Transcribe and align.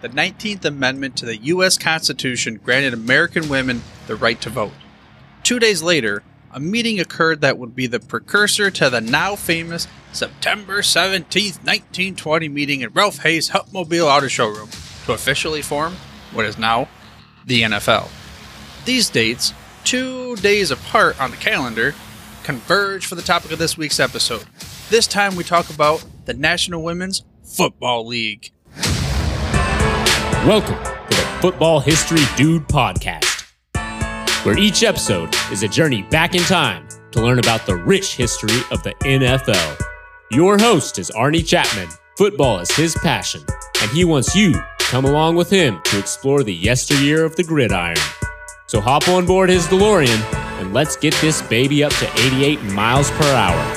the 0.00 0.08
19th 0.08 0.64
Amendment 0.64 1.16
to 1.16 1.26
the 1.26 1.36
U.S. 1.36 1.76
Constitution 1.76 2.60
granted 2.62 2.94
American 2.94 3.48
women 3.48 3.82
the 4.06 4.16
right 4.16 4.40
to 4.40 4.50
vote. 4.50 4.72
Two 5.42 5.58
days 5.58 5.82
later, 5.82 6.22
a 6.52 6.60
meeting 6.60 6.98
occurred 6.98 7.40
that 7.40 7.58
would 7.58 7.76
be 7.76 7.86
the 7.86 8.00
precursor 8.00 8.70
to 8.70 8.90
the 8.90 9.00
now 9.00 9.36
famous 9.36 9.86
September 10.12 10.82
17, 10.82 11.44
1920 11.62 12.48
meeting 12.48 12.80
in 12.80 12.90
Ralph 12.90 13.18
Hay's 13.18 13.50
Hupmobile 13.50 14.06
Auto 14.06 14.26
Showroom 14.26 14.68
to 15.06 15.12
officially 15.12 15.62
form 15.62 15.94
what 16.32 16.46
is 16.46 16.58
now 16.58 16.88
the 17.46 17.62
NFL. 17.62 18.08
These 18.84 19.10
dates, 19.10 19.54
two 19.84 20.36
days 20.36 20.70
apart 20.70 21.20
on 21.20 21.30
the 21.30 21.36
calendar, 21.36 21.94
converge 22.42 23.06
for 23.06 23.14
the 23.14 23.22
topic 23.22 23.52
of 23.52 23.58
this 23.58 23.76
week's 23.76 24.00
episode. 24.00 24.44
This 24.88 25.06
time 25.06 25.36
we 25.36 25.44
talk 25.44 25.70
about 25.70 26.04
the 26.24 26.34
National 26.34 26.82
Women's 26.82 27.22
Football 27.44 28.06
League. 28.06 28.50
Welcome 30.46 30.82
to 30.82 31.16
the 31.16 31.38
Football 31.42 31.80
History 31.80 32.22
Dude 32.34 32.66
podcast, 32.66 33.44
where 34.42 34.56
each 34.56 34.82
episode 34.82 35.34
is 35.52 35.62
a 35.62 35.68
journey 35.68 36.00
back 36.04 36.34
in 36.34 36.40
time 36.44 36.88
to 37.10 37.20
learn 37.20 37.38
about 37.38 37.66
the 37.66 37.76
rich 37.76 38.16
history 38.16 38.56
of 38.70 38.82
the 38.82 38.94
NFL. 39.02 39.78
Your 40.30 40.56
host 40.56 40.98
is 40.98 41.10
Arnie 41.10 41.46
Chapman. 41.46 41.88
Football 42.16 42.60
is 42.60 42.70
his 42.74 42.96
passion, 43.02 43.42
and 43.82 43.90
he 43.90 44.06
wants 44.06 44.34
you 44.34 44.54
to 44.54 44.64
come 44.78 45.04
along 45.04 45.36
with 45.36 45.50
him 45.50 45.78
to 45.84 45.98
explore 45.98 46.42
the 46.42 46.54
yesteryear 46.54 47.22
of 47.22 47.36
the 47.36 47.44
gridiron. 47.44 47.98
So 48.66 48.80
hop 48.80 49.08
on 49.08 49.26
board 49.26 49.50
his 49.50 49.66
DeLorean 49.66 50.24
and 50.58 50.72
let's 50.72 50.96
get 50.96 51.12
this 51.16 51.42
baby 51.42 51.84
up 51.84 51.92
to 51.96 52.10
88 52.18 52.62
miles 52.72 53.10
per 53.10 53.30
hour. 53.34 53.76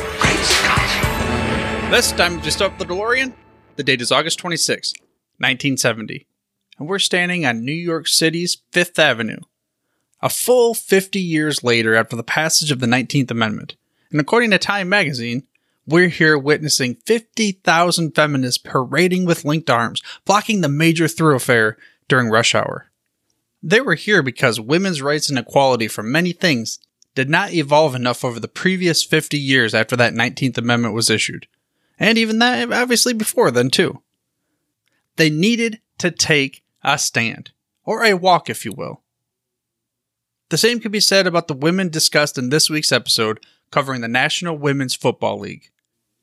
This 1.92 2.14
time, 2.14 2.42
just 2.42 2.62
up 2.62 2.80
the 2.80 2.86
DeLorean. 2.86 3.34
The 3.76 3.84
date 3.84 4.02
is 4.02 4.14
August 4.14 4.40
26, 4.40 4.94
1970 5.40 6.26
and 6.78 6.88
we're 6.88 7.00
standing 7.00 7.46
on 7.46 7.64
New 7.64 7.72
York 7.72 8.08
City's 8.08 8.58
Fifth 8.72 8.98
Avenue. 9.00 9.40
A 10.22 10.30
full 10.30 10.74
50 10.74 11.20
years 11.20 11.64
later 11.64 11.96
after 11.96 12.16
the 12.16 12.24
passage 12.24 12.72
of 12.72 12.80
the 12.80 12.88
19th 12.88 13.32
Amendment, 13.32 13.76
and 14.12 14.22
according 14.22 14.52
to 14.52 14.58
Time 14.58 14.88
magazine, 14.88 15.44
we're 15.86 16.08
here 16.08 16.38
witnessing 16.38 16.96
50,000 17.06 18.16
feminists 18.16 18.58
parading 18.58 19.26
with 19.26 19.44
linked 19.44 19.70
arms, 19.70 20.02
blocking 20.24 20.62
the 20.62 20.70
major 20.70 21.08
thoroughfare 21.08 21.78
during 22.08 22.30
rush 22.30 22.56
hour. 22.56 22.88
They 23.62 23.82
were 23.82 23.96
here 23.96 24.24
because 24.24 24.60
women's 24.60 25.02
rights 25.02 25.30
and 25.30 25.38
equality 25.38 25.88
for 25.88 26.04
many 26.04 26.32
things 26.32 26.80
did 27.16 27.30
not 27.30 27.54
evolve 27.54 27.96
enough 27.96 28.24
over 28.24 28.40
the 28.40 28.48
previous 28.48 29.04
50 29.04 29.38
years 29.38 29.74
after 29.74 29.96
that 29.98 30.14
19th 30.14 30.58
Amendment 30.58 30.94
was 30.94 31.10
issued. 31.10 31.48
And 32.00 32.18
even 32.18 32.40
that, 32.40 32.72
obviously, 32.72 33.14
before 33.14 33.52
then, 33.52 33.70
too. 33.70 34.02
They 35.16 35.30
needed 35.30 35.80
to 36.00 36.12
take 36.12 36.63
a 36.84 36.98
stand, 36.98 37.52
or 37.86 38.04
a 38.04 38.14
walk, 38.14 38.50
if 38.50 38.66
you 38.66 38.72
will. 38.72 39.02
The 40.50 40.58
same 40.58 40.80
can 40.80 40.92
be 40.92 41.00
said 41.00 41.26
about 41.26 41.48
the 41.48 41.54
women 41.54 41.90
discussed 41.90 42.38
in 42.38 42.50
this 42.50 42.70
week's 42.70 42.92
episode 42.92 43.40
covering 43.72 44.02
the 44.02 44.08
National 44.08 44.58
Women's 44.58 44.94
Football 44.94 45.40
League. 45.40 45.72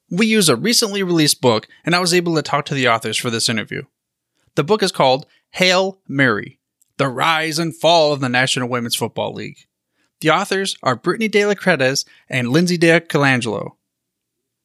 We 0.09 0.27
use 0.27 0.49
a 0.49 0.57
recently 0.57 1.03
released 1.03 1.41
book, 1.41 1.67
and 1.85 1.95
I 1.95 2.01
was 2.01 2.15
able 2.15 2.35
to 2.37 2.43
talk 2.43 2.65
to 2.67 2.75
the 2.75 2.89
authors 2.89 3.17
for 3.17 3.31
this 3.31 3.49
interview. 3.49 3.83
The 4.55 4.65
book 4.65 4.83
is 4.83 4.93
called 4.93 5.27
Hail 5.51 6.01
Mary 6.07 6.61
The 6.97 7.09
Rise 7.09 7.59
and 7.59 7.75
Fall 7.75 8.13
of 8.13 8.21
the 8.21 8.29
National 8.29 8.69
Women's 8.69 8.95
Football 8.95 9.33
League. 9.33 9.67
The 10.21 10.31
authors 10.31 10.77
are 10.83 10.97
Britni 10.97 11.31
De 11.31 11.47
La 11.47 11.55
Cretaz 11.55 12.05
and 12.29 12.49
Lyndsey 12.49 12.79
D'Arcangelo. 12.79 13.77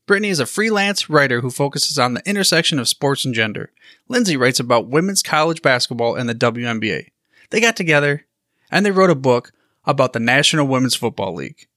Britni 0.07 0.27
is 0.27 0.39
a 0.39 0.45
freelance 0.45 1.09
writer 1.09 1.41
who 1.41 1.49
focuses 1.49 1.97
on 1.97 2.13
the 2.13 2.29
intersection 2.29 2.77
of 2.77 2.87
sports 2.87 3.25
and 3.25 3.33
gender. 3.33 3.71
Lyndsey 4.09 4.37
writes 4.37 4.59
about 4.59 4.87
women's 4.87 5.23
college 5.23 5.63
basketball 5.63 6.15
and 6.15 6.29
the 6.29 6.35
WNBA. 6.35 7.09
They 7.49 7.59
got 7.59 7.75
together 7.75 8.25
and 8.69 8.85
they 8.85 8.91
wrote 8.91 9.09
a 9.09 9.15
book 9.15 9.51
about 9.83 10.13
the 10.13 10.19
National 10.19 10.67
Women's 10.67 10.95
Football 10.95 11.33
League. 11.33 11.67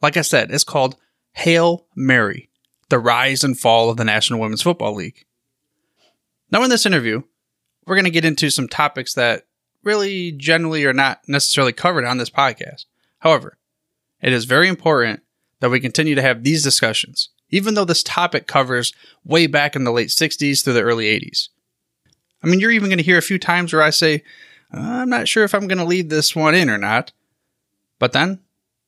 Like 0.00 0.16
I 0.16 0.22
said, 0.22 0.50
it's 0.50 0.64
called 0.64 0.96
Hail 1.32 1.86
Mary 1.94 2.48
The 2.88 2.98
Rise 2.98 3.44
and 3.44 3.58
Fall 3.58 3.90
of 3.90 3.98
the 3.98 4.04
National 4.04 4.40
Women's 4.40 4.62
Football 4.62 4.94
League. 4.94 5.26
Now, 6.50 6.62
in 6.62 6.70
this 6.70 6.86
interview, 6.86 7.22
we're 7.86 7.96
going 7.96 8.04
to 8.04 8.10
get 8.10 8.24
into 8.24 8.50
some 8.50 8.68
topics 8.68 9.14
that 9.14 9.46
really 9.82 10.32
generally 10.32 10.84
are 10.86 10.92
not 10.92 11.20
necessarily 11.28 11.72
covered 11.72 12.04
on 12.04 12.18
this 12.18 12.30
podcast. 12.30 12.86
However, 13.18 13.58
it 14.22 14.32
is 14.32 14.44
very 14.44 14.68
important 14.68 15.22
that 15.60 15.70
we 15.70 15.80
continue 15.80 16.14
to 16.14 16.22
have 16.22 16.42
these 16.42 16.62
discussions 16.62 17.30
even 17.50 17.74
though 17.74 17.84
this 17.84 18.02
topic 18.02 18.46
covers 18.46 18.92
way 19.24 19.46
back 19.46 19.76
in 19.76 19.84
the 19.84 19.92
late 19.92 20.08
60s 20.08 20.62
through 20.62 20.72
the 20.72 20.82
early 20.82 21.06
80s. 21.06 21.48
I 22.42 22.48
mean, 22.48 22.60
you're 22.60 22.70
even 22.70 22.88
going 22.88 22.98
to 22.98 23.04
hear 23.04 23.18
a 23.18 23.22
few 23.22 23.38
times 23.38 23.72
where 23.72 23.82
I 23.82 23.90
say, 23.90 24.22
I'm 24.72 25.08
not 25.08 25.28
sure 25.28 25.44
if 25.44 25.54
I'm 25.54 25.68
going 25.68 25.78
to 25.78 25.84
leave 25.84 26.08
this 26.08 26.34
one 26.34 26.54
in 26.54 26.68
or 26.68 26.78
not. 26.78 27.12
But 27.98 28.12
then, 28.12 28.40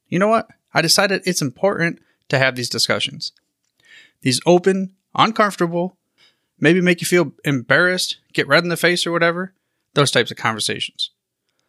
you 0.08 0.18
know 0.18 0.28
what? 0.28 0.48
I 0.74 0.82
decided 0.82 1.22
it's 1.24 1.42
important 1.42 2.00
to 2.28 2.38
have 2.38 2.56
these 2.56 2.68
discussions. 2.68 3.32
These 4.20 4.40
open, 4.44 4.94
uncomfortable, 5.14 5.96
maybe 6.60 6.80
make 6.80 7.00
you 7.00 7.06
feel 7.06 7.32
embarrassed, 7.44 8.18
get 8.32 8.48
red 8.48 8.64
in 8.64 8.68
the 8.68 8.76
face 8.76 9.06
or 9.06 9.12
whatever, 9.12 9.54
those 9.94 10.10
types 10.10 10.30
of 10.30 10.36
conversations. 10.36 11.10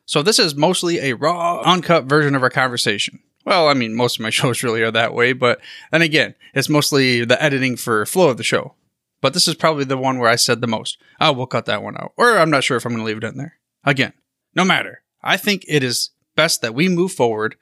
So 0.06 0.22
this 0.22 0.40
is 0.40 0.56
mostly 0.56 1.00
a 1.00 1.14
raw, 1.14 1.62
uncut 1.62 2.06
version 2.06 2.36
of 2.36 2.44
our 2.44 2.50
conversation. 2.50 3.20
Well, 3.46 3.68
I 3.68 3.74
mean, 3.74 3.96
most 3.96 4.18
of 4.18 4.24
my 4.24 4.30
shows 4.32 4.64
really 4.64 4.82
are 4.82 4.92
that 4.92 5.14
way, 5.14 5.34
but 5.34 5.60
and 5.92 6.04
again, 6.04 6.36
it's 6.54 6.70
mostly 6.70 7.26
the 7.26 7.42
editing 7.42 7.76
for 7.76 8.06
flow 8.06 8.30
of 8.30 8.38
the 8.38 8.44
show. 8.44 8.76
But 9.22 9.34
this 9.34 9.48
is 9.48 9.56
probably 9.56 9.84
the 9.84 9.98
one 9.98 10.18
where 10.18 10.30
I 10.30 10.38
said 10.38 10.62
the 10.62 10.68
most. 10.68 10.98
Oh, 11.20 11.34
we'll 11.34 11.46
cut 11.46 11.66
that 11.66 11.84
one 11.84 11.98
out. 11.98 12.14
Or 12.16 12.38
I'm 12.38 12.50
not 12.50 12.64
sure 12.64 12.78
if 12.78 12.86
I'm 12.86 12.94
going 12.94 13.02
to 13.02 13.06
leave 13.06 13.18
it 13.18 13.24
in 13.26 13.38
there. 13.38 13.58
Again, 13.84 14.14
no 14.56 14.64
matter. 14.64 15.02
I 15.22 15.36
think 15.36 15.66
it 15.68 15.84
is 15.84 16.12
best 16.36 16.62
that 16.62 16.74
we 16.74 16.88
move 16.88 17.12
forward 17.12 17.56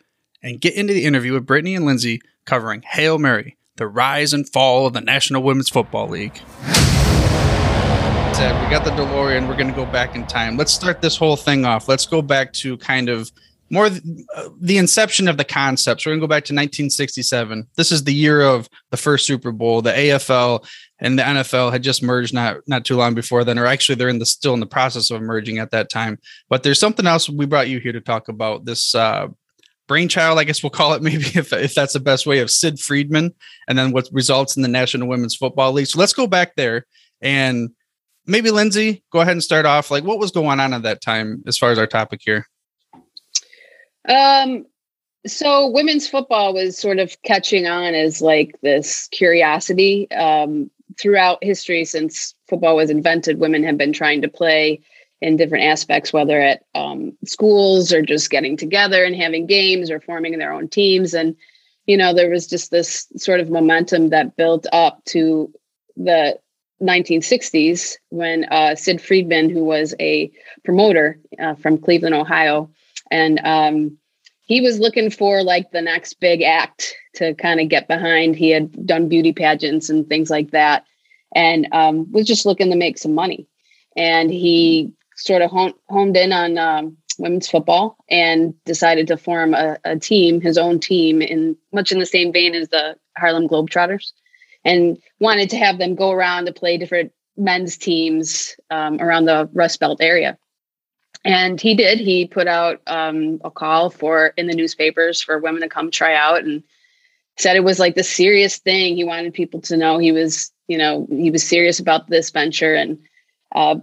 and 0.43 0.61
get 0.61 0.75
into 0.75 0.93
the 0.93 1.05
interview 1.05 1.33
with 1.33 1.47
Britni 1.47 1.75
and 1.75 1.83
Lyndsey 1.83 2.19
covering 2.45 2.83
Hail 2.83 3.17
Mary, 3.17 3.57
the 3.77 3.87
rise 3.87 4.33
and 4.33 4.47
fall 4.47 4.85
of 4.85 4.93
the 4.93 5.01
National 5.01 5.41
Women's 5.41 5.69
Football 5.69 6.09
League. 6.09 6.39
We 8.67 8.73
got 8.73 8.83
the 8.83 8.91
DeLorean. 8.91 9.47
We're 9.47 9.55
going 9.55 9.69
to 9.69 9.73
go 9.73 9.85
back 9.85 10.13
in 10.13 10.27
time. 10.27 10.57
Let's 10.57 10.73
start 10.73 11.01
this 11.01 11.15
whole 11.15 11.37
thing 11.37 11.63
off. 11.63 11.87
Let's 11.87 12.05
go 12.05 12.21
back 12.21 12.51
to 12.53 12.75
kind 12.77 13.07
of 13.07 13.31
more 13.69 13.87
uh, 13.87 14.49
the 14.59 14.77
inception 14.77 15.27
of 15.27 15.37
the 15.37 15.43
concepts. 15.43 16.05
We're 16.05 16.11
going 16.11 16.21
to 16.21 16.23
go 16.23 16.29
back 16.29 16.45
to 16.45 16.53
1967. 16.53 17.67
This 17.75 17.91
is 17.91 18.03
the 18.03 18.13
year 18.13 18.41
of 18.41 18.69
the 18.91 18.97
first 18.97 19.25
Super 19.25 19.51
Bowl. 19.51 19.81
The 19.81 19.91
AFL 19.91 20.65
and 20.99 21.19
the 21.19 21.23
NFL 21.23 21.71
had 21.71 21.83
just 21.83 22.01
merged 22.01 22.33
not 22.33 22.57
not 22.67 22.85
too 22.85 22.95
long 22.95 23.13
before 23.13 23.43
then, 23.43 23.59
or 23.59 23.65
actually 23.65 23.95
they're 23.95 24.09
in 24.09 24.19
the 24.19 24.25
still 24.25 24.53
in 24.53 24.59
the 24.59 24.65
process 24.65 25.11
of 25.11 25.21
merging 25.21 25.59
at 25.59 25.71
that 25.71 25.89
time. 25.89 26.17
But 26.49 26.63
there's 26.63 26.79
something 26.79 27.07
else 27.07 27.29
we 27.29 27.45
brought 27.45 27.69
you 27.69 27.79
here 27.79 27.91
to 27.91 28.01
talk 28.01 28.29
about. 28.29 28.65
This 28.65 28.95
uh, 28.95 29.27
brainchild, 29.87 30.39
I 30.39 30.43
guess 30.43 30.63
we'll 30.63 30.69
call 30.69 30.93
it, 30.93 31.01
maybe 31.03 31.25
if 31.35 31.51
if 31.53 31.73
that's 31.75 31.93
the 31.93 31.99
best 31.99 32.25
way 32.25 32.39
of 32.39 32.49
Sid 32.49 32.79
Friedman, 32.79 33.33
and 33.67 33.77
then 33.77 33.91
what 33.91 34.09
results 34.11 34.55
in 34.55 34.61
the 34.61 34.69
National 34.69 35.07
Women's 35.07 35.35
Football 35.35 35.73
League. 35.73 35.87
So 35.87 35.99
let's 35.99 36.13
go 36.13 36.27
back 36.27 36.55
there 36.55 36.85
and 37.21 37.69
maybe 38.25 38.49
Lyndsey, 38.49 39.01
go 39.11 39.21
ahead 39.21 39.31
and 39.31 39.43
start 39.43 39.65
off. 39.65 39.89
Like 39.89 40.03
what 40.03 40.19
was 40.19 40.31
going 40.31 40.59
on 40.59 40.73
at 40.73 40.83
that 40.83 41.01
time 41.01 41.43
as 41.47 41.57
far 41.57 41.71
as 41.71 41.79
our 41.79 41.87
topic 41.87 42.21
here? 42.23 42.45
Um, 44.07 44.65
so 45.25 45.67
women's 45.67 46.07
football 46.07 46.53
was 46.53 46.77
sort 46.77 46.99
of 46.99 47.21
catching 47.23 47.67
on 47.67 47.93
as 47.93 48.21
like 48.21 48.55
this 48.61 49.07
curiosity 49.11 50.09
um, 50.11 50.71
throughout 50.99 51.43
history 51.43 51.85
since 51.85 52.33
football 52.47 52.75
was 52.75 52.89
invented. 52.89 53.39
Women 53.39 53.63
have 53.63 53.77
been 53.77 53.93
trying 53.93 54.21
to 54.21 54.29
play 54.29 54.81
in 55.21 55.35
different 55.35 55.65
aspects, 55.65 56.13
whether 56.13 56.39
at 56.39 56.63
um, 56.75 57.17
schools 57.25 57.91
or 57.91 58.01
just 58.01 58.29
getting 58.29 58.55
together 58.55 59.03
and 59.03 59.15
having 59.15 59.47
games 59.47 59.89
or 59.89 59.99
forming 59.99 60.37
their 60.37 60.53
own 60.53 60.67
teams. 60.69 61.13
And, 61.13 61.35
you 61.85 61.97
know, 61.97 62.13
there 62.13 62.29
was 62.29 62.47
just 62.47 62.71
this 62.71 63.07
sort 63.17 63.39
of 63.39 63.49
momentum 63.49 64.09
that 64.09 64.35
built 64.35 64.67
up 64.71 65.03
to 65.05 65.51
the 65.95 66.39
1960s 66.81 67.95
when 68.09 68.45
uh, 68.45 68.75
Sid 68.75 69.01
Friedman, 69.01 69.49
who 69.49 69.63
was 69.63 69.95
a 69.99 70.31
promoter 70.63 71.19
uh, 71.39 71.55
from 71.55 71.79
Cleveland, 71.79 72.13
Ohio, 72.13 72.69
and 73.11 73.39
um, 73.43 73.97
he 74.41 74.61
was 74.61 74.79
looking 74.79 75.09
for 75.09 75.43
like 75.43 75.71
the 75.71 75.81
next 75.81 76.15
big 76.19 76.41
act 76.41 76.95
to 77.15 77.33
kind 77.35 77.59
of 77.59 77.69
get 77.69 77.87
behind. 77.87 78.35
He 78.35 78.49
had 78.49 78.85
done 78.85 79.09
beauty 79.09 79.33
pageants 79.33 79.89
and 79.89 80.07
things 80.07 80.29
like 80.29 80.51
that, 80.51 80.85
and 81.35 81.67
um, 81.71 82.11
was 82.11 82.25
just 82.25 82.45
looking 82.45 82.69
to 82.71 82.77
make 82.77 82.97
some 82.97 83.13
money. 83.13 83.47
And 83.95 84.31
he 84.31 84.93
sort 85.15 85.41
of 85.41 85.51
honed 85.51 86.15
in 86.15 86.31
on 86.31 86.57
um, 86.57 86.97
women's 87.19 87.49
football 87.49 87.97
and 88.09 88.53
decided 88.65 89.07
to 89.07 89.17
form 89.17 89.53
a, 89.53 89.77
a, 89.83 89.97
team, 89.97 90.39
his 90.39 90.57
own 90.57 90.79
team, 90.79 91.21
in 91.21 91.57
much 91.73 91.91
in 91.91 91.99
the 91.99 92.05
same 92.05 92.31
vein 92.31 92.55
as 92.55 92.69
the 92.69 92.95
Harlem 93.17 93.47
Globetrotters, 93.47 94.11
and 94.63 94.97
wanted 95.19 95.49
to 95.49 95.57
have 95.57 95.77
them 95.77 95.95
go 95.95 96.11
around 96.11 96.45
to 96.45 96.53
play 96.53 96.77
different 96.77 97.11
men's 97.35 97.77
teams 97.77 98.55
um, 98.71 98.99
around 99.01 99.25
the 99.25 99.49
Rust 99.53 99.79
Belt 99.79 99.99
area. 100.01 100.37
And 101.25 101.59
he 101.59 101.75
did. 101.75 101.99
He 101.99 102.27
put 102.27 102.47
out 102.47 102.81
um, 102.87 103.41
a 103.43 103.51
call 103.51 103.89
for 103.89 104.27
in 104.37 104.47
the 104.47 104.55
newspapers 104.55 105.21
for 105.21 105.39
women 105.39 105.61
to 105.61 105.69
come 105.69 105.91
try 105.91 106.15
out, 106.15 106.43
and 106.43 106.63
said 107.37 107.55
it 107.55 107.63
was 107.63 107.79
like 107.79 107.95
the 107.95 108.03
serious 108.03 108.57
thing. 108.57 108.95
He 108.95 109.03
wanted 109.03 109.33
people 109.33 109.61
to 109.61 109.77
know 109.77 109.97
he 109.97 110.11
was, 110.11 110.51
you 110.67 110.77
know, 110.77 111.07
he 111.09 111.31
was 111.31 111.43
serious 111.43 111.79
about 111.79 112.07
this 112.07 112.29
venture, 112.29 112.75
and 112.75 112.97
uh, 113.53 113.75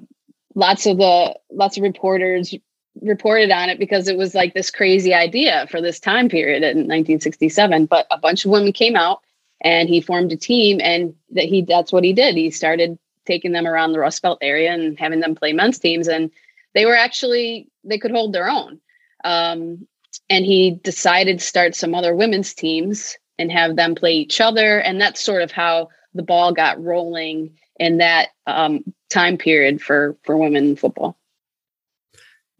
lots 0.54 0.86
of 0.86 0.98
the 0.98 1.34
lots 1.50 1.76
of 1.76 1.82
reporters 1.82 2.54
reported 3.02 3.50
on 3.50 3.68
it 3.68 3.78
because 3.78 4.08
it 4.08 4.16
was 4.16 4.34
like 4.34 4.54
this 4.54 4.70
crazy 4.70 5.12
idea 5.12 5.66
for 5.68 5.80
this 5.80 5.98
time 5.98 6.28
period 6.28 6.62
in 6.62 6.78
1967 6.78 7.86
but 7.86 8.06
a 8.12 8.18
bunch 8.18 8.44
of 8.44 8.52
women 8.52 8.72
came 8.72 8.94
out 8.94 9.20
and 9.62 9.88
he 9.88 10.00
formed 10.00 10.30
a 10.30 10.36
team 10.36 10.80
and 10.80 11.12
that 11.30 11.44
he 11.44 11.62
that's 11.62 11.92
what 11.92 12.04
he 12.04 12.12
did 12.12 12.36
he 12.36 12.50
started 12.50 12.96
taking 13.26 13.50
them 13.50 13.66
around 13.66 13.92
the 13.92 13.98
rust 13.98 14.22
belt 14.22 14.38
area 14.40 14.72
and 14.72 14.98
having 14.98 15.18
them 15.18 15.34
play 15.34 15.52
men's 15.52 15.78
teams 15.78 16.06
and 16.06 16.30
they 16.74 16.86
were 16.86 16.96
actually 16.96 17.68
they 17.84 17.98
could 17.98 18.10
hold 18.10 18.32
their 18.32 18.48
own 18.48 18.80
um, 19.24 19.86
and 20.28 20.44
he 20.44 20.72
decided 20.82 21.38
to 21.38 21.44
start 21.44 21.74
some 21.74 21.94
other 21.94 22.14
women's 22.14 22.54
teams 22.54 23.16
and 23.38 23.50
have 23.50 23.76
them 23.76 23.94
play 23.94 24.12
each 24.12 24.40
other 24.40 24.78
and 24.80 25.00
that's 25.00 25.22
sort 25.22 25.42
of 25.42 25.50
how 25.50 25.88
the 26.14 26.22
ball 26.22 26.52
got 26.52 26.82
rolling 26.82 27.56
in 27.78 27.98
that 27.98 28.28
um, 28.46 28.84
time 29.10 29.36
period 29.36 29.80
for 29.82 30.16
for 30.22 30.36
women 30.36 30.76
football. 30.76 31.16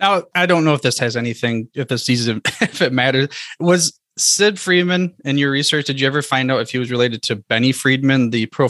Now, 0.00 0.25
I 0.34 0.46
don't 0.46 0.64
know 0.64 0.75
if 0.75 0.82
this 0.82 0.99
has 0.99 1.17
anything, 1.17 1.69
if 1.75 1.88
this 1.88 2.05
season, 2.05 2.43
if 2.60 2.82
it 2.82 2.93
matters. 2.93 3.28
Was 3.60 3.99
Sid 4.19 4.58
Friedman 4.58 5.14
in 5.25 5.38
your 5.38 5.50
research? 5.50 5.87
Did 5.87 6.00
you 6.00 6.06
ever 6.06 6.22
find 6.22 6.50
out 6.50 6.60
if 6.60 6.70
he 6.70 6.78
was 6.78 6.90
related 6.90 7.22
to 7.25 7.37
Benny 7.37 7.72
Friedman, 7.72 8.31
the 8.31 8.46
Pro, 8.46 8.69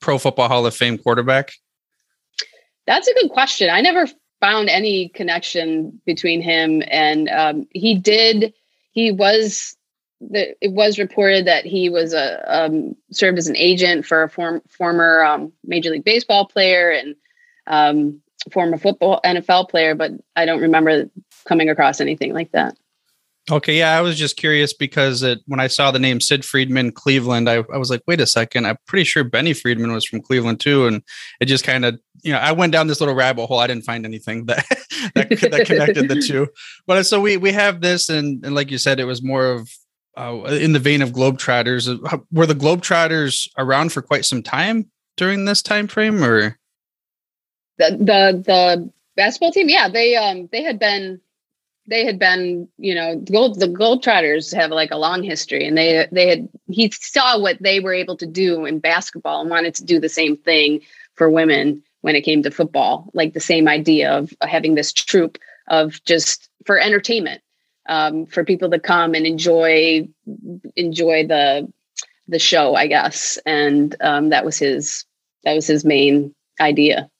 Pro 0.00 0.18
Football 0.18 0.48
Hall 0.48 0.66
of 0.66 0.76
Fame 0.76 0.98
quarterback? 0.98 1.52
That's 2.86 3.08
a 3.08 3.14
good 3.14 3.30
question. 3.30 3.68
I 3.70 3.80
never 3.80 4.06
found 4.46 4.68
any 4.68 5.08
connection 5.08 6.00
between 6.06 6.40
him 6.40 6.80
and 6.86 7.28
um, 7.28 7.66
he 7.70 7.96
did. 7.96 8.54
He 8.92 9.10
was 9.10 9.76
the, 10.20 10.54
it 10.64 10.70
was 10.70 11.00
reported 11.00 11.48
that 11.48 11.64
he 11.64 11.88
was 11.88 12.14
a 12.14 12.44
um, 12.46 12.94
served 13.10 13.38
as 13.38 13.48
an 13.48 13.56
agent 13.56 14.06
for 14.06 14.22
a 14.22 14.28
form, 14.28 14.62
former 14.68 15.24
um, 15.24 15.52
Major 15.64 15.90
League 15.90 16.04
Baseball 16.04 16.46
player 16.46 16.90
and 16.90 17.16
um, 17.66 18.20
former 18.52 18.78
football 18.78 19.20
NFL 19.24 19.68
player, 19.68 19.96
but 19.96 20.12
I 20.36 20.46
don't 20.46 20.62
remember 20.62 21.10
coming 21.44 21.68
across 21.68 22.00
anything 22.00 22.32
like 22.32 22.52
that. 22.52 22.76
Okay, 23.48 23.78
yeah, 23.78 23.96
I 23.96 24.00
was 24.00 24.18
just 24.18 24.36
curious 24.36 24.72
because 24.72 25.22
it, 25.22 25.40
when 25.46 25.60
I 25.60 25.68
saw 25.68 25.92
the 25.92 26.00
name 26.00 26.20
Sid 26.20 26.44
Friedman, 26.44 26.90
Cleveland, 26.90 27.48
I, 27.48 27.62
I 27.72 27.76
was 27.76 27.90
like, 27.90 28.02
wait 28.08 28.20
a 28.20 28.26
second, 28.26 28.66
I'm 28.66 28.76
pretty 28.86 29.04
sure 29.04 29.22
Benny 29.22 29.52
Friedman 29.52 29.92
was 29.92 30.04
from 30.04 30.20
Cleveland 30.20 30.58
too, 30.58 30.88
and 30.88 31.00
it 31.40 31.44
just 31.44 31.62
kind 31.62 31.84
of, 31.84 32.00
you 32.22 32.32
know, 32.32 32.38
I 32.38 32.50
went 32.50 32.72
down 32.72 32.88
this 32.88 33.00
little 33.00 33.14
rabbit 33.14 33.46
hole. 33.46 33.60
I 33.60 33.68
didn't 33.68 33.84
find 33.84 34.04
anything 34.04 34.46
that 34.46 34.66
that, 35.14 35.28
that 35.28 35.66
connected 35.66 36.08
the 36.08 36.20
two, 36.20 36.48
but 36.88 37.04
so 37.04 37.20
we 37.20 37.36
we 37.36 37.52
have 37.52 37.80
this, 37.80 38.08
and 38.08 38.44
and 38.44 38.52
like 38.52 38.72
you 38.72 38.78
said, 38.78 38.98
it 38.98 39.04
was 39.04 39.22
more 39.22 39.46
of 39.46 39.70
uh, 40.16 40.42
in 40.44 40.72
the 40.72 40.80
vein 40.80 41.00
of 41.00 41.12
Globetrotters. 41.12 41.88
Uh, 42.12 42.18
were 42.32 42.46
the 42.46 42.54
Globetrotters 42.54 43.48
around 43.58 43.92
for 43.92 44.02
quite 44.02 44.24
some 44.24 44.42
time 44.42 44.90
during 45.16 45.44
this 45.44 45.62
time 45.62 45.86
frame, 45.86 46.24
or 46.24 46.58
the 47.78 47.90
the 47.90 48.42
the 48.44 48.92
basketball 49.14 49.52
team? 49.52 49.68
Yeah, 49.68 49.88
they 49.88 50.16
um 50.16 50.48
they 50.50 50.64
had 50.64 50.80
been 50.80 51.20
they 51.88 52.04
had 52.04 52.18
been 52.18 52.68
you 52.78 52.94
know 52.94 53.18
the 53.18 53.32
gold 53.32 53.60
the 53.60 53.66
Globetrotters 53.66 54.54
have 54.54 54.70
like 54.70 54.90
a 54.90 54.96
long 54.96 55.22
history, 55.22 55.66
and 55.66 55.76
they 55.76 56.06
they 56.12 56.28
had 56.28 56.48
he 56.68 56.90
saw 56.90 57.38
what 57.38 57.58
they 57.60 57.80
were 57.80 57.94
able 57.94 58.16
to 58.16 58.26
do 58.26 58.64
in 58.64 58.78
basketball 58.78 59.40
and 59.40 59.50
wanted 59.50 59.74
to 59.76 59.84
do 59.84 60.00
the 60.00 60.08
same 60.08 60.36
thing 60.36 60.80
for 61.14 61.30
women 61.30 61.82
when 62.02 62.14
it 62.14 62.22
came 62.22 62.42
to 62.42 62.50
football, 62.50 63.10
like 63.14 63.32
the 63.32 63.40
same 63.40 63.66
idea 63.66 64.12
of 64.12 64.32
having 64.42 64.74
this 64.74 64.92
troop 64.92 65.38
of 65.68 66.02
just 66.04 66.48
for 66.64 66.78
entertainment 66.78 67.40
um, 67.88 68.26
for 68.26 68.44
people 68.44 68.70
to 68.70 68.78
come 68.78 69.14
and 69.14 69.26
enjoy 69.26 70.06
enjoy 70.76 71.26
the 71.26 71.70
the 72.28 72.38
show, 72.38 72.74
I 72.74 72.86
guess. 72.86 73.38
And 73.46 73.94
um, 74.00 74.30
that 74.30 74.44
was 74.44 74.58
his 74.58 75.04
that 75.44 75.54
was 75.54 75.66
his 75.66 75.84
main 75.84 76.34
idea. 76.60 77.10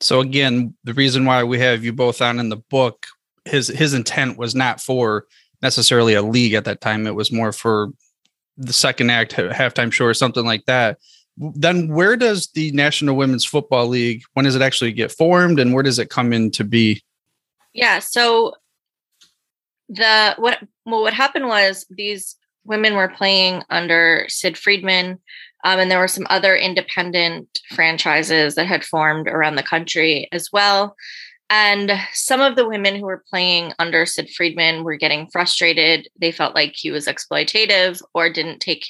So 0.00 0.20
again, 0.20 0.74
the 0.84 0.94
reason 0.94 1.24
why 1.24 1.44
we 1.44 1.60
have 1.60 1.84
you 1.84 1.92
both 1.92 2.20
on 2.20 2.40
in 2.40 2.48
the 2.48 2.56
book, 2.56 3.06
his 3.44 3.68
his 3.68 3.94
intent 3.94 4.38
was 4.38 4.54
not 4.54 4.80
for 4.80 5.26
necessarily 5.62 6.14
a 6.14 6.22
league 6.22 6.54
at 6.54 6.64
that 6.64 6.80
time. 6.80 7.06
It 7.06 7.14
was 7.14 7.32
more 7.32 7.52
for 7.52 7.90
the 8.56 8.72
second 8.72 9.10
act, 9.10 9.32
halftime 9.34 9.92
show, 9.92 10.04
or 10.04 10.14
something 10.14 10.44
like 10.44 10.64
that. 10.66 10.98
Then 11.36 11.88
where 11.88 12.16
does 12.16 12.48
the 12.48 12.70
National 12.72 13.16
Women's 13.16 13.44
Football 13.44 13.86
League? 13.88 14.22
When 14.34 14.44
does 14.44 14.54
it 14.54 14.62
actually 14.62 14.92
get 14.92 15.10
formed, 15.10 15.58
and 15.58 15.72
where 15.72 15.82
does 15.82 15.98
it 15.98 16.10
come 16.10 16.32
in 16.32 16.50
to 16.52 16.64
be? 16.64 17.02
Yeah, 17.72 18.00
so 18.00 18.54
the 19.88 20.34
what 20.38 20.58
well, 20.84 21.02
what 21.02 21.14
happened 21.14 21.48
was 21.48 21.86
these 21.90 22.36
women 22.64 22.94
were 22.94 23.08
playing 23.08 23.62
under 23.70 24.26
Sid 24.28 24.58
Friedman, 24.58 25.18
um, 25.64 25.78
and 25.78 25.90
there 25.90 25.98
were 25.98 26.08
some 26.08 26.26
other 26.30 26.54
independent 26.54 27.60
franchises 27.74 28.54
that 28.54 28.66
had 28.66 28.84
formed 28.84 29.28
around 29.28 29.56
the 29.56 29.62
country 29.62 30.28
as 30.32 30.50
well. 30.52 30.96
And 31.54 31.92
some 32.14 32.40
of 32.40 32.56
the 32.56 32.66
women 32.66 32.96
who 32.96 33.04
were 33.04 33.24
playing 33.28 33.74
under 33.78 34.06
Sid 34.06 34.30
Friedman 34.30 34.84
were 34.84 34.96
getting 34.96 35.28
frustrated. 35.30 36.08
They 36.18 36.32
felt 36.32 36.54
like 36.54 36.72
he 36.74 36.90
was 36.90 37.06
exploitative 37.06 38.00
or 38.14 38.32
didn't 38.32 38.60
take 38.60 38.86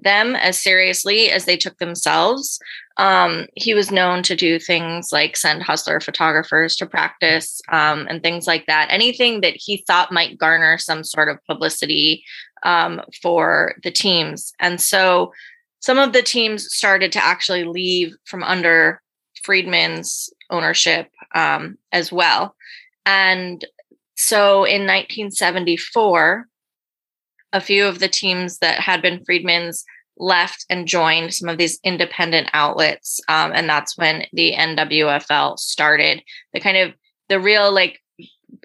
them 0.00 0.34
as 0.34 0.60
seriously 0.60 1.30
as 1.30 1.44
they 1.44 1.56
took 1.56 1.78
themselves. 1.78 2.58
Um, 2.96 3.46
he 3.54 3.72
was 3.72 3.92
known 3.92 4.24
to 4.24 4.34
do 4.34 4.58
things 4.58 5.10
like 5.12 5.36
send 5.36 5.62
hustler 5.62 6.00
photographers 6.00 6.74
to 6.76 6.86
practice 6.86 7.60
um, 7.70 8.08
and 8.10 8.20
things 8.20 8.48
like 8.48 8.66
that. 8.66 8.88
Anything 8.90 9.40
that 9.42 9.54
he 9.54 9.84
thought 9.86 10.10
might 10.10 10.38
garner 10.38 10.78
some 10.78 11.04
sort 11.04 11.28
of 11.28 11.38
publicity 11.46 12.24
um, 12.64 13.00
for 13.22 13.76
the 13.84 13.92
teams. 13.92 14.52
And 14.58 14.80
so 14.80 15.32
some 15.78 16.00
of 16.00 16.12
the 16.12 16.22
teams 16.22 16.66
started 16.74 17.12
to 17.12 17.24
actually 17.24 17.62
leave 17.62 18.16
from 18.24 18.42
under 18.42 19.00
Friedman's 19.42 20.32
ownership 20.50 21.10
um, 21.34 21.78
as 21.92 22.12
well. 22.12 22.54
And 23.04 23.64
so 24.16 24.64
in 24.64 24.82
1974, 24.82 26.46
a 27.52 27.60
few 27.60 27.86
of 27.86 27.98
the 27.98 28.08
teams 28.08 28.58
that 28.58 28.80
had 28.80 29.02
been 29.02 29.24
Friedman's 29.24 29.84
left 30.18 30.64
and 30.70 30.86
joined 30.86 31.34
some 31.34 31.48
of 31.48 31.58
these 31.58 31.80
independent 31.84 32.48
outlets. 32.52 33.20
Um, 33.28 33.52
and 33.54 33.68
that's 33.68 33.96
when 33.96 34.26
the 34.32 34.52
NWFL 34.52 35.58
started. 35.58 36.22
The 36.52 36.60
kind 36.60 36.76
of 36.76 36.92
the 37.28 37.40
real 37.40 37.72
like 37.72 37.98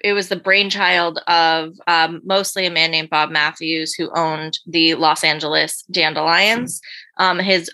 it 0.04 0.14
was 0.14 0.30
the 0.30 0.36
brainchild 0.36 1.20
of 1.28 1.74
um, 1.88 2.22
mostly 2.24 2.66
a 2.66 2.72
man 2.72 2.92
named 2.92 3.10
Bob 3.10 3.32
Matthews 3.32 3.94
who 3.94 4.12
owned 4.16 4.60
the 4.66 4.96
Los 4.96 5.24
Angeles 5.24 5.84
Dandelions. 5.90 6.82
Um, 7.18 7.40
his 7.40 7.72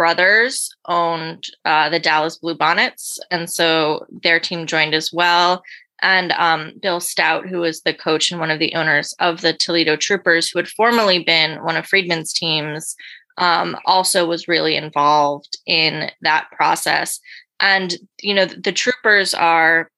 brothers 0.00 0.74
owned 0.88 1.44
uh, 1.66 1.90
the 1.90 2.00
Dallas 2.00 2.38
Bluebonnets, 2.42 3.18
and 3.30 3.50
so 3.50 4.06
their 4.22 4.40
team 4.40 4.66
joined 4.66 4.94
as 4.94 5.12
well 5.12 5.62
and 6.02 6.32
um, 6.32 6.72
Bill 6.80 7.00
Stout, 7.00 7.46
who 7.46 7.60
was 7.60 7.82
the 7.82 7.94
coach 7.94 8.30
and 8.30 8.40
one 8.40 8.50
of 8.50 8.58
the 8.58 8.74
owners 8.74 9.14
of 9.18 9.40
the 9.40 9.52
Toledo 9.52 9.96
Troopers, 9.96 10.48
who 10.48 10.58
had 10.58 10.68
formerly 10.68 11.22
been 11.22 11.62
one 11.62 11.76
of 11.76 11.86
Friedman's 11.86 12.32
teams, 12.32 12.96
um, 13.38 13.76
also 13.84 14.26
was 14.26 14.48
really 14.48 14.76
involved 14.76 15.58
in 15.66 16.10
that 16.22 16.48
process. 16.52 17.20
And, 17.60 17.96
you 18.20 18.34
know, 18.34 18.46
the, 18.46 18.56
the 18.56 18.72
Troopers 18.72 19.34
are 19.34 19.90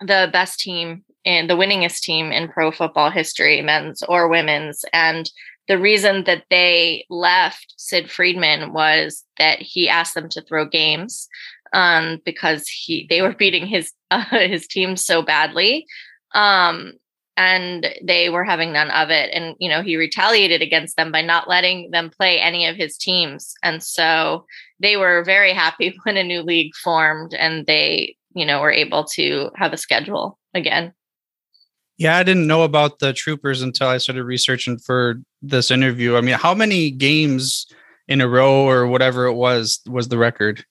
the 0.00 0.28
best 0.32 0.58
team 0.58 1.04
and 1.24 1.48
the 1.48 1.56
winningest 1.56 2.00
team 2.00 2.32
in 2.32 2.48
pro 2.48 2.72
football 2.72 3.10
history, 3.10 3.62
men's 3.62 4.02
or 4.08 4.28
women's. 4.28 4.84
And 4.92 5.30
the 5.68 5.78
reason 5.78 6.24
that 6.24 6.44
they 6.50 7.06
left 7.08 7.74
Sid 7.76 8.10
Friedman 8.10 8.72
was 8.72 9.24
that 9.38 9.60
he 9.60 9.88
asked 9.88 10.14
them 10.14 10.28
to 10.30 10.42
throw 10.42 10.66
games 10.66 11.28
um, 11.72 12.20
because 12.24 12.68
he 12.68 13.06
they 13.08 13.22
were 13.22 13.34
beating 13.38 13.66
his 13.66 13.92
uh, 14.10 14.24
his 14.30 14.66
team 14.66 14.96
so 14.96 15.22
badly. 15.22 15.86
Um, 16.34 16.94
and 17.34 17.88
they 18.02 18.28
were 18.28 18.44
having 18.44 18.72
none 18.72 18.90
of 18.90 19.08
it. 19.10 19.30
And 19.32 19.56
you 19.58 19.68
know 19.68 19.82
he 19.82 19.96
retaliated 19.96 20.62
against 20.62 20.96
them 20.96 21.12
by 21.12 21.22
not 21.22 21.48
letting 21.48 21.90
them 21.90 22.10
play 22.10 22.38
any 22.38 22.66
of 22.66 22.76
his 22.76 22.96
teams. 22.96 23.54
And 23.62 23.82
so 23.82 24.46
they 24.80 24.96
were 24.96 25.24
very 25.24 25.52
happy 25.52 25.96
when 26.02 26.16
a 26.16 26.24
new 26.24 26.42
league 26.42 26.74
formed 26.74 27.34
and 27.34 27.66
they 27.66 28.16
you 28.34 28.44
know 28.44 28.60
were 28.60 28.72
able 28.72 29.04
to 29.04 29.50
have 29.56 29.72
a 29.72 29.78
schedule 29.78 30.38
again 30.54 30.92
yeah 32.02 32.16
i 32.16 32.22
didn't 32.22 32.46
know 32.46 32.62
about 32.62 32.98
the 32.98 33.12
troopers 33.12 33.62
until 33.62 33.88
i 33.88 33.98
started 33.98 34.24
researching 34.24 34.78
for 34.78 35.20
this 35.40 35.70
interview 35.70 36.16
i 36.16 36.20
mean 36.20 36.34
how 36.34 36.54
many 36.54 36.90
games 36.90 37.66
in 38.08 38.20
a 38.20 38.28
row 38.28 38.68
or 38.68 38.86
whatever 38.86 39.26
it 39.26 39.34
was 39.34 39.80
was 39.86 40.08
the 40.08 40.18
record 40.18 40.64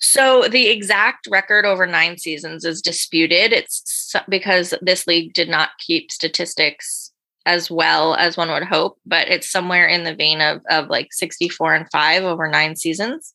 so 0.00 0.48
the 0.48 0.68
exact 0.68 1.28
record 1.30 1.66
over 1.66 1.86
nine 1.86 2.16
seasons 2.16 2.64
is 2.64 2.80
disputed. 2.80 3.52
It's 3.52 4.14
because 4.28 4.72
this 4.80 5.06
league 5.06 5.34
did 5.34 5.48
not 5.48 5.70
keep 5.78 6.10
statistics 6.10 7.12
as 7.46 7.70
well 7.70 8.14
as 8.14 8.36
one 8.36 8.50
would 8.50 8.64
hope, 8.64 8.98
but 9.06 9.28
it's 9.28 9.50
somewhere 9.50 9.86
in 9.86 10.04
the 10.04 10.14
vein 10.14 10.40
of, 10.40 10.62
of 10.70 10.88
like 10.88 11.12
64 11.12 11.74
and 11.74 11.86
five 11.90 12.22
over 12.24 12.48
nine 12.48 12.76
seasons. 12.76 13.34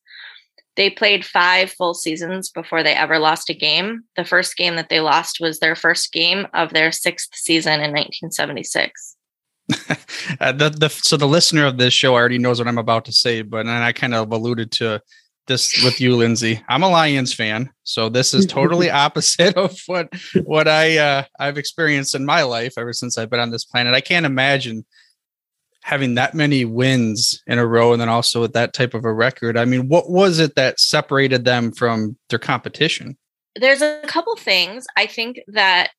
They 0.75 0.89
played 0.89 1.25
five 1.25 1.71
full 1.71 1.93
seasons 1.93 2.49
before 2.49 2.83
they 2.83 2.93
ever 2.93 3.17
lost 3.17 3.49
a 3.49 3.53
game. 3.53 4.03
The 4.15 4.25
first 4.25 4.57
game 4.57 4.75
that 4.75 4.89
they 4.89 4.99
lost 4.99 5.39
was 5.39 5.59
their 5.59 5.75
first 5.75 6.11
game 6.11 6.47
of 6.53 6.73
their 6.73 6.91
sixth 6.91 7.29
season 7.33 7.75
in 7.75 7.91
1976. 7.91 9.15
uh, 10.39 10.51
the, 10.51 10.69
the, 10.69 10.89
so 10.89 11.17
the 11.17 11.27
listener 11.27 11.65
of 11.65 11.77
this 11.77 11.93
show 11.93 12.13
already 12.13 12.37
knows 12.37 12.59
what 12.59 12.67
I'm 12.67 12.77
about 12.77 13.05
to 13.05 13.11
say, 13.11 13.41
but 13.41 13.59
and 13.59 13.69
I 13.69 13.93
kind 13.93 14.13
of 14.13 14.31
alluded 14.31 14.71
to 14.73 15.01
this 15.47 15.83
with 15.83 16.01
you, 16.01 16.11
Lyndsey. 16.11 16.63
I'm 16.67 16.83
a 16.83 16.89
Lions 16.89 17.33
fan, 17.33 17.69
so 17.83 18.09
this 18.09 18.33
is 18.33 18.45
totally 18.45 18.89
opposite 18.91 19.55
of 19.55 19.79
what 19.87 20.09
what 20.43 20.67
I 20.67 20.97
uh, 20.97 21.23
I've 21.39 21.57
experienced 21.57 22.15
in 22.15 22.25
my 22.25 22.43
life 22.43 22.73
ever 22.77 22.93
since 22.93 23.17
I've 23.17 23.29
been 23.29 23.39
on 23.39 23.51
this 23.51 23.65
planet. 23.65 23.93
I 23.93 24.01
can't 24.01 24.25
imagine 24.25 24.85
having 25.85 26.15
that 26.15 26.33
many 26.33 26.65
wins 26.65 27.43
in 27.45 27.59
a 27.59 27.65
row 27.65 27.91
and 27.93 28.01
then 28.01 28.09
also 28.09 28.41
with 28.41 28.53
that 28.53 28.73
type 28.73 28.95
of 28.95 29.05
a 29.05 29.13
record. 29.13 29.55
I 29.55 29.65
mean, 29.65 29.87
what 29.87 30.09
was 30.09 30.39
it 30.39 30.55
that 30.55 30.79
separated 30.79 31.45
them 31.45 31.71
from 31.71 32.17
their 32.31 32.39
competition? 32.39 33.15
There's 33.55 33.83
a 33.83 34.01
couple 34.07 34.35
things. 34.35 34.87
I 34.97 35.05
think 35.05 35.41
that 35.45 35.91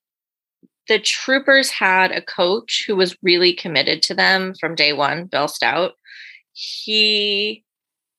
the 0.88 0.98
Troopers 0.98 1.70
had 1.70 2.10
a 2.10 2.20
coach 2.20 2.82
who 2.84 2.96
was 2.96 3.16
really 3.22 3.52
committed 3.52 4.02
to 4.02 4.14
them 4.14 4.54
from 4.58 4.74
day 4.74 4.92
one, 4.92 5.26
Bill 5.26 5.46
Stout. 5.46 5.92
He 6.52 7.62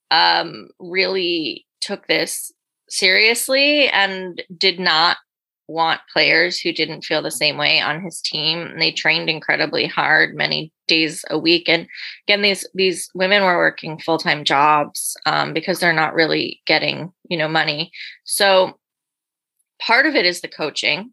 um, 0.09 0.69
really 0.79 1.65
took 1.81 2.07
this 2.07 2.49
seriously 2.87 3.89
and 3.89 4.41
did 4.57 4.79
not 4.79 5.17
want 5.67 6.01
players 6.11 6.59
who 6.59 6.71
didn't 6.71 7.03
feel 7.03 7.21
the 7.21 7.31
same 7.31 7.57
way 7.57 7.79
on 7.81 8.01
his 8.01 8.21
team. 8.21 8.61
And 8.61 8.81
they 8.81 8.91
trained 8.91 9.29
incredibly 9.29 9.85
hard, 9.85 10.35
many 10.35 10.71
days 10.87 11.25
a 11.29 11.37
week. 11.37 11.67
And 11.67 11.87
again, 12.27 12.41
these 12.41 12.67
these 12.73 13.09
women 13.13 13.43
were 13.43 13.57
working 13.57 13.99
full 13.99 14.17
time 14.17 14.43
jobs 14.43 15.17
um, 15.25 15.53
because 15.53 15.79
they're 15.79 15.93
not 15.93 16.13
really 16.13 16.61
getting 16.65 17.11
you 17.29 17.37
know 17.37 17.47
money. 17.47 17.91
So 18.23 18.77
part 19.79 20.05
of 20.05 20.15
it 20.15 20.25
is 20.25 20.41
the 20.41 20.47
coaching. 20.47 21.11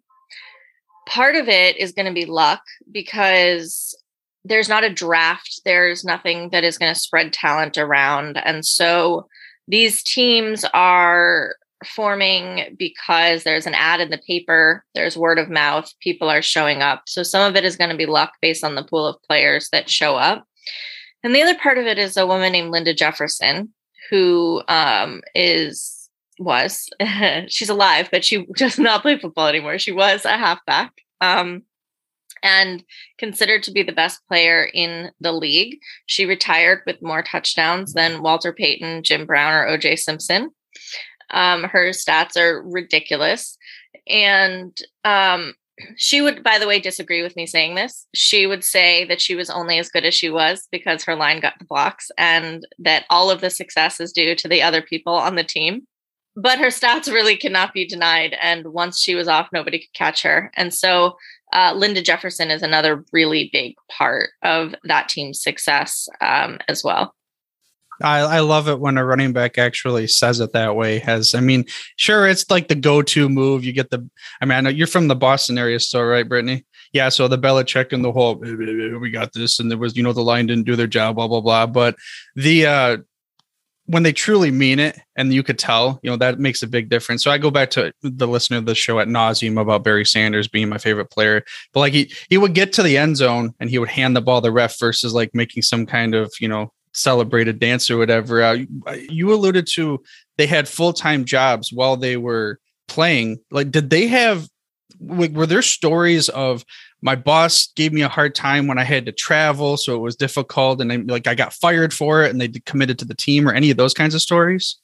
Part 1.07 1.37
of 1.37 1.49
it 1.49 1.77
is 1.77 1.93
going 1.93 2.07
to 2.07 2.13
be 2.13 2.25
luck 2.25 2.63
because 2.91 3.95
there's 4.47 4.69
not 4.69 4.85
a 4.85 4.93
draft 4.93 5.61
there's 5.65 6.05
nothing 6.05 6.51
that 6.51 6.65
is 6.65 6.77
going 6.77 6.93
to 6.93 7.01
spread 7.01 7.33
talent 7.33 7.79
around 7.79 8.37
and 8.45 8.65
so 8.65 9.27
these 9.69 10.03
teams 10.03 10.65
are 10.75 11.57
forming 11.85 12.75
because 12.79 13.45
there's 13.45 13.67
an 13.67 13.75
ad 13.75 14.01
in 14.01 14.11
the 14.11 14.21
paper 14.27 14.85
there's 14.95 15.17
word 15.17 15.39
of 15.39 15.51
mouth 15.51 15.93
people 16.01 16.29
are 16.29 16.43
showing 16.43 16.83
up 16.83 17.03
so 17.07 17.23
some 17.23 17.49
of 17.49 17.57
it 17.57 17.65
is 17.65 17.77
going 17.77 17.91
to 17.91 17.97
be 17.97 18.07
luck 18.07 18.33
based 18.41 18.65
on 18.65 18.75
the 18.75 18.85
pool 18.85 19.07
of 19.07 19.23
players 19.23 19.69
that 19.71 19.91
show 19.91 20.17
up 20.17 20.47
and 21.23 21.35
the 21.35 21.43
other 21.43 21.57
part 21.59 21.79
of 21.79 21.87
it 21.87 21.99
is 21.99 22.17
a 22.17 22.27
woman 22.27 22.53
named 22.53 22.71
linda 22.71 22.95
jefferson 22.95 23.73
who 24.11 24.63
um, 24.69 25.23
is 25.35 26.09
was 26.39 26.89
she's 27.49 27.71
alive 27.71 28.09
but 28.11 28.25
she 28.25 28.47
does 28.57 28.79
not 28.79 29.03
play 29.03 29.19
football 29.19 29.47
anymore 29.47 29.79
she 29.79 29.93
was 29.93 30.25
a 30.25 30.37
halfback 30.37 30.93
um, 31.21 31.63
and 32.45 32.85
considered 33.19 33.63
to 33.65 33.73
be 33.73 33.83
the 33.83 33.91
best 33.91 34.21
player 34.29 34.69
in 34.73 35.11
the 35.19 35.33
league. 35.33 35.79
She 36.07 36.27
retired 36.27 36.83
with 36.87 37.03
more 37.03 37.23
touchdowns 37.23 37.95
than 37.95 38.23
Walter 38.23 38.53
Payton, 38.53 39.03
Jim 39.03 39.25
Brown, 39.25 39.53
or 39.53 39.67
OJ 39.67 39.99
Simpson. 39.99 40.51
Um, 41.31 41.65
her 41.65 41.91
stats 41.91 42.37
are 42.37 42.63
ridiculous. 42.63 43.57
And 44.09 44.79
um, 45.05 45.55
she 45.97 46.21
would, 46.21 46.43
by 46.43 46.59
the 46.59 46.67
way, 46.67 46.79
disagree 46.79 47.23
with 47.23 47.37
me 47.37 47.47
saying 47.47 47.75
this. 47.75 48.07
She 48.15 48.47
would 48.47 48.65
say 48.65 49.05
that 49.07 49.21
she 49.21 49.35
was 49.35 49.51
only 49.51 49.79
as 49.79 49.91
good 49.91 50.05
as 50.05 50.15
she 50.15 50.31
was 50.31 50.69
because 50.71 51.05
her 51.05 51.17
line 51.17 51.41
got 51.41 51.59
the 51.59 51.65
blocks 51.65 52.11
and 52.17 52.67
that 52.79 53.05
all 53.11 53.31
of 53.31 53.41
the 53.41 53.51
success 53.51 54.01
is 54.01 54.13
due 54.13 54.35
to 54.37 54.49
the 54.49 54.63
other 54.63 54.83
people 54.83 55.15
on 55.15 55.35
the 55.35 55.45
team. 55.45 55.87
But 56.37 56.59
her 56.59 56.67
stats 56.67 57.07
really 57.07 57.37
cannot 57.37 57.73
be 57.73 57.87
denied. 57.87 58.37
And 58.41 58.67
once 58.69 59.01
she 59.01 59.15
was 59.15 59.29
off, 59.29 59.49
nobody 59.53 59.79
could 59.79 59.95
catch 59.95 60.23
her. 60.23 60.51
And 60.57 60.75
so 60.75 61.17
uh, 61.53 61.73
Linda 61.77 62.03
Jefferson 62.03 62.51
is 62.51 62.63
another 62.63 63.05
really 63.13 63.51
big 63.53 63.75
part 63.91 64.31
of 64.43 64.75
that 64.85 65.09
team's 65.09 65.41
success 65.41 66.09
um, 66.21 66.59
as 66.67 66.83
well. 66.83 67.15
I, 68.03 68.21
I 68.21 68.41
love 68.41 68.69
it 68.69 68.81
when 68.81 68.99
a 68.99 69.05
running 69.05 69.33
back 69.33 69.59
actually 69.59 70.07
says 70.09 70.41
it 70.41 70.53
that 70.53 70.77
way. 70.77 70.99
Has 70.99 71.35
I 71.35 71.41
mean, 71.41 71.65
sure, 71.97 72.27
it's 72.27 72.51
like 72.51 72.69
the 72.69 72.75
go-to 72.75 73.29
move. 73.29 73.65
You 73.65 73.73
get 73.73 73.91
the. 73.91 74.09
I 74.41 74.45
mean, 74.45 74.59
I 74.59 74.61
know 74.61 74.71
you're 74.71 74.87
from 74.87 75.09
the 75.09 75.15
Boston 75.15 75.59
area, 75.59 75.79
so 75.81 76.03
right, 76.03 76.29
Britni? 76.29 76.65
Yeah. 76.93 77.09
So 77.09 77.29
the 77.29 77.39
Belichick 77.39 77.93
and 77.93 78.05
the 78.05 78.13
whole 78.13 78.37
we 78.37 79.11
got 79.11 79.33
this, 79.33 79.61
and 79.61 79.71
there 79.71 79.79
was 79.79 79.97
you 79.97 80.03
know 80.03 80.13
the 80.13 80.23
line 80.23 80.47
didn't 80.47 80.67
do 80.67 80.77
their 80.77 80.87
job, 80.87 81.17
blah 81.17 81.29
blah 81.29 81.41
blah. 81.41 81.67
But 81.67 81.97
the 82.35 82.67
uh 82.67 82.97
when 83.87 84.03
they 84.03 84.13
truly 84.13 84.51
mean 84.51 84.79
it 84.79 84.99
and 85.17 85.33
you 85.33 85.43
could 85.43 85.59
tell, 85.59 86.01
you 86.03 86.11
know, 86.11 86.17
that 86.17 86.39
makes 86.39 86.63
a 86.63 86.67
big 86.67 86.89
difference. 86.89 87.23
So 87.23 87.31
I 87.31 87.37
go 87.37 87.51
back 87.51 87.71
to 87.73 87.93
the 88.03 88.27
listener 88.27 88.57
of 88.57 88.65
the 88.65 88.75
show 88.75 88.99
at 88.99 89.09
nauseum 89.09 89.61
about 89.61 89.85
Barry 89.85 90.07
Sanders 90.07 90.49
being 90.49 90.71
my 90.71 90.79
favorite 90.79 91.11
player. 91.11 91.45
But 91.73 91.81
like 91.81 91.93
he 91.93 92.13
he 92.31 92.39
would 92.39 92.55
get 92.55 92.73
to 92.75 92.83
the 92.83 92.97
end 92.97 93.19
zone 93.19 93.55
and 93.61 93.69
he 93.69 93.79
would 93.79 93.91
hand 93.91 94.17
the 94.17 94.23
ball 94.23 94.41
the 94.41 94.51
ref 94.51 94.79
versus 94.79 95.13
like 95.13 95.35
making 95.35 95.63
some 95.63 95.85
kind 95.85 96.15
of, 96.15 96.33
you 96.41 96.49
know, 96.49 96.73
celebrated 96.95 97.59
dance 97.59 97.91
or 97.91 97.99
whatever. 97.99 98.43
Uh, 98.43 98.65
you 99.09 99.33
alluded 99.33 99.67
to 99.75 100.03
they 100.37 100.47
had 100.47 100.69
full-time 100.69 101.25
jobs 101.25 101.73
while 101.73 101.97
they 101.97 102.17
were 102.17 102.59
playing. 102.89 103.39
Like 103.51 103.71
did 103.71 103.91
they 103.91 104.07
have 104.07 104.49
were 105.01 105.47
there 105.47 105.63
stories 105.63 106.29
of 106.31 106.65
my 107.03 107.17
boss 107.17 107.69
gave 107.77 107.93
me 107.93 108.01
a 108.01 108.09
hard 108.09 108.35
time 108.35 108.67
when 108.67 108.79
I 108.79 108.85
had 108.85 109.05
to 109.07 109.13
travel, 109.13 109.77
so 109.77 109.95
it 109.95 109.99
was 109.99 110.17
difficult, 110.17 110.81
and 110.81 110.91
I, 110.91 110.97
like 110.97 111.27
I 111.27 111.35
got 111.35 111.53
fired 111.53 111.93
for 111.93 112.23
it, 112.23 112.31
and 112.31 112.41
they 112.41 112.49
committed 112.65 112.99
to 113.01 113.05
the 113.05 113.15
team, 113.15 113.47
or 113.47 113.53
any 113.53 113.71
of 113.71 113.77
those 113.77 113.93
kinds 113.93 114.15
of 114.15 114.23
stories. 114.23 114.79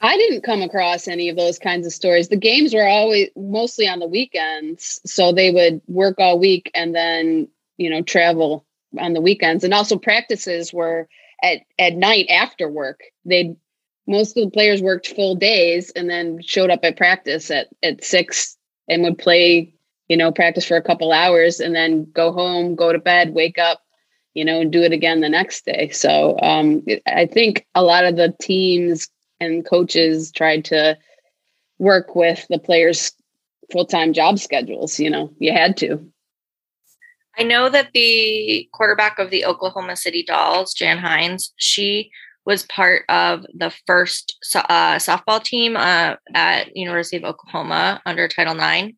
I 0.00 0.16
didn't 0.16 0.42
come 0.42 0.62
across 0.62 1.06
any 1.06 1.28
of 1.28 1.36
those 1.36 1.60
kinds 1.60 1.86
of 1.86 1.92
stories. 1.92 2.28
The 2.28 2.36
games 2.36 2.74
were 2.74 2.86
always 2.86 3.28
mostly 3.36 3.86
on 3.86 4.00
the 4.00 4.08
weekends, 4.08 5.00
so 5.06 5.30
they 5.30 5.52
would 5.52 5.80
work 5.86 6.16
all 6.18 6.40
week 6.40 6.68
and 6.74 6.92
then 6.94 7.46
you 7.76 7.88
know 7.88 8.02
travel 8.02 8.66
on 8.98 9.12
the 9.12 9.20
weekends, 9.20 9.64
and 9.64 9.74
also 9.74 9.98
practices 9.98 10.72
were 10.72 11.08
at 11.42 11.58
at 11.78 11.94
night 11.94 12.26
after 12.28 12.68
work. 12.68 13.00
They 13.24 13.56
most 14.06 14.36
of 14.36 14.44
the 14.44 14.50
players 14.50 14.82
worked 14.82 15.08
full 15.08 15.34
days 15.34 15.90
and 15.94 16.10
then 16.10 16.40
showed 16.42 16.70
up 16.70 16.80
at 16.84 16.96
practice 16.96 17.50
at 17.50 17.68
at 17.82 18.02
six 18.04 18.56
and 18.88 19.02
would 19.02 19.18
play 19.18 19.74
you 20.12 20.18
know, 20.18 20.30
practice 20.30 20.66
for 20.66 20.76
a 20.76 20.82
couple 20.82 21.10
hours 21.10 21.58
and 21.58 21.74
then 21.74 22.04
go 22.12 22.32
home, 22.32 22.74
go 22.74 22.92
to 22.92 22.98
bed, 22.98 23.32
wake 23.32 23.56
up, 23.58 23.80
you 24.34 24.44
know, 24.44 24.60
and 24.60 24.70
do 24.70 24.82
it 24.82 24.92
again 24.92 25.22
the 25.22 25.28
next 25.30 25.64
day. 25.64 25.88
So 25.88 26.38
um, 26.42 26.84
I 27.06 27.24
think 27.24 27.66
a 27.74 27.82
lot 27.82 28.04
of 28.04 28.16
the 28.16 28.34
teams 28.38 29.08
and 29.40 29.64
coaches 29.64 30.30
tried 30.30 30.66
to 30.66 30.98
work 31.78 32.14
with 32.14 32.46
the 32.50 32.58
players' 32.58 33.12
full 33.70 33.86
time 33.86 34.12
job 34.12 34.38
schedules. 34.38 35.00
You 35.00 35.08
know, 35.08 35.32
you 35.38 35.50
had 35.50 35.78
to. 35.78 36.06
I 37.38 37.44
know 37.44 37.68
that 37.68 37.90
the 37.94 38.68
quarterback 38.72 39.18
of 39.18 39.30
the 39.30 39.44
Oklahoma 39.44 39.96
City 39.96 40.22
Dolls, 40.22 40.74
Jan 40.74 40.98
Hines, 40.98 41.52
she 41.56 42.10
was 42.44 42.64
part 42.64 43.04
of 43.08 43.46
the 43.54 43.72
first 43.86 44.36
uh, 44.54 44.96
softball 44.96 45.42
team 45.42 45.76
uh, 45.76 46.16
at 46.34 46.76
University 46.76 47.16
of 47.16 47.24
Oklahoma 47.24 48.02
under 48.04 48.28
Title 48.28 48.58
IX 48.58 48.92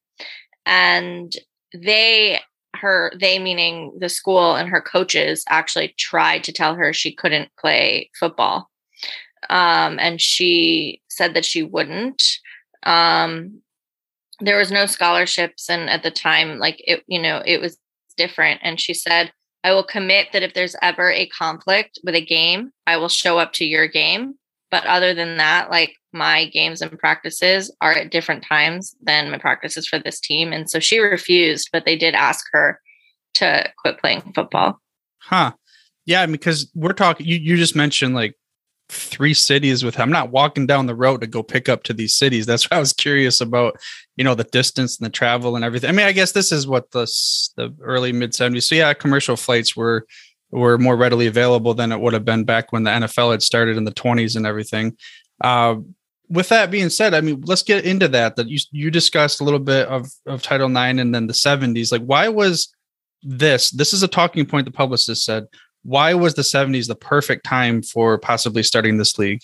and 0.66 1.36
they 1.74 2.40
her 2.76 3.12
they 3.18 3.38
meaning 3.38 3.92
the 3.98 4.08
school 4.08 4.54
and 4.56 4.68
her 4.68 4.80
coaches 4.80 5.44
actually 5.48 5.94
tried 5.98 6.44
to 6.44 6.52
tell 6.52 6.74
her 6.74 6.92
she 6.92 7.14
couldn't 7.14 7.50
play 7.58 8.10
football. 8.18 8.70
Um, 9.50 9.98
and 9.98 10.20
she 10.20 11.02
said 11.08 11.34
that 11.34 11.44
she 11.44 11.62
wouldn't. 11.62 12.22
Um, 12.82 13.60
there 14.40 14.58
was 14.58 14.72
no 14.72 14.86
scholarships 14.86 15.70
and 15.70 15.88
at 15.88 16.02
the 16.02 16.10
time 16.10 16.58
like 16.58 16.82
it 16.84 17.04
you 17.06 17.22
know 17.22 17.40
it 17.46 17.60
was 17.60 17.78
different 18.16 18.60
and 18.62 18.80
she 18.80 18.94
said 18.94 19.32
i 19.64 19.72
will 19.72 19.84
commit 19.84 20.28
that 20.32 20.42
if 20.42 20.54
there's 20.54 20.76
ever 20.82 21.10
a 21.10 21.28
conflict 21.28 21.98
with 22.04 22.14
a 22.14 22.24
game 22.24 22.70
i 22.86 22.96
will 22.96 23.08
show 23.08 23.38
up 23.38 23.52
to 23.52 23.64
your 23.64 23.86
game 23.86 24.34
But 24.70 24.86
other 24.86 25.14
than 25.14 25.36
that, 25.36 25.70
like 25.70 25.94
my 26.12 26.46
games 26.46 26.82
and 26.82 26.98
practices 26.98 27.72
are 27.80 27.92
at 27.92 28.10
different 28.10 28.44
times 28.44 28.92
than 29.00 29.30
my 29.30 29.38
practices 29.38 29.86
for 29.86 30.00
this 30.00 30.18
team. 30.18 30.52
And 30.52 30.68
so 30.68 30.80
she 30.80 30.98
refused, 30.98 31.68
but 31.72 31.84
they 31.84 31.96
did 31.96 32.14
ask 32.14 32.44
her 32.50 32.80
to 33.34 33.70
quit 33.78 34.00
playing 34.00 34.32
football. 34.34 34.80
Huh. 35.20 35.52
Yeah, 36.06 36.26
because 36.26 36.68
we're 36.74 36.92
talking 36.92 37.24
you 37.24 37.36
you 37.36 37.56
just 37.56 37.76
mentioned 37.76 38.16
like 38.16 38.34
three 38.88 39.34
cities 39.34 39.82
with 39.82 39.98
I'm 39.98 40.10
not 40.10 40.30
walking 40.30 40.66
down 40.66 40.86
the 40.86 40.94
road 40.94 41.20
to 41.20 41.26
go 41.26 41.42
pick 41.42 41.68
up 41.68 41.82
to 41.84 41.92
these 41.92 42.14
cities. 42.14 42.46
That's 42.46 42.70
why 42.70 42.76
I 42.76 42.80
was 42.80 42.92
curious 42.92 43.40
about, 43.40 43.76
you 44.16 44.24
know, 44.24 44.34
the 44.34 44.44
distance 44.44 44.98
and 44.98 45.06
the 45.06 45.10
travel 45.10 45.56
and 45.56 45.64
everything. 45.64 45.88
I 45.88 45.92
mean, 45.92 46.06
I 46.06 46.12
guess 46.12 46.32
this 46.32 46.52
is 46.52 46.66
what 46.66 46.90
the 46.90 47.06
the 47.56 47.74
early 47.80 48.12
mid 48.12 48.32
70s. 48.32 48.64
So 48.64 48.74
yeah, 48.74 48.92
commercial 48.94 49.36
flights 49.36 49.74
were 49.74 50.06
were 50.50 50.78
more 50.78 50.96
readily 50.96 51.26
available 51.26 51.74
than 51.74 51.90
it 51.90 52.00
would 52.00 52.12
have 52.12 52.24
been 52.24 52.44
back 52.44 52.72
when 52.72 52.84
the 52.84 52.90
NFL 52.90 53.32
had 53.32 53.42
started 53.42 53.76
in 53.76 53.84
the 53.84 53.92
20s 53.92 54.36
and 54.36 54.46
everything. 54.46 54.96
Uh, 55.40 55.76
with 56.28 56.48
that 56.48 56.70
being 56.70 56.90
said, 56.90 57.12
I 57.12 57.20
mean, 57.20 57.42
let's 57.44 57.62
get 57.62 57.84
into 57.84 58.08
that. 58.08 58.36
That 58.36 58.48
you 58.48 58.58
you 58.70 58.90
discussed 58.90 59.40
a 59.40 59.44
little 59.44 59.60
bit 59.60 59.88
of 59.88 60.08
of 60.26 60.42
Title 60.42 60.68
IX 60.68 61.00
and 61.00 61.14
then 61.14 61.26
the 61.26 61.32
70s. 61.32 61.92
Like, 61.92 62.02
why 62.02 62.28
was 62.28 62.74
this? 63.22 63.70
This 63.70 63.92
is 63.92 64.02
a 64.02 64.08
talking 64.08 64.46
point 64.46 64.66
the 64.66 64.72
publicist 64.72 65.24
said. 65.24 65.46
Why 65.84 66.14
was 66.14 66.34
the 66.34 66.42
70s 66.42 66.88
the 66.88 66.94
perfect 66.94 67.44
time 67.44 67.82
for 67.82 68.18
possibly 68.18 68.62
starting 68.62 68.96
this 68.96 69.18
league? 69.18 69.42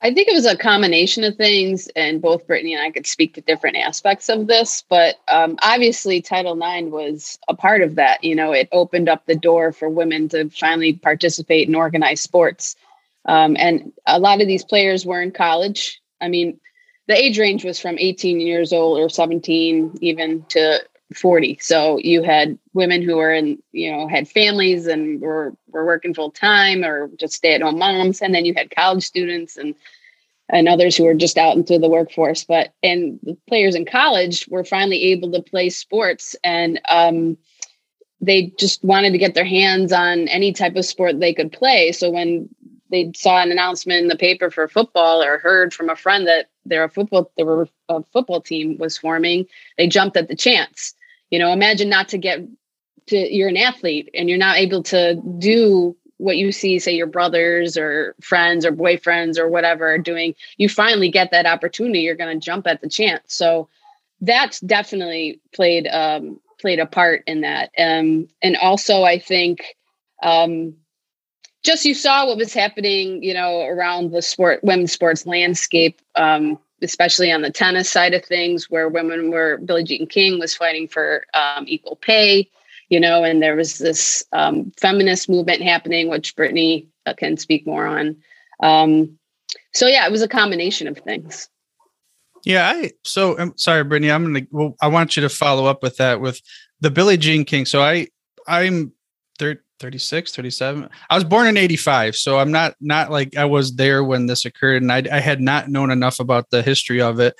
I 0.00 0.12
think 0.12 0.28
it 0.28 0.34
was 0.34 0.44
a 0.44 0.56
combination 0.56 1.24
of 1.24 1.34
things, 1.36 1.88
and 1.96 2.20
both 2.20 2.46
Britni 2.46 2.72
and 2.72 2.82
I 2.82 2.90
could 2.90 3.06
speak 3.06 3.32
to 3.34 3.40
different 3.40 3.78
aspects 3.78 4.28
of 4.28 4.46
this. 4.46 4.84
But 4.88 5.16
um, 5.28 5.56
obviously, 5.62 6.20
Title 6.20 6.60
IX 6.62 6.90
was 6.90 7.38
a 7.48 7.54
part 7.54 7.80
of 7.80 7.94
that. 7.94 8.22
You 8.22 8.34
know, 8.34 8.52
it 8.52 8.68
opened 8.70 9.08
up 9.08 9.24
the 9.24 9.34
door 9.34 9.72
for 9.72 9.88
women 9.88 10.28
to 10.28 10.50
finally 10.50 10.92
participate 10.92 11.68
in 11.68 11.74
organized 11.74 12.22
sports. 12.22 12.76
Um, 13.24 13.56
and 13.58 13.94
a 14.06 14.18
lot 14.18 14.42
of 14.42 14.46
these 14.46 14.62
players 14.62 15.06
were 15.06 15.22
in 15.22 15.32
college. 15.32 16.02
I 16.20 16.28
mean, 16.28 16.60
the 17.08 17.16
age 17.16 17.38
range 17.38 17.64
was 17.64 17.80
from 17.80 17.96
18 17.98 18.40
years 18.40 18.74
old 18.74 18.98
or 18.98 19.08
17 19.08 19.98
even 20.02 20.44
to 20.50 20.80
40 21.14 21.58
so 21.60 21.98
you 21.98 22.22
had 22.22 22.58
women 22.72 23.02
who 23.02 23.16
were 23.16 23.32
in 23.32 23.62
you 23.72 23.92
know 23.92 24.08
had 24.08 24.28
families 24.28 24.86
and 24.86 25.20
were 25.20 25.54
were 25.68 25.84
working 25.84 26.14
full 26.14 26.30
time 26.30 26.84
or 26.84 27.08
just 27.18 27.34
stay 27.34 27.54
at 27.54 27.62
home 27.62 27.78
moms 27.78 28.22
and 28.22 28.34
then 28.34 28.44
you 28.44 28.54
had 28.54 28.74
college 28.74 29.04
students 29.04 29.56
and 29.56 29.74
and 30.48 30.68
others 30.68 30.96
who 30.96 31.04
were 31.04 31.14
just 31.14 31.38
out 31.38 31.56
into 31.56 31.78
the 31.78 31.88
workforce. 31.88 32.44
But 32.44 32.72
and 32.82 33.18
the 33.22 33.36
players 33.48 33.74
in 33.74 33.84
college 33.84 34.46
were 34.48 34.64
finally 34.64 35.02
able 35.04 35.32
to 35.32 35.42
play 35.42 35.70
sports 35.70 36.36
and 36.44 36.80
um, 36.88 37.36
they 38.20 38.52
just 38.58 38.84
wanted 38.84 39.12
to 39.12 39.18
get 39.18 39.34
their 39.34 39.44
hands 39.44 39.92
on 39.92 40.28
any 40.28 40.52
type 40.52 40.76
of 40.76 40.84
sport 40.84 41.20
they 41.20 41.34
could 41.34 41.52
play. 41.52 41.92
So 41.92 42.10
when 42.10 42.48
they 42.90 43.12
saw 43.14 43.42
an 43.42 43.50
announcement 43.50 44.02
in 44.02 44.08
the 44.08 44.16
paper 44.16 44.50
for 44.50 44.68
football 44.68 45.22
or 45.22 45.38
heard 45.38 45.74
from 45.74 45.88
a 45.88 45.96
friend 45.96 46.26
that 46.26 46.48
their 46.66 46.88
football 46.88 47.30
there 47.36 47.46
were 47.46 47.68
a 47.88 48.02
football 48.04 48.40
team 48.40 48.78
was 48.78 48.98
forming 48.98 49.46
they 49.78 49.86
jumped 49.86 50.16
at 50.16 50.28
the 50.28 50.36
chance. 50.36 50.94
You 51.30 51.38
know 51.38 51.52
imagine 51.52 51.88
not 51.88 52.08
to 52.08 52.18
get 52.18 52.40
to 53.06 53.16
you're 53.16 53.48
an 53.48 53.56
athlete 53.56 54.10
and 54.14 54.28
you're 54.28 54.38
not 54.38 54.56
able 54.56 54.82
to 54.84 55.20
do 55.38 55.96
what 56.18 56.36
you 56.36 56.52
see 56.52 56.78
say 56.78 56.94
your 56.94 57.06
brothers 57.06 57.76
or 57.76 58.14
friends 58.20 58.64
or 58.64 58.72
boyfriends 58.72 59.38
or 59.38 59.48
whatever 59.48 59.88
are 59.88 59.98
doing. 59.98 60.34
You 60.56 60.68
finally 60.68 61.10
get 61.10 61.30
that 61.30 61.46
opportunity 61.46 62.00
you're 62.00 62.14
going 62.14 62.38
to 62.38 62.44
jump 62.44 62.66
at 62.66 62.80
the 62.80 62.88
chance. 62.88 63.34
So 63.34 63.68
that's 64.20 64.60
definitely 64.60 65.40
played 65.54 65.86
um 65.88 66.40
played 66.60 66.78
a 66.78 66.86
part 66.86 67.24
in 67.26 67.42
that. 67.42 67.70
Um 67.78 68.28
and 68.42 68.56
also 68.56 69.02
i 69.02 69.18
think 69.18 69.76
um 70.22 70.74
just 71.64 71.84
you 71.84 71.94
saw 71.94 72.26
what 72.26 72.36
was 72.36 72.52
happening, 72.52 73.22
you 73.22 73.34
know, 73.34 73.62
around 73.62 74.12
the 74.12 74.22
sport 74.22 74.62
women's 74.62 74.92
sports 74.92 75.26
landscape, 75.26 76.00
um, 76.14 76.58
especially 76.82 77.32
on 77.32 77.40
the 77.40 77.50
tennis 77.50 77.90
side 77.90 78.12
of 78.14 78.24
things, 78.24 78.70
where 78.70 78.88
women 78.88 79.30
were 79.30 79.56
Billie 79.58 79.82
Jean 79.82 80.06
King 80.06 80.38
was 80.38 80.54
fighting 80.54 80.86
for 80.86 81.24
um, 81.32 81.64
equal 81.66 81.96
pay, 81.96 82.48
you 82.90 83.00
know, 83.00 83.24
and 83.24 83.42
there 83.42 83.56
was 83.56 83.78
this 83.78 84.22
um, 84.32 84.70
feminist 84.78 85.28
movement 85.28 85.62
happening, 85.62 86.08
which 86.08 86.36
Britni 86.36 86.86
uh, 87.06 87.14
can 87.14 87.38
speak 87.38 87.66
more 87.66 87.86
on. 87.86 88.16
Um, 88.60 89.18
so 89.72 89.86
yeah, 89.86 90.06
it 90.06 90.12
was 90.12 90.22
a 90.22 90.28
combination 90.28 90.86
of 90.86 90.98
things. 90.98 91.48
Yeah, 92.44 92.68
I 92.68 92.92
so 93.04 93.38
I'm 93.38 93.56
sorry, 93.56 93.84
Britni. 93.84 94.14
I'm 94.14 94.24
gonna. 94.24 94.46
Well, 94.50 94.76
I 94.82 94.88
want 94.88 95.16
you 95.16 95.22
to 95.22 95.30
follow 95.30 95.64
up 95.64 95.82
with 95.82 95.96
that 95.96 96.20
with 96.20 96.42
the 96.80 96.90
Billie 96.90 97.16
Jean 97.16 97.46
King. 97.46 97.64
So 97.64 97.80
I, 97.80 98.08
I'm 98.46 98.92
36 99.84 100.34
37 100.34 100.88
i 101.10 101.14
was 101.14 101.24
born 101.24 101.46
in 101.46 101.58
85 101.58 102.16
so 102.16 102.38
i'm 102.38 102.50
not 102.50 102.74
not 102.80 103.10
like 103.10 103.36
i 103.36 103.44
was 103.44 103.76
there 103.76 104.02
when 104.02 104.24
this 104.24 104.46
occurred 104.46 104.80
and 104.80 104.90
i, 104.90 105.02
I 105.12 105.20
had 105.20 105.42
not 105.42 105.68
known 105.68 105.90
enough 105.90 106.20
about 106.20 106.48
the 106.48 106.62
history 106.62 107.02
of 107.02 107.20
it. 107.20 107.36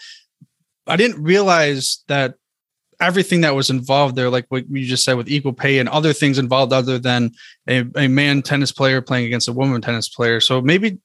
I 0.87 0.97
didn't 0.97 1.23
realize 1.23 2.05
that 2.09 2.35
everything 3.01 3.41
that 3.41 3.55
was 3.55 3.71
involved 3.71 4.15
there 4.15 4.29
like 4.29 4.45
what 4.51 4.69
you 4.69 4.85
just 4.85 5.05
said 5.05 5.17
with 5.17 5.31
equal 5.31 5.55
pay 5.55 5.79
and 5.79 5.89
other 5.89 6.13
things 6.13 6.39
involved 6.39 6.75
other 6.75 6.99
than 6.99 7.33
a, 7.67 7.87
a 7.97 8.09
man 8.09 8.43
tennis 8.43 8.73
player 8.73 9.01
playing 9.01 9.25
against 9.25 9.49
a 9.49 9.53
woman 9.53 9.81
tennis 9.81 10.11
player. 10.11 10.39
So 10.39 10.61
maybe 10.61 10.99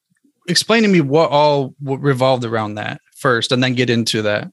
explain 0.50 0.84
to 0.84 0.90
me 0.90 1.00
what 1.00 1.32
all 1.32 1.74
revolved 1.82 2.44
around 2.44 2.76
that 2.76 3.00
first 3.16 3.54
and 3.54 3.64
then 3.64 3.76
get 3.76 3.90
into 3.90 4.22
that 4.24 4.52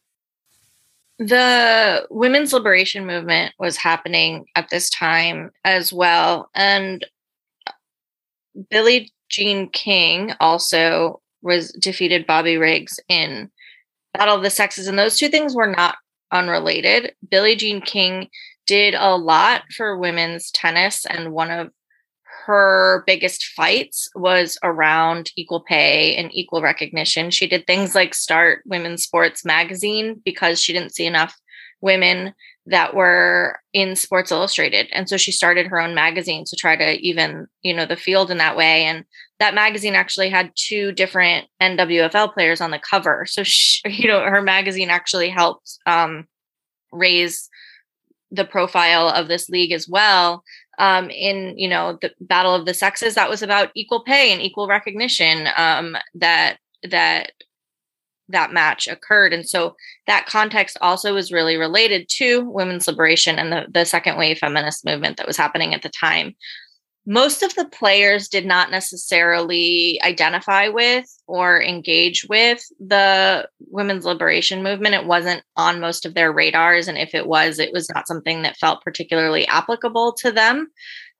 the 1.18 2.06
women's 2.10 2.52
liberation 2.52 3.06
movement 3.06 3.54
was 3.58 3.76
happening 3.76 4.44
at 4.54 4.68
this 4.70 4.90
time 4.90 5.50
as 5.64 5.92
well 5.92 6.50
and 6.54 7.06
billie 8.70 9.10
jean 9.28 9.68
king 9.70 10.32
also 10.40 11.20
was 11.42 11.72
defeated 11.72 12.26
bobby 12.26 12.56
riggs 12.56 13.00
in 13.08 13.50
battle 14.12 14.36
of 14.36 14.42
the 14.42 14.50
sexes 14.50 14.86
and 14.86 14.98
those 14.98 15.18
two 15.18 15.28
things 15.28 15.54
were 15.54 15.70
not 15.70 15.96
unrelated. 16.32 17.14
Billie 17.28 17.56
jean 17.56 17.80
king 17.80 18.28
did 18.66 18.94
a 18.94 19.16
lot 19.16 19.62
for 19.76 19.96
women's 19.96 20.50
tennis 20.50 21.06
and 21.06 21.32
one 21.32 21.50
of 21.50 21.70
her 22.46 23.02
biggest 23.08 23.44
fights 23.56 24.08
was 24.14 24.56
around 24.62 25.32
equal 25.36 25.60
pay 25.60 26.14
and 26.14 26.30
equal 26.32 26.62
recognition. 26.62 27.30
She 27.30 27.48
did 27.48 27.66
things 27.66 27.96
like 27.96 28.14
start 28.14 28.62
Women's 28.66 29.02
Sports 29.02 29.44
Magazine 29.44 30.22
because 30.24 30.62
she 30.62 30.72
didn't 30.72 30.94
see 30.94 31.06
enough 31.06 31.36
women 31.80 32.34
that 32.66 32.94
were 32.94 33.58
in 33.72 33.96
Sports 33.96 34.30
Illustrated. 34.30 34.86
And 34.92 35.08
so 35.08 35.16
she 35.16 35.32
started 35.32 35.66
her 35.66 35.80
own 35.80 35.92
magazine 35.92 36.44
to 36.46 36.54
try 36.54 36.76
to 36.76 36.92
even, 37.04 37.48
you 37.62 37.74
know, 37.74 37.84
the 37.84 37.96
field 37.96 38.30
in 38.30 38.38
that 38.38 38.56
way. 38.56 38.84
And 38.84 39.04
that 39.40 39.54
magazine 39.54 39.96
actually 39.96 40.30
had 40.30 40.52
two 40.54 40.92
different 40.92 41.48
NWFL 41.60 42.32
players 42.32 42.60
on 42.60 42.70
the 42.70 42.78
cover. 42.78 43.26
So, 43.28 43.42
she, 43.42 43.80
you 44.02 44.06
know, 44.06 44.20
her 44.20 44.42
magazine 44.42 44.90
actually 44.90 45.30
helped 45.30 45.78
um, 45.84 46.28
raise 46.92 47.48
the 48.30 48.44
profile 48.44 49.08
of 49.08 49.28
this 49.28 49.48
league 49.48 49.72
as 49.72 49.88
well 49.88 50.42
um, 50.78 51.10
in 51.10 51.58
you 51.58 51.68
know 51.68 51.98
the 52.00 52.10
battle 52.20 52.54
of 52.54 52.66
the 52.66 52.74
sexes 52.74 53.14
that 53.14 53.30
was 53.30 53.42
about 53.42 53.70
equal 53.74 54.02
pay 54.02 54.32
and 54.32 54.42
equal 54.42 54.68
recognition 54.68 55.48
um, 55.56 55.96
that 56.14 56.58
that 56.82 57.32
that 58.28 58.52
match 58.52 58.88
occurred. 58.88 59.32
And 59.32 59.48
so 59.48 59.76
that 60.06 60.26
context 60.26 60.76
also 60.80 61.14
was 61.14 61.32
really 61.32 61.56
related 61.56 62.08
to 62.16 62.42
women's 62.50 62.88
liberation 62.88 63.38
and 63.38 63.52
the, 63.52 63.66
the 63.70 63.84
second 63.84 64.18
wave 64.18 64.38
feminist 64.38 64.84
movement 64.84 65.16
that 65.16 65.26
was 65.26 65.36
happening 65.36 65.74
at 65.74 65.82
the 65.82 65.90
time 65.90 66.34
most 67.06 67.42
of 67.44 67.54
the 67.54 67.64
players 67.64 68.28
did 68.28 68.44
not 68.44 68.70
necessarily 68.70 70.00
identify 70.04 70.68
with 70.68 71.06
or 71.28 71.62
engage 71.62 72.26
with 72.28 72.64
the 72.80 73.48
women's 73.70 74.04
liberation 74.04 74.64
movement. 74.64 74.96
It 74.96 75.06
wasn't 75.06 75.44
on 75.56 75.80
most 75.80 76.04
of 76.04 76.14
their 76.14 76.32
radars. 76.32 76.88
And 76.88 76.98
if 76.98 77.14
it 77.14 77.28
was, 77.28 77.60
it 77.60 77.72
was 77.72 77.88
not 77.94 78.08
something 78.08 78.42
that 78.42 78.56
felt 78.56 78.82
particularly 78.82 79.46
applicable 79.46 80.14
to 80.14 80.32
them. 80.32 80.68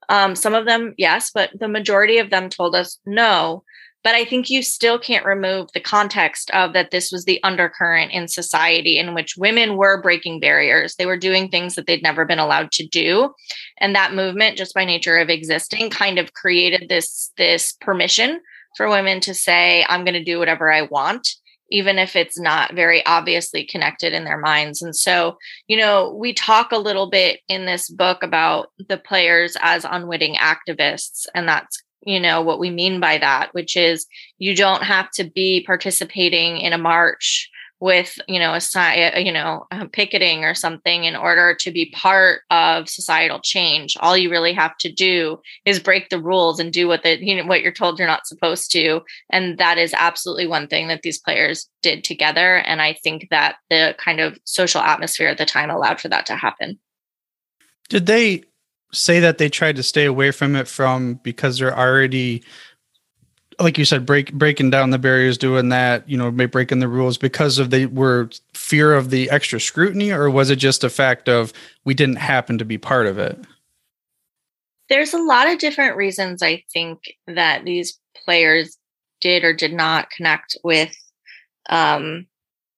Um, 0.09 0.35
some 0.35 0.55
of 0.55 0.67
them, 0.67 0.95
yes, 0.99 1.31
but 1.33 1.51
the 1.59 1.69
majority 1.69 2.19
of 2.19 2.31
them 2.31 2.49
told 2.49 2.75
us 2.75 2.99
no. 3.07 3.63
But 4.07 4.15
I 4.15 4.25
think 4.25 4.49
you 4.49 4.63
still 4.63 5.01
can't 5.01 5.27
remove 5.27 5.73
the 5.73 5.81
context 5.81 6.49
of 6.53 6.75
that 6.75 6.93
this 6.93 7.11
was 7.11 7.25
the 7.25 7.43
undercurrent 7.43 8.13
in 8.13 8.29
society 8.29 8.99
in 8.99 9.15
which 9.15 9.37
women 9.37 9.77
were 9.77 10.01
breaking 10.01 10.39
barriers. 10.39 10.95
They 10.95 11.07
were 11.07 11.17
doing 11.17 11.49
things 11.49 11.75
that 11.75 11.89
they'd 11.89 12.05
never 12.05 12.25
been 12.25 12.39
allowed 12.39 12.71
to 12.75 12.87
do. 12.87 13.35
And 13.79 13.97
that 13.97 14.15
movement, 14.15 14.59
just 14.59 14.75
by 14.75 14.85
nature 14.85 15.17
of 15.19 15.29
existing, 15.29 15.91
kind 15.91 16.21
of 16.21 16.35
created 16.35 16.89
this, 16.89 17.33
this 17.37 17.73
permission 17.81 18.41
for 18.77 18.89
women 18.89 19.19
to 19.23 19.35
say, 19.35 19.85
I'm 19.89 20.05
going 20.05 20.15
to 20.15 20.23
do 20.23 20.39
whatever 20.39 20.73
I 20.73 20.83
want 20.83 21.27
even 21.73 21.99
if 21.99 22.15
it's 22.15 22.39
not 22.39 22.75
very 22.75 23.05
obviously 23.07 23.65
connected 23.65 24.13
in 24.13 24.23
their 24.23 24.39
minds. 24.39 24.83
And 24.83 24.95
so, 24.95 25.37
you 25.67 25.77
know, 25.77 26.15
we 26.15 26.33
talk 26.33 26.71
a 26.71 26.79
little 26.79 27.11
bit 27.11 27.41
in 27.49 27.67
this 27.67 27.91
book 27.91 28.23
about 28.23 28.69
the 28.89 28.97
players 28.97 29.57
as 29.61 29.85
unwitting 29.85 30.37
activists, 30.37 31.27
and 31.35 31.49
that's 31.49 31.83
you 32.05 32.21
know 32.21 32.43
what 32.43 32.59
we 32.59 32.71
mean 32.71 33.01
by 33.01 33.19
that 33.19 33.53
which 33.53 33.77
is 33.77 34.07
you 34.39 34.55
don't 34.55 34.83
have 34.83 35.11
to 35.11 35.25
be 35.25 35.63
participating 35.67 36.59
in 36.59 36.73
a 36.73 36.79
march 36.79 37.51
with 37.79 38.19
you 38.27 38.39
know 38.39 38.55
a 38.55 39.21
you 39.21 39.33
know 39.33 39.67
picketing 39.93 40.45
or 40.45 40.55
something 40.55 41.05
in 41.05 41.15
order 41.15 41.55
to 41.55 41.71
be 41.71 41.91
part 41.95 42.41
of 42.51 42.89
societal 42.89 43.39
change. 43.41 43.97
All 44.01 44.17
you 44.17 44.31
really 44.31 44.55
have 44.55 44.77
to 44.79 44.91
do 44.91 45.41
is 45.65 45.79
break 45.79 46.09
the 46.09 46.21
rules 46.21 46.59
and 46.59 46.73
do 46.73 46.89
what 46.89 47.03
the 47.03 47.23
you 47.23 47.37
know 47.37 47.47
what 47.47 47.61
you're 47.61 47.73
told 47.73 47.99
you're 47.99 48.09
not 48.09 48.27
supposed 48.27 48.71
to. 48.73 49.03
And 49.31 49.59
that 49.59 49.79
is 49.79 49.95
absolutely 49.97 50.47
one 50.47 50.69
thing 50.69 50.89
that 50.89 51.03
these 51.03 51.19
players 51.19 51.69
did 51.83 52.05
together. 52.05 52.57
And 52.57 52.81
i 52.81 52.95
think 52.95 53.29
that 53.31 53.57
the 53.69 53.95
kind 53.99 54.21
of 54.21 54.39
social 54.45 54.81
atmosphere 54.81 55.29
at 55.29 55.39
the 55.39 55.45
time 55.45 55.71
allowed 55.71 56.01
for 56.01 56.09
that 56.09 56.27
to 56.27 56.37
happen. 56.37 56.79
Did 57.89 58.07
they 58.07 58.45
say 58.97 59.21
that 59.21 59.39
they 59.39 59.49
tried 59.49 59.77
to 59.77 59.83
stay 59.83 60.05
away 60.05 60.31
from 60.31 60.57
it 60.57 60.69
from 60.69 61.15
because 61.23 61.59
they're 61.59 61.77
already 61.77 62.43
like 63.59 63.79
you 63.79 63.85
said, 63.85 64.05
break 64.05 64.33
breaking 64.35 64.71
down 64.71 64.91
the 64.91 64.99
barriers, 64.99 65.39
doing 65.39 65.71
that, 65.71 66.09
you 66.09 66.17
know, 66.17 66.31
breaking 66.31 66.81
the 66.81 66.89
rules 66.89 67.17
because 67.17 67.59
of 67.59 67.71
they 67.71 67.87
were 67.87 68.29
fear 68.55 68.95
of 68.95 69.11
the 69.11 69.31
extra 69.31 69.61
scrutiny, 69.61 70.11
or 70.11 70.29
was 70.29 70.51
it 70.51 70.57
just 70.57 70.85
a 70.85 70.91
fact 70.91 71.29
of 71.29 71.53
we 71.85 71.95
didn't 71.95 72.17
happen 72.17 72.59
to 72.59 72.65
be 72.65 72.79
part 72.79 73.07
of 73.07 73.19
it? 73.19 73.39
There's 74.89 75.15
a 75.15 75.23
lot 75.23 75.49
of 75.49 75.59
different 75.59 75.97
reasons 75.97 76.43
I 76.43 76.65
think 76.73 77.01
that 77.27 77.65
these 77.65 77.99
players 78.25 78.77
did 79.21 79.43
or 79.43 79.55
did 79.55 79.73
not 79.73 80.11
connect 80.11 80.57
with 80.63 80.95
um, 81.71 82.27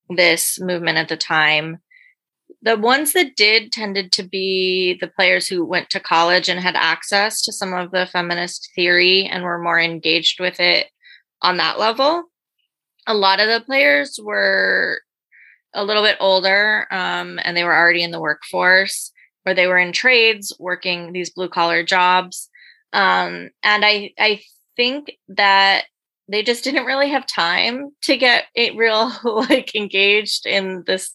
this 0.09 0.61
movement 0.61 0.99
at 0.99 1.09
the 1.09 1.17
time 1.17 1.79
the 2.63 2.77
ones 2.77 3.13
that 3.13 3.37
did 3.37 3.71
tended 3.71 4.11
to 4.13 4.23
be 4.23 4.99
the 5.01 5.07
players 5.07 5.47
who 5.47 5.65
went 5.65 5.91
to 5.91 6.01
college 6.01 6.49
and 6.49 6.59
had 6.59 6.75
access 6.75 7.43
to 7.43 7.53
some 7.53 7.73
of 7.73 7.93
the 7.93 8.07
feminist 8.07 8.71
theory 8.75 9.27
and 9.27 9.45
were 9.45 9.63
more 9.63 9.79
engaged 9.79 10.41
with 10.41 10.59
it 10.59 10.89
on 11.41 11.57
that 11.59 11.79
level. 11.79 12.25
A 13.07 13.15
lot 13.15 13.41
of 13.41 13.47
the 13.47 13.65
players 13.65 14.19
were 14.23 15.01
a 15.73 15.85
little 15.85 16.03
bit 16.03 16.17
older 16.19 16.87
um, 16.91 17.39
and 17.45 17.57
they 17.57 17.65
were 17.65 17.77
already 17.77 18.03
in 18.03 18.11
the 18.11 18.21
workforce 18.21 19.13
or 19.47 19.55
they 19.55 19.67
were 19.67 19.79
in 19.79 19.93
trades 19.93 20.53
working 20.59 21.13
these 21.13 21.31
blue 21.31 21.49
collar 21.49 21.85
jobs. 21.85 22.51
Um, 22.93 23.51
and 23.63 23.85
I, 23.85 24.13
I 24.19 24.41
think 24.77 25.13
that 25.29 25.85
they 26.29 26.43
just 26.43 26.65
didn't 26.65 26.87
really 26.87 27.11
have 27.11 27.27
time 27.27 27.91
to 28.03 28.17
get 28.17 28.45
it 28.55 28.77
real 28.77 29.13
like 29.25 29.75
engaged 29.77 30.45
in 30.45 30.83
this 30.87 31.15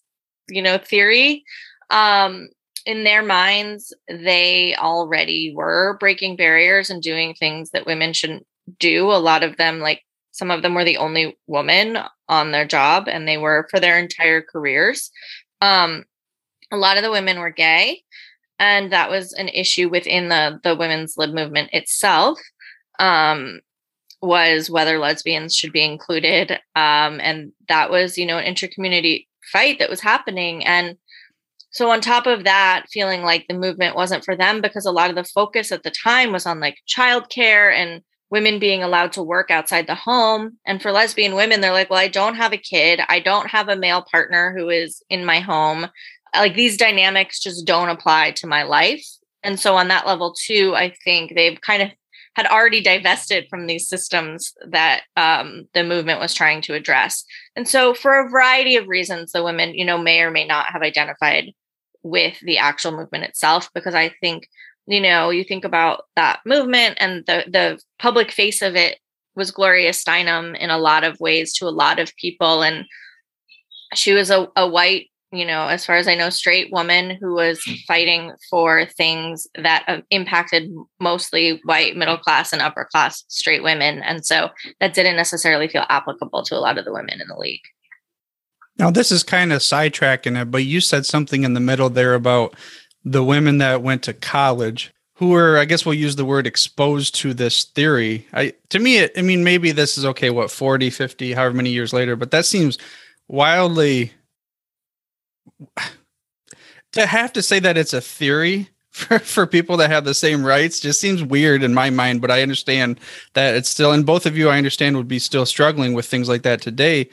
you 0.49 0.61
know 0.61 0.77
theory 0.77 1.43
um 1.89 2.49
in 2.85 3.03
their 3.03 3.23
minds 3.23 3.93
they 4.09 4.75
already 4.75 5.53
were 5.55 5.97
breaking 5.99 6.35
barriers 6.35 6.89
and 6.89 7.01
doing 7.01 7.33
things 7.33 7.71
that 7.71 7.85
women 7.85 8.13
shouldn't 8.13 8.45
do. 8.79 9.11
A 9.11 9.19
lot 9.19 9.43
of 9.43 9.57
them 9.57 9.79
like 9.79 10.01
some 10.31 10.51
of 10.51 10.61
them 10.61 10.73
were 10.73 10.83
the 10.83 10.97
only 10.97 11.37
woman 11.47 11.97
on 12.27 12.51
their 12.51 12.65
job 12.65 13.07
and 13.07 13.27
they 13.27 13.37
were 13.37 13.67
for 13.69 13.79
their 13.79 13.99
entire 13.99 14.41
careers. 14.41 15.11
Um 15.61 16.05
a 16.71 16.77
lot 16.77 16.97
of 16.97 17.03
the 17.03 17.11
women 17.11 17.39
were 17.39 17.51
gay 17.51 18.01
and 18.59 18.91
that 18.91 19.09
was 19.09 19.33
an 19.33 19.49
issue 19.49 19.89
within 19.89 20.29
the 20.29 20.59
the 20.63 20.75
women's 20.75 21.17
lib 21.17 21.33
movement 21.33 21.69
itself 21.73 22.39
um 22.99 23.59
was 24.21 24.69
whether 24.69 24.99
lesbians 24.99 25.55
should 25.55 25.73
be 25.73 25.83
included 25.83 26.51
um 26.75 27.19
and 27.21 27.51
that 27.67 27.89
was 27.91 28.17
you 28.17 28.25
know 28.25 28.37
an 28.37 28.53
intercommunity 28.53 29.27
fight 29.53 29.79
that 29.79 29.89
was 29.89 30.01
happening. 30.01 30.65
And 30.65 30.97
so 31.71 31.89
on 31.89 32.01
top 32.01 32.27
of 32.27 32.43
that 32.43 32.85
feeling 32.91 33.23
like 33.23 33.45
the 33.47 33.55
movement 33.55 33.95
wasn't 33.95 34.25
for 34.25 34.35
them 34.35 34.61
because 34.61 34.85
a 34.85 34.91
lot 34.91 35.09
of 35.09 35.15
the 35.15 35.23
focus 35.23 35.71
at 35.71 35.83
the 35.83 35.91
time 35.91 36.31
was 36.31 36.45
on 36.45 36.59
like 36.59 36.77
childcare 36.87 37.73
and 37.73 38.01
women 38.29 38.59
being 38.59 38.83
allowed 38.83 39.11
to 39.13 39.23
work 39.23 39.49
outside 39.49 39.87
the 39.87 39.95
home. 39.95 40.57
And 40.65 40.81
for 40.81 40.91
lesbian 40.91 41.35
women 41.35 41.61
they're 41.61 41.71
like 41.71 41.89
well 41.89 41.99
i 41.99 42.07
don't 42.07 42.35
have 42.35 42.53
a 42.53 42.57
kid. 42.57 42.99
I 43.09 43.19
don't 43.19 43.49
have 43.49 43.69
a 43.69 43.75
male 43.75 44.03
partner 44.11 44.53
who 44.55 44.69
is 44.69 45.01
in 45.09 45.25
my 45.25 45.39
home. 45.39 45.87
Like 46.35 46.55
these 46.55 46.77
dynamics 46.77 47.39
just 47.39 47.65
don't 47.65 47.89
apply 47.89 48.31
to 48.31 48.47
my 48.47 48.63
life. 48.63 49.05
And 49.43 49.59
so 49.59 49.75
on 49.75 49.87
that 49.87 50.07
level 50.07 50.33
too 50.33 50.73
i 50.75 50.93
think 51.03 51.33
they've 51.33 51.59
kind 51.61 51.81
of 51.81 51.89
had 52.35 52.47
already 52.47 52.81
divested 52.81 53.45
from 53.49 53.67
these 53.67 53.87
systems 53.87 54.53
that 54.67 55.03
um, 55.15 55.67
the 55.73 55.83
movement 55.83 56.19
was 56.19 56.33
trying 56.33 56.61
to 56.61 56.73
address. 56.73 57.23
And 57.55 57.67
so, 57.67 57.93
for 57.93 58.19
a 58.19 58.29
variety 58.29 58.75
of 58.75 58.87
reasons, 58.87 59.31
the 59.31 59.43
women, 59.43 59.75
you 59.75 59.85
know, 59.85 59.97
may 59.97 60.21
or 60.21 60.31
may 60.31 60.45
not 60.45 60.67
have 60.67 60.81
identified 60.81 61.51
with 62.01 62.39
the 62.41 62.57
actual 62.57 62.91
movement 62.91 63.23
itself, 63.23 63.69
because 63.73 63.95
I 63.95 64.13
think, 64.19 64.47
you 64.87 64.99
know, 64.99 65.29
you 65.29 65.43
think 65.43 65.63
about 65.63 66.05
that 66.15 66.39
movement 66.45 66.97
and 66.99 67.25
the 67.25 67.45
the 67.47 67.79
public 67.99 68.31
face 68.31 68.61
of 68.61 68.75
it 68.75 68.97
was 69.35 69.51
Gloria 69.51 69.91
Steinem 69.91 70.57
in 70.57 70.69
a 70.69 70.77
lot 70.77 71.03
of 71.03 71.19
ways 71.19 71.53
to 71.53 71.67
a 71.67 71.69
lot 71.69 71.99
of 71.99 72.15
people, 72.17 72.63
and 72.63 72.85
she 73.93 74.13
was 74.13 74.31
a, 74.31 74.47
a 74.55 74.67
white 74.67 75.07
you 75.33 75.45
know, 75.45 75.67
as 75.67 75.85
far 75.85 75.95
as 75.95 76.07
I 76.07 76.15
know, 76.15 76.29
straight 76.29 76.71
woman 76.71 77.17
who 77.19 77.33
was 77.33 77.61
fighting 77.87 78.33
for 78.49 78.85
things 78.85 79.47
that 79.55 79.83
uh, 79.87 80.01
impacted 80.11 80.71
mostly 80.99 81.59
white 81.65 81.97
middle 81.97 82.17
class 82.17 82.53
and 82.53 82.61
upper 82.61 82.87
class 82.91 83.23
straight 83.29 83.63
women. 83.63 84.03
And 84.03 84.23
so 84.23 84.49
that 84.79 84.93
didn't 84.93 85.15
necessarily 85.15 85.67
feel 85.67 85.85
applicable 85.89 86.43
to 86.43 86.55
a 86.55 86.61
lot 86.61 86.77
of 86.77 86.85
the 86.85 86.93
women 86.93 87.19
in 87.19 87.27
the 87.27 87.37
league. 87.37 87.63
Now, 88.77 88.91
this 88.91 89.11
is 89.11 89.23
kind 89.23 89.51
of 89.51 89.61
sidetracking 89.61 90.39
it, 90.39 90.51
but 90.51 90.65
you 90.65 90.81
said 90.81 91.05
something 91.05 91.43
in 91.43 91.53
the 91.53 91.59
middle 91.59 91.89
there 91.89 92.13
about 92.13 92.55
the 93.03 93.23
women 93.23 93.57
that 93.57 93.81
went 93.81 94.03
to 94.03 94.13
college 94.13 94.93
who 95.15 95.29
were, 95.29 95.57
I 95.57 95.65
guess 95.65 95.85
we'll 95.85 95.93
use 95.93 96.15
the 96.15 96.25
word 96.25 96.47
exposed 96.47 97.15
to 97.15 97.33
this 97.33 97.65
theory. 97.65 98.27
I, 98.33 98.53
to 98.69 98.79
me, 98.79 98.97
it, 98.97 99.11
I 99.17 99.21
mean, 99.21 99.43
maybe 99.43 99.71
this 99.71 99.97
is 99.97 100.05
okay, 100.05 100.29
what, 100.29 100.51
40, 100.51 100.89
50, 100.89 101.33
however 101.33 101.55
many 101.55 101.69
years 101.69 101.93
later, 101.93 102.15
but 102.15 102.31
that 102.31 102.45
seems 102.45 102.77
wildly 103.27 104.11
to 106.93 107.05
have 107.05 107.33
to 107.33 107.41
say 107.41 107.59
that 107.59 107.77
it's 107.77 107.93
a 107.93 108.01
theory 108.01 108.69
for, 108.91 109.19
for 109.19 109.47
people 109.47 109.77
that 109.77 109.89
have 109.89 110.05
the 110.05 110.13
same 110.13 110.45
rights 110.45 110.79
just 110.79 111.01
seems 111.01 111.23
weird 111.23 111.63
in 111.63 111.73
my 111.73 111.89
mind, 111.89 112.21
but 112.21 112.31
I 112.31 112.41
understand 112.41 112.99
that 113.33 113.55
it's 113.55 113.69
still, 113.69 113.91
and 113.91 114.05
both 114.05 114.25
of 114.25 114.37
you 114.37 114.49
I 114.49 114.57
understand 114.57 114.97
would 114.97 115.07
be 115.07 115.19
still 115.19 115.45
struggling 115.45 115.93
with 115.93 116.05
things 116.05 116.29
like 116.29 116.43
that 116.43 116.61
today. 116.61 117.09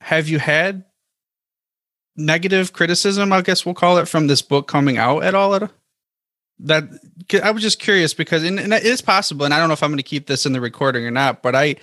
Have 0.00 0.28
you 0.28 0.38
had 0.38 0.84
negative 2.16 2.72
criticism, 2.72 3.32
I 3.32 3.42
guess 3.42 3.66
we'll 3.66 3.74
call 3.74 3.98
it, 3.98 4.08
from 4.08 4.26
this 4.26 4.42
book 4.42 4.68
coming 4.68 4.96
out 4.96 5.22
at 5.22 5.34
all? 5.34 5.54
At 5.54 5.70
that 6.60 6.84
I 7.42 7.50
was 7.50 7.62
just 7.62 7.78
curious 7.78 8.14
because, 8.14 8.42
and, 8.44 8.58
and 8.58 8.72
it 8.72 8.84
is 8.84 9.02
possible, 9.02 9.44
and 9.44 9.52
I 9.52 9.58
don't 9.58 9.68
know 9.68 9.74
if 9.74 9.82
I'm 9.82 9.90
going 9.90 9.98
to 9.98 10.02
keep 10.02 10.26
this 10.26 10.46
in 10.46 10.52
the 10.54 10.60
recording 10.60 11.04
or 11.04 11.10
not, 11.10 11.42
but 11.42 11.54
I, 11.54 11.76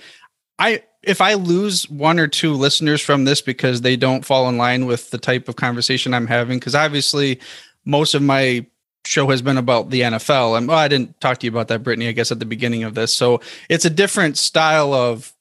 I 0.58 0.82
if 1.02 1.20
I 1.20 1.34
lose 1.34 1.88
one 1.88 2.18
or 2.18 2.28
two 2.28 2.52
listeners 2.52 3.00
from 3.00 3.24
this 3.24 3.40
because 3.40 3.80
they 3.80 3.96
don't 3.96 4.24
fall 4.24 4.48
in 4.48 4.58
line 4.58 4.86
with 4.86 5.10
the 5.10 5.18
type 5.18 5.48
of 5.48 5.56
conversation 5.56 6.12
I'm 6.12 6.26
having, 6.26 6.58
because 6.58 6.74
obviously 6.74 7.40
most 7.84 8.14
of 8.14 8.22
my 8.22 8.66
show 9.06 9.28
has 9.30 9.40
been 9.40 9.56
about 9.56 9.90
the 9.90 10.02
NFL. 10.02 10.58
And 10.58 10.68
well, 10.68 10.78
I 10.78 10.88
didn't 10.88 11.18
talk 11.20 11.38
to 11.38 11.46
you 11.46 11.50
about 11.50 11.68
that, 11.68 11.82
Britni, 11.82 12.08
I 12.08 12.12
guess 12.12 12.30
at 12.30 12.38
the 12.38 12.44
beginning 12.44 12.84
of 12.84 12.94
this. 12.94 13.14
So 13.14 13.40
it's 13.68 13.86
a 13.86 13.90
different 13.90 14.36
style 14.36 14.92
of 14.92 15.32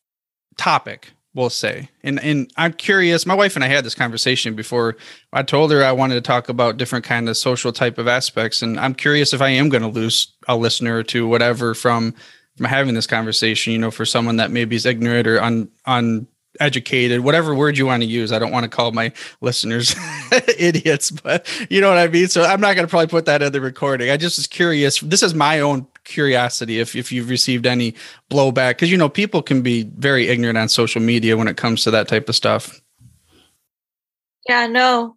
topic, 0.58 1.12
we'll 1.34 1.50
say. 1.50 1.90
And 2.04 2.22
and 2.22 2.50
I'm 2.56 2.72
curious, 2.72 3.26
my 3.26 3.36
wife 3.36 3.56
and 3.56 3.64
I 3.64 3.68
had 3.68 3.84
this 3.84 3.96
conversation 3.96 4.56
before 4.56 4.96
I 5.34 5.44
told 5.44 5.72
her 5.72 5.84
I 5.84 5.92
wanted 5.92 6.16
to 6.16 6.22
talk 6.22 6.48
about 6.48 6.78
different 6.78 7.04
kind 7.04 7.28
of 7.28 7.36
social 7.36 7.74
type 7.74 7.98
of 7.98 8.08
aspects. 8.08 8.62
And 8.62 8.80
I'm 8.80 8.96
curious 8.96 9.34
if 9.34 9.42
I 9.42 9.50
am 9.50 9.68
going 9.68 9.84
to 9.84 9.90
lose 9.90 10.34
a 10.48 10.56
listener 10.56 10.98
or 10.98 11.04
two, 11.04 11.28
whatever 11.28 11.74
from 11.74 12.12
from 12.12 12.16
having 12.66 12.96
this 12.96 13.08
conversation, 13.08 13.74
you 13.74 13.80
know, 13.80 13.92
for 13.92 14.06
someone 14.06 14.38
that 14.38 14.52
maybe 14.52 14.76
is 14.76 14.86
ignorant 14.86 15.28
or 15.28 15.42
un 15.42 15.70
uneducated, 16.60 17.22
whatever 17.22 17.54
word 17.54 17.78
you 17.78 17.86
want 17.86 18.04
to 18.04 18.08
use. 18.08 18.32
I 18.32 18.40
don't 18.40 18.52
want 18.52 18.64
to 18.64 18.70
call 18.70 18.92
my 18.92 19.12
listeners 19.42 19.96
idiots, 20.58 21.12
but 21.12 21.48
you 21.70 21.82
know 21.82 21.90
what 21.90 21.98
I 21.98 22.08
mean? 22.08 22.28
So 22.28 22.44
I'm 22.44 22.62
not 22.62 22.76
going 22.76 22.86
to 22.86 22.90
probably 22.90 23.08
put 23.08 23.26
that 23.26 23.42
in 23.42 23.52
the 23.52 23.62
recording. 23.62 24.10
I 24.10 24.18
just 24.18 24.38
was 24.38 24.48
curious. 24.48 25.00
This 25.00 25.24
is 25.24 25.34
my 25.34 25.60
own 25.60 25.88
curiosity 26.04 26.80
if, 26.80 26.96
if 26.96 27.12
you've 27.12 27.30
received 27.30 27.66
any 27.66 27.94
blowback, 28.30 28.72
because, 28.72 28.92
you 28.92 28.98
know, 28.98 29.10
people 29.10 29.42
can 29.42 29.62
be 29.62 29.84
very 29.84 30.28
ignorant 30.28 30.58
on 30.58 30.70
social 30.70 31.02
media 31.02 31.38
when 31.38 31.48
it 31.48 31.58
comes 31.58 31.84
to 31.84 31.92
that 31.92 32.08
type 32.08 32.30
of 32.30 32.36
stuff. 32.36 32.82
Yeah, 34.48 34.68
no, 34.68 35.16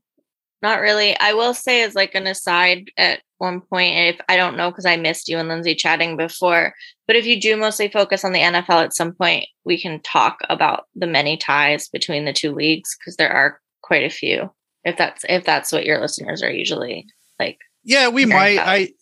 not 0.61 0.81
really. 0.81 1.19
I 1.19 1.33
will 1.33 1.55
say, 1.55 1.83
as 1.83 1.95
like 1.95 2.15
an 2.15 2.27
aside, 2.27 2.91
at 2.99 3.21
one 3.39 3.63
point, 3.63 3.95
if 3.97 4.21
I 4.29 4.37
don't 4.37 4.57
know 4.57 4.71
because 4.71 4.87
I 4.87 4.97
missed 4.97 5.29
you 5.29 5.39
and 5.39 5.49
Lyndsey 5.49 5.77
chatting 5.77 6.17
before, 6.17 6.75
but 7.13 7.19
if 7.19 7.27
you 7.27 7.39
do 7.39 7.59
mostly 7.59 7.89
focus 7.89 8.25
on 8.25 8.33
the 8.33 8.39
NFL 8.39 8.85
at 8.85 8.95
some 8.95 9.13
point, 9.13 9.45
we 9.67 9.79
can 9.79 10.01
talk 10.01 10.39
about 10.49 10.87
the 10.95 11.07
many 11.07 11.37
ties 11.37 11.87
between 11.91 12.25
the 12.25 12.33
two 12.33 12.53
leagues 12.53 12.97
because 12.97 13.17
there 13.17 13.31
are 13.31 13.61
quite 13.83 14.03
a 14.03 14.09
few. 14.09 14.51
If 14.83 14.97
that's 14.97 15.23
if 15.29 15.45
that's 15.45 15.73
what 15.73 15.85
your 15.85 16.01
listeners 16.01 16.43
are 16.43 16.51
usually 16.51 17.05
like 17.39 17.59
yeah, 17.85 18.09
we 18.09 18.25
might. 18.25 18.59
I 18.59 18.95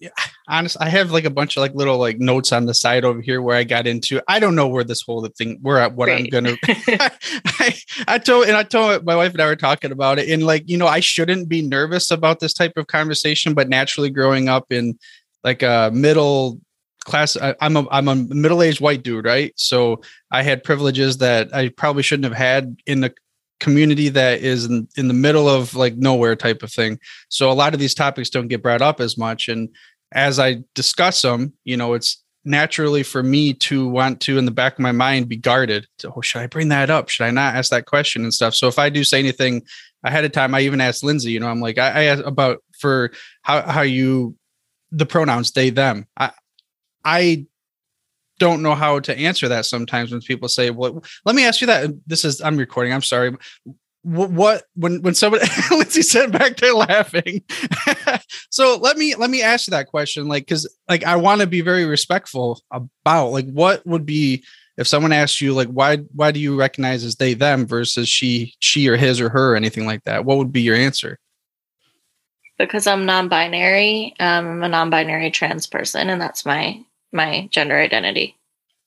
honest, 0.48 0.76
I 0.80 0.88
have 0.88 1.12
like 1.12 1.24
a 1.24 1.30
bunch 1.30 1.56
of 1.56 1.60
like 1.60 1.72
little 1.76 1.98
like 1.98 2.18
notes 2.18 2.50
on 2.50 2.66
the 2.66 2.74
side 2.74 3.04
over 3.04 3.20
here 3.20 3.40
where 3.40 3.56
I 3.56 3.62
got 3.62 3.86
into. 3.86 4.20
I 4.26 4.40
don't 4.40 4.56
know 4.56 4.66
where 4.66 4.82
this 4.82 5.02
whole 5.02 5.24
thing. 5.38 5.60
Where 5.62 5.78
at 5.78 5.94
what 5.94 6.10
I'm 6.10 6.24
gonna. 6.24 6.56
I, 6.66 7.78
I 8.08 8.18
told 8.18 8.48
and 8.48 8.56
I 8.56 8.64
told 8.64 9.04
my 9.04 9.14
wife 9.14 9.34
and 9.34 9.40
I 9.40 9.46
were 9.46 9.54
talking 9.54 9.92
about 9.92 10.18
it, 10.18 10.28
and 10.30 10.42
like 10.42 10.68
you 10.68 10.78
know, 10.78 10.88
I 10.88 10.98
shouldn't 10.98 11.48
be 11.48 11.62
nervous 11.62 12.10
about 12.10 12.40
this 12.40 12.54
type 12.54 12.72
of 12.76 12.88
conversation, 12.88 13.54
but 13.54 13.68
naturally, 13.68 14.10
growing 14.10 14.48
up 14.48 14.72
in 14.72 14.98
like 15.44 15.62
a 15.62 15.92
middle 15.94 16.58
class, 17.04 17.36
I, 17.36 17.54
I'm 17.60 17.76
a 17.76 17.86
I'm 17.90 18.08
a 18.08 18.14
middle 18.14 18.62
aged 18.62 18.80
white 18.80 19.02
dude, 19.02 19.24
right? 19.24 19.52
So 19.56 20.02
I 20.30 20.42
had 20.42 20.64
privileges 20.64 21.18
that 21.18 21.54
I 21.54 21.68
probably 21.70 22.02
shouldn't 22.02 22.24
have 22.24 22.38
had 22.38 22.76
in 22.86 23.00
the 23.00 23.14
community 23.60 24.08
that 24.08 24.40
is 24.40 24.64
in, 24.64 24.88
in 24.96 25.08
the 25.08 25.14
middle 25.14 25.48
of 25.48 25.74
like 25.74 25.96
nowhere 25.96 26.34
type 26.34 26.62
of 26.62 26.72
thing. 26.72 26.98
So 27.28 27.50
a 27.50 27.52
lot 27.52 27.74
of 27.74 27.80
these 27.80 27.94
topics 27.94 28.30
don't 28.30 28.48
get 28.48 28.62
brought 28.62 28.82
up 28.82 29.00
as 29.00 29.16
much. 29.16 29.48
And 29.48 29.68
as 30.12 30.38
I 30.40 30.62
discuss 30.74 31.22
them, 31.22 31.52
you 31.64 31.76
know, 31.76 31.92
it's 31.94 32.22
naturally 32.44 33.02
for 33.02 33.22
me 33.22 33.52
to 33.52 33.86
want 33.86 34.20
to 34.22 34.38
in 34.38 34.46
the 34.46 34.50
back 34.50 34.72
of 34.72 34.78
my 34.78 34.92
mind 34.92 35.28
be 35.28 35.36
guarded 35.36 35.86
to, 35.98 36.10
oh 36.16 36.22
should 36.22 36.40
i 36.40 36.46
bring 36.46 36.68
that 36.68 36.88
up 36.88 37.10
should 37.10 37.26
i 37.26 37.30
not 37.30 37.54
ask 37.54 37.70
that 37.70 37.84
question 37.84 38.22
and 38.22 38.32
stuff 38.32 38.54
so 38.54 38.66
if 38.66 38.78
i 38.78 38.88
do 38.88 39.04
say 39.04 39.18
anything 39.18 39.62
ahead 40.04 40.24
of 40.24 40.32
time 40.32 40.54
i 40.54 40.60
even 40.60 40.80
asked 40.80 41.02
lyndsey 41.02 41.32
you 41.32 41.38
know 41.38 41.48
i'm 41.48 41.60
like 41.60 41.76
i, 41.76 41.88
I 41.88 42.02
asked 42.04 42.22
about 42.24 42.64
for 42.78 43.10
how, 43.42 43.60
how 43.60 43.82
you 43.82 44.36
the 44.90 45.04
pronouns 45.04 45.52
they 45.52 45.68
them 45.68 46.06
i 46.16 46.30
i 47.04 47.44
don't 48.38 48.62
know 48.62 48.74
how 48.74 48.98
to 48.98 49.16
answer 49.18 49.48
that 49.48 49.66
sometimes 49.66 50.10
when 50.12 50.20
people 50.20 50.48
say 50.48 50.70
well 50.70 51.02
let 51.24 51.36
me 51.36 51.44
ask 51.44 51.60
you 51.60 51.66
that 51.66 51.90
this 52.06 52.24
is 52.24 52.40
i'm 52.40 52.56
recording 52.56 52.92
i'm 52.92 53.02
sorry 53.02 53.34
what, 54.02 54.30
what 54.30 54.64
when 54.74 55.02
when 55.02 55.14
somebody 55.14 55.44
Lyndsey 55.70 56.02
said 56.02 56.32
back 56.32 56.56
there 56.56 56.74
laughing. 56.74 57.42
so 58.50 58.78
let 58.80 58.96
me 58.96 59.14
let 59.14 59.30
me 59.30 59.42
ask 59.42 59.66
you 59.66 59.72
that 59.72 59.88
question, 59.88 60.28
like 60.28 60.44
because 60.44 60.68
like 60.88 61.04
I 61.04 61.16
want 61.16 61.40
to 61.40 61.46
be 61.46 61.60
very 61.60 61.84
respectful 61.84 62.60
about 62.70 63.28
like 63.28 63.48
what 63.50 63.86
would 63.86 64.06
be 64.06 64.44
if 64.76 64.86
someone 64.88 65.12
asked 65.12 65.40
you 65.40 65.52
like 65.52 65.68
why 65.68 65.98
why 66.14 66.30
do 66.30 66.40
you 66.40 66.58
recognize 66.58 67.04
as 67.04 67.16
they 67.16 67.34
them 67.34 67.66
versus 67.66 68.08
she 68.08 68.54
she 68.60 68.88
or 68.88 68.96
his 68.96 69.20
or 69.20 69.28
her 69.28 69.52
or 69.52 69.56
anything 69.56 69.86
like 69.86 70.04
that? 70.04 70.24
What 70.24 70.38
would 70.38 70.52
be 70.52 70.62
your 70.62 70.76
answer? 70.76 71.18
Because 72.58 72.86
I'm 72.86 73.06
non-binary, 73.06 74.14
um, 74.20 74.46
I'm 74.46 74.62
a 74.62 74.68
non-binary 74.68 75.30
trans 75.30 75.66
person, 75.66 76.10
and 76.10 76.20
that's 76.20 76.44
my 76.44 76.78
my 77.12 77.48
gender 77.50 77.76
identity. 77.76 78.36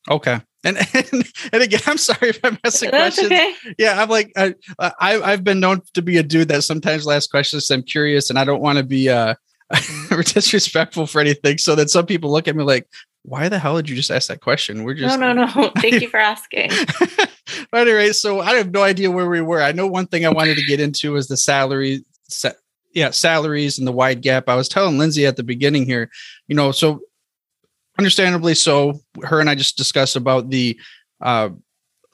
Okay. 0.09 0.39
And, 0.65 0.77
and 0.93 1.23
and 1.51 1.63
again, 1.63 1.81
I'm 1.85 1.97
sorry 1.97 2.29
if 2.29 2.39
I'm 2.43 2.57
asking 2.63 2.91
That's 2.91 3.15
questions. 3.17 3.31
Okay. 3.31 3.53
Yeah, 3.77 4.01
I'm 4.01 4.09
like 4.09 4.31
I, 4.35 4.55
I 4.79 5.21
I've 5.21 5.43
been 5.43 5.59
known 5.59 5.81
to 5.93 6.01
be 6.01 6.17
a 6.17 6.23
dude 6.23 6.47
that 6.49 6.63
sometimes 6.63 7.07
asks 7.07 7.29
questions. 7.29 7.69
I'm 7.69 7.83
curious, 7.83 8.29
and 8.29 8.39
I 8.39 8.45
don't 8.45 8.61
want 8.61 8.77
to 8.77 8.83
be 8.83 9.09
uh 9.09 9.35
disrespectful 10.09 11.07
for 11.07 11.19
anything. 11.19 11.57
So 11.57 11.75
that 11.75 11.89
some 11.89 12.05
people 12.05 12.31
look 12.31 12.47
at 12.47 12.55
me 12.55 12.63
like, 12.63 12.87
"Why 13.23 13.49
the 13.49 13.59
hell 13.59 13.75
did 13.75 13.89
you 13.89 13.95
just 13.95 14.11
ask 14.11 14.29
that 14.29 14.41
question?" 14.41 14.83
We're 14.83 14.93
just 14.93 15.19
no, 15.19 15.33
no, 15.33 15.45
no. 15.45 15.71
Thank 15.77 16.01
you 16.01 16.09
for 16.09 16.19
asking. 16.19 16.71
but 17.71 17.87
anyway, 17.87 18.13
so 18.13 18.39
I 18.39 18.55
have 18.55 18.71
no 18.71 18.83
idea 18.83 19.11
where 19.11 19.29
we 19.29 19.41
were. 19.41 19.61
I 19.61 19.71
know 19.73 19.87
one 19.87 20.07
thing 20.07 20.25
I 20.25 20.29
wanted 20.29 20.55
to 20.57 20.65
get 20.65 20.79
into 20.79 21.13
was 21.13 21.27
the 21.27 21.37
salary 21.37 22.03
set. 22.29 22.57
Yeah, 22.93 23.09
salaries 23.09 23.79
and 23.79 23.87
the 23.87 23.91
wide 23.91 24.21
gap. 24.21 24.47
I 24.47 24.55
was 24.55 24.69
telling 24.69 24.99
Lyndsey 24.99 25.27
at 25.27 25.35
the 25.35 25.43
beginning 25.43 25.87
here, 25.87 26.11
you 26.47 26.55
know, 26.55 26.71
so 26.71 27.01
understandably 27.97 28.55
so. 28.55 28.99
Her 29.23 29.39
and 29.39 29.49
i 29.49 29.55
just 29.55 29.77
discussed 29.77 30.15
about 30.15 30.49
the 30.49 30.79
uh 31.21 31.49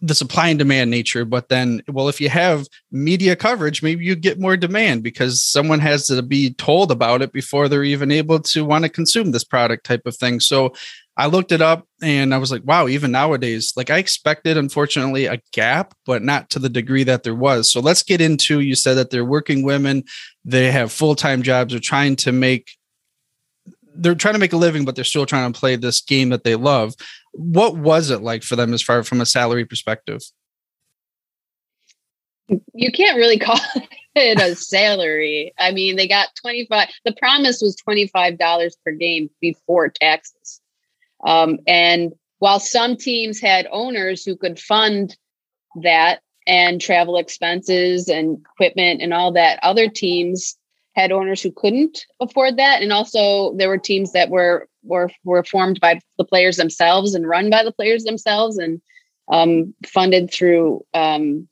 the 0.01 0.15
supply 0.15 0.47
and 0.47 0.57
demand 0.57 0.89
nature 0.89 1.25
but 1.25 1.49
then 1.49 1.81
well 1.89 2.07
if 2.07 2.21
you 2.21 2.29
have 2.29 2.67
media 2.91 3.35
coverage 3.35 3.83
maybe 3.83 4.05
you 4.05 4.15
get 4.15 4.39
more 4.39 4.55
demand 4.55 5.03
because 5.03 5.41
someone 5.41 5.79
has 5.79 6.07
to 6.07 6.21
be 6.21 6.53
told 6.53 6.89
about 6.89 7.21
it 7.21 7.33
before 7.33 7.67
they're 7.67 7.83
even 7.83 8.11
able 8.11 8.39
to 8.39 8.63
want 8.63 8.83
to 8.83 8.89
consume 8.89 9.31
this 9.31 9.43
product 9.43 9.85
type 9.85 10.05
of 10.05 10.15
thing. 10.15 10.39
So 10.39 10.73
i 11.17 11.25
looked 11.25 11.51
it 11.51 11.61
up 11.61 11.85
and 12.01 12.33
i 12.33 12.37
was 12.37 12.51
like 12.51 12.63
wow 12.63 12.87
even 12.87 13.11
nowadays 13.11 13.73
like 13.75 13.89
i 13.89 13.97
expected 13.97 14.55
unfortunately 14.55 15.25
a 15.25 15.41
gap 15.51 15.93
but 16.05 16.23
not 16.23 16.49
to 16.51 16.59
the 16.59 16.69
degree 16.69 17.03
that 17.03 17.23
there 17.23 17.35
was. 17.35 17.71
So 17.71 17.81
let's 17.81 18.03
get 18.03 18.21
into 18.21 18.61
you 18.61 18.75
said 18.75 18.93
that 18.95 19.09
they're 19.09 19.25
working 19.25 19.63
women 19.63 20.03
they 20.45 20.71
have 20.71 20.91
full-time 20.91 21.41
jobs 21.41 21.73
they're 21.73 21.79
trying 21.81 22.15
to 22.17 22.31
make 22.31 22.71
they're 23.95 24.15
trying 24.15 24.35
to 24.35 24.39
make 24.39 24.53
a 24.53 24.57
living, 24.57 24.85
but 24.85 24.95
they're 24.95 25.03
still 25.03 25.25
trying 25.25 25.51
to 25.51 25.59
play 25.59 25.75
this 25.75 26.01
game 26.01 26.29
that 26.29 26.43
they 26.43 26.55
love. 26.55 26.95
What 27.31 27.77
was 27.77 28.09
it 28.09 28.21
like 28.21 28.43
for 28.43 28.55
them 28.55 28.73
as 28.73 28.81
far 28.81 29.03
from 29.03 29.21
a 29.21 29.25
salary 29.25 29.65
perspective? 29.65 30.21
You 32.73 32.91
can't 32.91 33.17
really 33.17 33.39
call 33.39 33.59
it 34.15 34.39
a 34.39 34.55
salary. 34.55 35.53
I 35.59 35.71
mean, 35.71 35.95
they 35.95 36.07
got 36.07 36.29
25, 36.41 36.89
the 37.05 37.13
promise 37.13 37.61
was 37.61 37.75
$25 37.87 38.71
per 38.83 38.91
game 38.91 39.29
before 39.39 39.89
taxes. 39.89 40.61
Um, 41.25 41.59
and 41.67 42.13
while 42.39 42.59
some 42.59 42.95
teams 42.95 43.39
had 43.39 43.67
owners 43.71 44.23
who 44.23 44.35
could 44.35 44.59
fund 44.59 45.17
that 45.83 46.21
and 46.47 46.81
travel 46.81 47.17
expenses 47.17 48.07
and 48.07 48.39
equipment 48.53 49.01
and 49.01 49.13
all 49.13 49.33
that, 49.33 49.59
other 49.61 49.89
teams 49.89 50.57
had 50.95 51.11
owners 51.11 51.41
who 51.41 51.51
couldn't 51.51 52.05
afford 52.19 52.57
that. 52.57 52.81
And 52.81 52.91
also 52.91 53.55
there 53.55 53.69
were 53.69 53.77
teams 53.77 54.11
that 54.13 54.29
were 54.29 54.67
were 54.83 55.09
were 55.23 55.43
formed 55.43 55.79
by 55.79 55.99
the 56.17 56.25
players 56.25 56.57
themselves 56.57 57.13
and 57.13 57.27
run 57.27 57.49
by 57.49 57.63
the 57.63 57.71
players 57.71 58.03
themselves 58.03 58.57
and 58.57 58.81
um, 59.31 59.73
funded 59.85 60.31
through 60.31 60.83
um, 60.93 61.47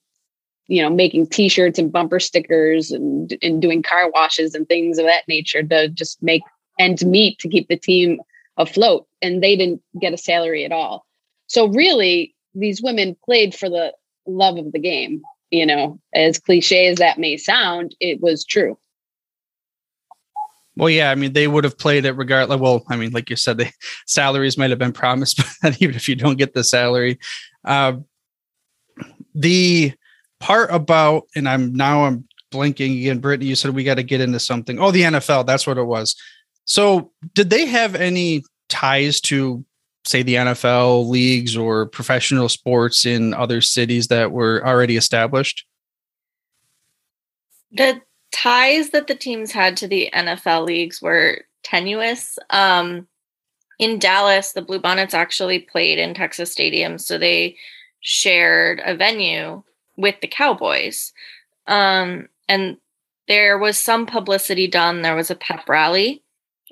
you 0.67 0.81
know 0.81 0.89
making 0.89 1.27
t-shirts 1.27 1.77
and 1.79 1.91
bumper 1.91 2.19
stickers 2.19 2.91
and 2.91 3.37
and 3.41 3.61
doing 3.61 3.83
car 3.83 4.09
washes 4.11 4.55
and 4.55 4.67
things 4.67 4.97
of 4.97 5.05
that 5.05 5.27
nature 5.27 5.63
to 5.63 5.89
just 5.89 6.21
make 6.21 6.43
ends 6.79 7.05
meet 7.05 7.39
to 7.39 7.49
keep 7.49 7.67
the 7.67 7.77
team 7.77 8.19
afloat. 8.57 9.07
And 9.21 9.43
they 9.43 9.55
didn't 9.55 9.81
get 10.01 10.13
a 10.13 10.17
salary 10.17 10.65
at 10.65 10.71
all. 10.71 11.05
So 11.47 11.67
really 11.67 12.35
these 12.55 12.81
women 12.81 13.15
played 13.23 13.53
for 13.53 13.69
the 13.69 13.93
love 14.25 14.57
of 14.57 14.71
the 14.71 14.79
game 14.79 15.21
you 15.51 15.65
know. 15.65 15.99
As 16.13 16.39
cliche 16.39 16.87
as 16.87 16.97
that 16.97 17.19
may 17.19 17.37
sound 17.37 17.95
it 17.99 18.19
was 18.19 18.43
true 18.43 18.77
well, 20.77 20.89
yeah, 20.89 21.11
I 21.11 21.15
mean, 21.15 21.33
they 21.33 21.47
would 21.47 21.63
have 21.63 21.77
played 21.77 22.05
it 22.05 22.11
regardless. 22.13 22.59
Well, 22.59 22.83
I 22.89 22.95
mean, 22.95 23.11
like 23.11 23.29
you 23.29 23.35
said, 23.35 23.57
the 23.57 23.71
salaries 24.05 24.57
might 24.57 24.69
have 24.69 24.79
been 24.79 24.93
promised, 24.93 25.41
but 25.61 25.81
even 25.81 25.95
if 25.95 26.07
you 26.07 26.15
don't 26.15 26.37
get 26.37 26.53
the 26.53 26.63
salary, 26.63 27.19
uh, 27.65 27.93
the 29.33 29.93
part 30.39 30.71
about, 30.71 31.27
and 31.35 31.49
I'm 31.49 31.73
now 31.73 32.05
I'm 32.05 32.27
blinking 32.51 32.91
again. 32.93 33.21
Britni, 33.21 33.43
you 33.43 33.55
said 33.55 33.73
we 33.73 33.83
got 33.83 33.95
to 33.95 34.03
get 34.03 34.21
into 34.21 34.39
something. 34.39 34.79
Oh, 34.79 34.91
the 34.91 35.03
NFL, 35.03 35.45
that's 35.45 35.67
what 35.67 35.77
it 35.77 35.83
was. 35.83 36.15
So, 36.65 37.11
did 37.33 37.49
they 37.49 37.65
have 37.65 37.95
any 37.95 38.43
ties 38.69 39.21
to, 39.21 39.65
say, 40.05 40.21
the 40.21 40.35
NFL 40.35 41.07
leagues 41.07 41.55
or 41.55 41.85
professional 41.85 42.49
sports 42.49 43.05
in 43.05 43.33
other 43.33 43.61
cities 43.61 44.07
that 44.07 44.31
were 44.31 44.65
already 44.65 44.97
established? 44.97 45.65
The 47.71 48.01
ties 48.37 48.91
that 48.91 49.07
the 49.07 49.15
teams 49.15 49.51
had 49.51 49.75
to 49.77 49.87
the 49.87 50.09
NFL 50.13 50.65
leagues 50.65 51.01
were 51.01 51.41
tenuous. 51.63 52.37
Um, 52.51 53.07
in 53.79 53.99
Dallas, 53.99 54.51
the 54.53 54.61
Bluebonnets 54.61 55.13
actually 55.13 55.59
played 55.59 55.99
in 55.99 56.13
Texas 56.13 56.51
Stadium, 56.51 56.97
so 56.97 57.17
they 57.17 57.55
shared 57.99 58.81
a 58.85 58.95
venue 58.95 59.63
with 59.97 60.15
the 60.21 60.27
Cowboys. 60.27 61.13
Um, 61.65 62.29
and 62.47 62.77
there 63.27 63.57
was 63.57 63.77
some 63.77 64.05
publicity 64.05 64.67
done. 64.67 65.01
There 65.01 65.15
was 65.15 65.31
a 65.31 65.35
pep 65.35 65.67
rally 65.67 66.23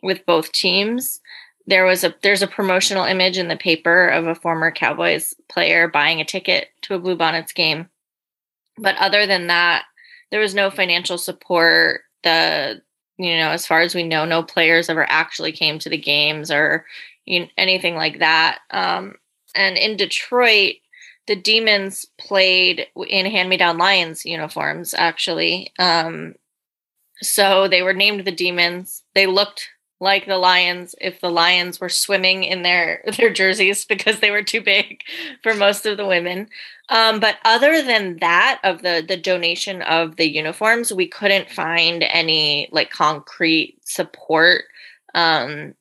with 0.04 0.26
both 0.26 0.52
teams. 0.52 1.20
There 1.68 1.86
was 1.86 2.04
a 2.04 2.14
there's 2.22 2.44
a 2.44 2.48
promotional 2.48 3.06
image 3.06 3.38
in 3.40 3.48
the 3.48 3.58
paper 3.58 4.08
of 4.08 4.28
a 4.28 4.36
former 4.36 4.72
Cowboys 4.72 5.34
player 5.50 5.88
buying 5.88 6.22
a 6.22 6.26
ticket 6.26 6.70
to 6.84 6.94
a 6.94 7.00
Bluebonnets 7.00 7.54
game. 7.54 7.90
But 8.78 8.96
other 8.98 9.26
than 9.26 9.48
that, 9.48 9.86
there 10.36 10.42
was 10.42 10.54
no 10.54 10.70
financial 10.70 11.18
support. 11.18 12.02
The 12.24 12.82
you 13.18 13.38
know, 13.38 13.52
as 13.52 13.66
far 13.66 13.80
as 13.80 13.96
we 13.96 14.04
know, 14.04 14.26
no 14.26 14.44
players 14.44 14.90
ever 14.90 15.10
actually 15.10 15.54
came 15.54 15.80
to 15.80 15.88
the 15.88 15.98
games 15.98 16.52
or 16.52 16.86
you 17.24 17.40
know, 17.40 17.48
anything 17.58 17.96
like 17.96 18.20
that. 18.20 18.60
Um, 18.70 19.16
and 19.56 19.78
in 19.78 19.96
Detroit, 19.96 20.74
the 21.26 21.38
Demons 21.38 22.06
played 22.20 22.86
in 23.08 23.26
hand-me-down 23.26 23.78
Lions 23.78 24.26
uniforms, 24.26 24.94
actually. 24.94 25.72
Um, 25.80 26.36
so 27.22 27.70
they 27.70 27.82
were 27.82 27.94
named 27.94 28.26
the 28.26 28.32
Demons. 28.34 29.04
They 29.14 29.28
looked 29.28 29.70
like 30.02 30.26
the 30.26 30.38
lions 30.38 30.96
if 31.00 31.22
the 31.22 31.32
lions 31.32 31.80
were 31.80 31.88
swimming 31.88 32.44
in 32.44 32.64
their 32.64 33.06
their 33.18 33.32
jerseys 33.32 33.86
because 33.86 34.20
they 34.20 34.32
were 34.32 34.44
too 34.44 34.60
big 34.60 35.02
for 35.44 35.54
most 35.54 35.86
of 35.86 35.96
the 35.96 36.06
women 36.06 36.50
um, 36.90 37.20
but 37.20 37.38
other 37.46 37.82
than 37.82 38.18
that 38.18 38.60
of 38.64 38.82
the 38.82 39.04
the 39.08 39.18
donation 39.18 39.82
of 39.84 40.16
the 40.18 40.30
uniforms 40.30 40.94
we 40.94 41.08
couldn't 41.08 41.50
find 41.50 42.04
any 42.04 42.70
like 42.72 42.90
concrete 42.90 43.78
support. 43.84 44.66
Um, 45.14 45.74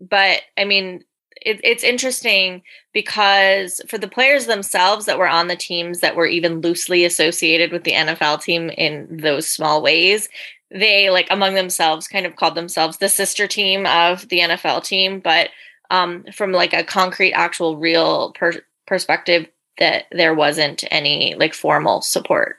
but 0.00 0.40
i 0.58 0.64
mean 0.64 1.04
it, 1.44 1.60
it's 1.64 1.84
interesting 1.84 2.62
because 2.92 3.80
for 3.88 3.98
the 3.98 4.08
players 4.08 4.46
themselves 4.46 5.06
that 5.06 5.18
were 5.18 5.28
on 5.28 5.48
the 5.48 5.56
teams 5.56 6.00
that 6.00 6.16
were 6.16 6.26
even 6.26 6.60
loosely 6.60 7.04
associated 7.04 7.72
with 7.72 7.84
the 7.84 7.92
NFL 7.92 8.42
team 8.42 8.70
in 8.70 9.08
those 9.18 9.48
small 9.48 9.82
ways, 9.82 10.28
they 10.70 11.10
like 11.10 11.26
among 11.30 11.54
themselves 11.54 12.08
kind 12.08 12.26
of 12.26 12.36
called 12.36 12.54
themselves 12.54 12.98
the 12.98 13.08
sister 13.08 13.46
team 13.46 13.86
of 13.86 14.28
the 14.28 14.40
NFL 14.40 14.84
team, 14.84 15.20
but 15.20 15.50
um, 15.90 16.24
from 16.32 16.52
like 16.52 16.72
a 16.72 16.84
concrete, 16.84 17.32
actual, 17.32 17.76
real 17.76 18.32
per- 18.32 18.64
perspective, 18.86 19.46
that 19.78 20.04
there 20.12 20.34
wasn't 20.34 20.84
any 20.90 21.34
like 21.34 21.54
formal 21.54 22.02
support. 22.02 22.56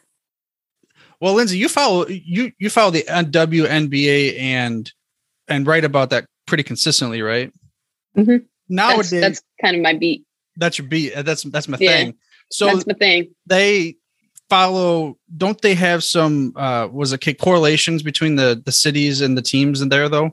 Well, 1.20 1.36
Lyndsey, 1.36 1.58
you 1.58 1.70
follow 1.70 2.08
you 2.08 2.52
you 2.60 2.70
follow 2.70 2.92
the 2.92 3.04
WNBA 3.04 4.40
and 4.40 4.92
and 5.48 5.66
write 5.66 5.86
about 5.86 6.10
that 6.10 6.26
pretty 6.46 6.64
consistently, 6.64 7.22
right? 7.22 7.52
Mm-hmm. 8.18 8.46
Nowadays, 8.70 9.10
that's, 9.12 9.22
that's, 9.22 9.42
kind 9.62 9.76
of 9.76 9.82
my 9.82 9.94
beat. 9.94 10.26
That's 10.58 10.78
your 10.78 10.88
beat. 10.88 11.14
That's 11.16 11.44
that's 11.44 11.68
my 11.68 11.78
yeah, 11.80 11.92
thing. 11.92 12.16
So 12.52 12.68
that's 12.68 12.86
my 12.86 12.94
thing. 12.94 13.34
They 13.46 13.96
follow 14.50 15.18
don't 15.36 15.62
they 15.62 15.74
have 15.74 16.04
some 16.04 16.54
uh 16.56 16.88
was 16.92 17.14
it 17.14 17.40
correlations 17.40 18.04
between 18.04 18.36
the 18.36 18.62
the 18.66 18.72
cities 18.72 19.22
and 19.22 19.38
the 19.38 19.42
teams 19.42 19.82
in 19.82 19.90
there 19.90 20.10
though 20.10 20.32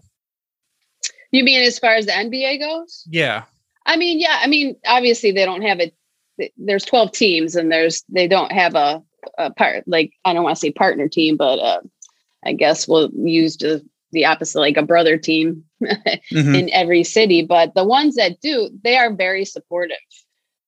you 1.31 1.45
mean 1.45 1.63
as 1.63 1.79
far 1.79 1.95
as 1.95 2.07
the 2.07 2.13
nba 2.13 2.59
goes 2.59 3.05
yeah 3.09 3.45
i 3.87 3.97
mean 3.97 4.21
yeah 4.21 4.41
i 4.43 4.47
mean 4.47 4.77
obviously 4.87 5.31
they 5.31 5.45
don't 5.45 5.63
have 5.63 5.81
it 5.81 5.95
there's 6.57 6.85
12 6.85 7.13
teams 7.13 7.57
and 7.57 7.71
there's 7.71 8.05
they 8.09 8.29
don't 8.29 8.53
have 8.53 8.75
a, 8.75 9.03
a 9.39 9.51
part 9.53 9.85
like 9.87 10.13
i 10.25 10.33
don't 10.33 10.45
want 10.45 10.57
to 10.57 10.61
say 10.61 10.71
partner 10.71 11.09
team 11.09 11.37
but 11.37 11.59
uh 11.59 11.81
i 12.45 12.53
guess 12.53 12.89
we'll 12.89 13.11
use 13.15 13.57
the, 13.57 13.85
the 14.13 14.25
opposite 14.25 14.61
like 14.61 14.77
a 14.77 14.83
brother 14.83 15.17
team 15.17 15.65
mm-hmm. 15.83 16.55
in 16.55 16.71
every 16.71 17.05
city 17.05 17.45
but 17.45 17.75
the 17.75 17.85
ones 17.85 18.17
that 18.17 18.41
do 18.41 18.71
they 18.83 18.97
are 18.97 19.15
very 19.15 19.45
supportive 19.45 19.99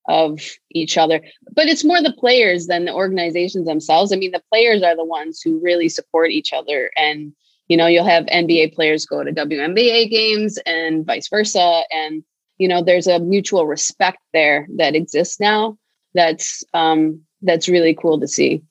of 0.09 0.41
each 0.71 0.99
other. 0.99 1.21
But 1.55 1.67
it's 1.67 1.85
more 1.85 2.03
the 2.03 2.13
players 2.13 2.67
than 2.67 2.85
the 2.85 2.93
organizations 2.93 3.67
themselves. 3.67 4.13
I 4.13 4.17
mean, 4.17 4.33
the 4.33 4.43
players 4.51 4.83
are 4.83 4.97
the 4.97 5.05
ones 5.05 5.41
who 5.41 5.61
really 5.61 5.89
support 5.89 6.31
each 6.31 6.53
other. 6.53 6.91
And, 6.97 7.33
you 7.69 7.77
know, 7.77 7.87
you'll 7.87 8.05
have 8.05 8.27
NBA 8.27 8.75
players 8.75 9.07
go 9.07 9.23
to 9.23 9.33
WNBA 9.33 10.11
games 10.11 10.59
and 10.67 11.07
vice 11.07 11.29
versa. 11.29 11.83
And, 11.93 12.25
you 12.59 12.69
know, 12.69 12.83
there's 12.83 13.07
a 13.07 13.19
mutual 13.19 13.67
respect 13.67 14.19
there 14.33 14.67
that 14.77 14.95
exists 14.95 15.41
now. 15.41 15.77
That's 16.15 16.65
um 16.75 17.21
that's 17.43 17.69
really 17.69 17.95
cool 17.95 18.21
to 18.21 18.29
see. 18.29 18.63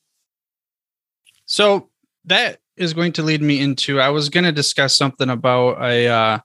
So 1.46 1.88
that 2.24 2.60
is 2.76 2.94
going 2.94 3.12
to 3.12 3.22
lead 3.22 3.42
me 3.42 3.60
into 3.60 4.00
I 4.00 4.08
was 4.10 4.28
going 4.28 4.44
to 4.44 4.52
discuss 4.52 4.96
something 4.96 5.28
about 5.28 5.82
a 5.82 6.08
uh 6.08 6.38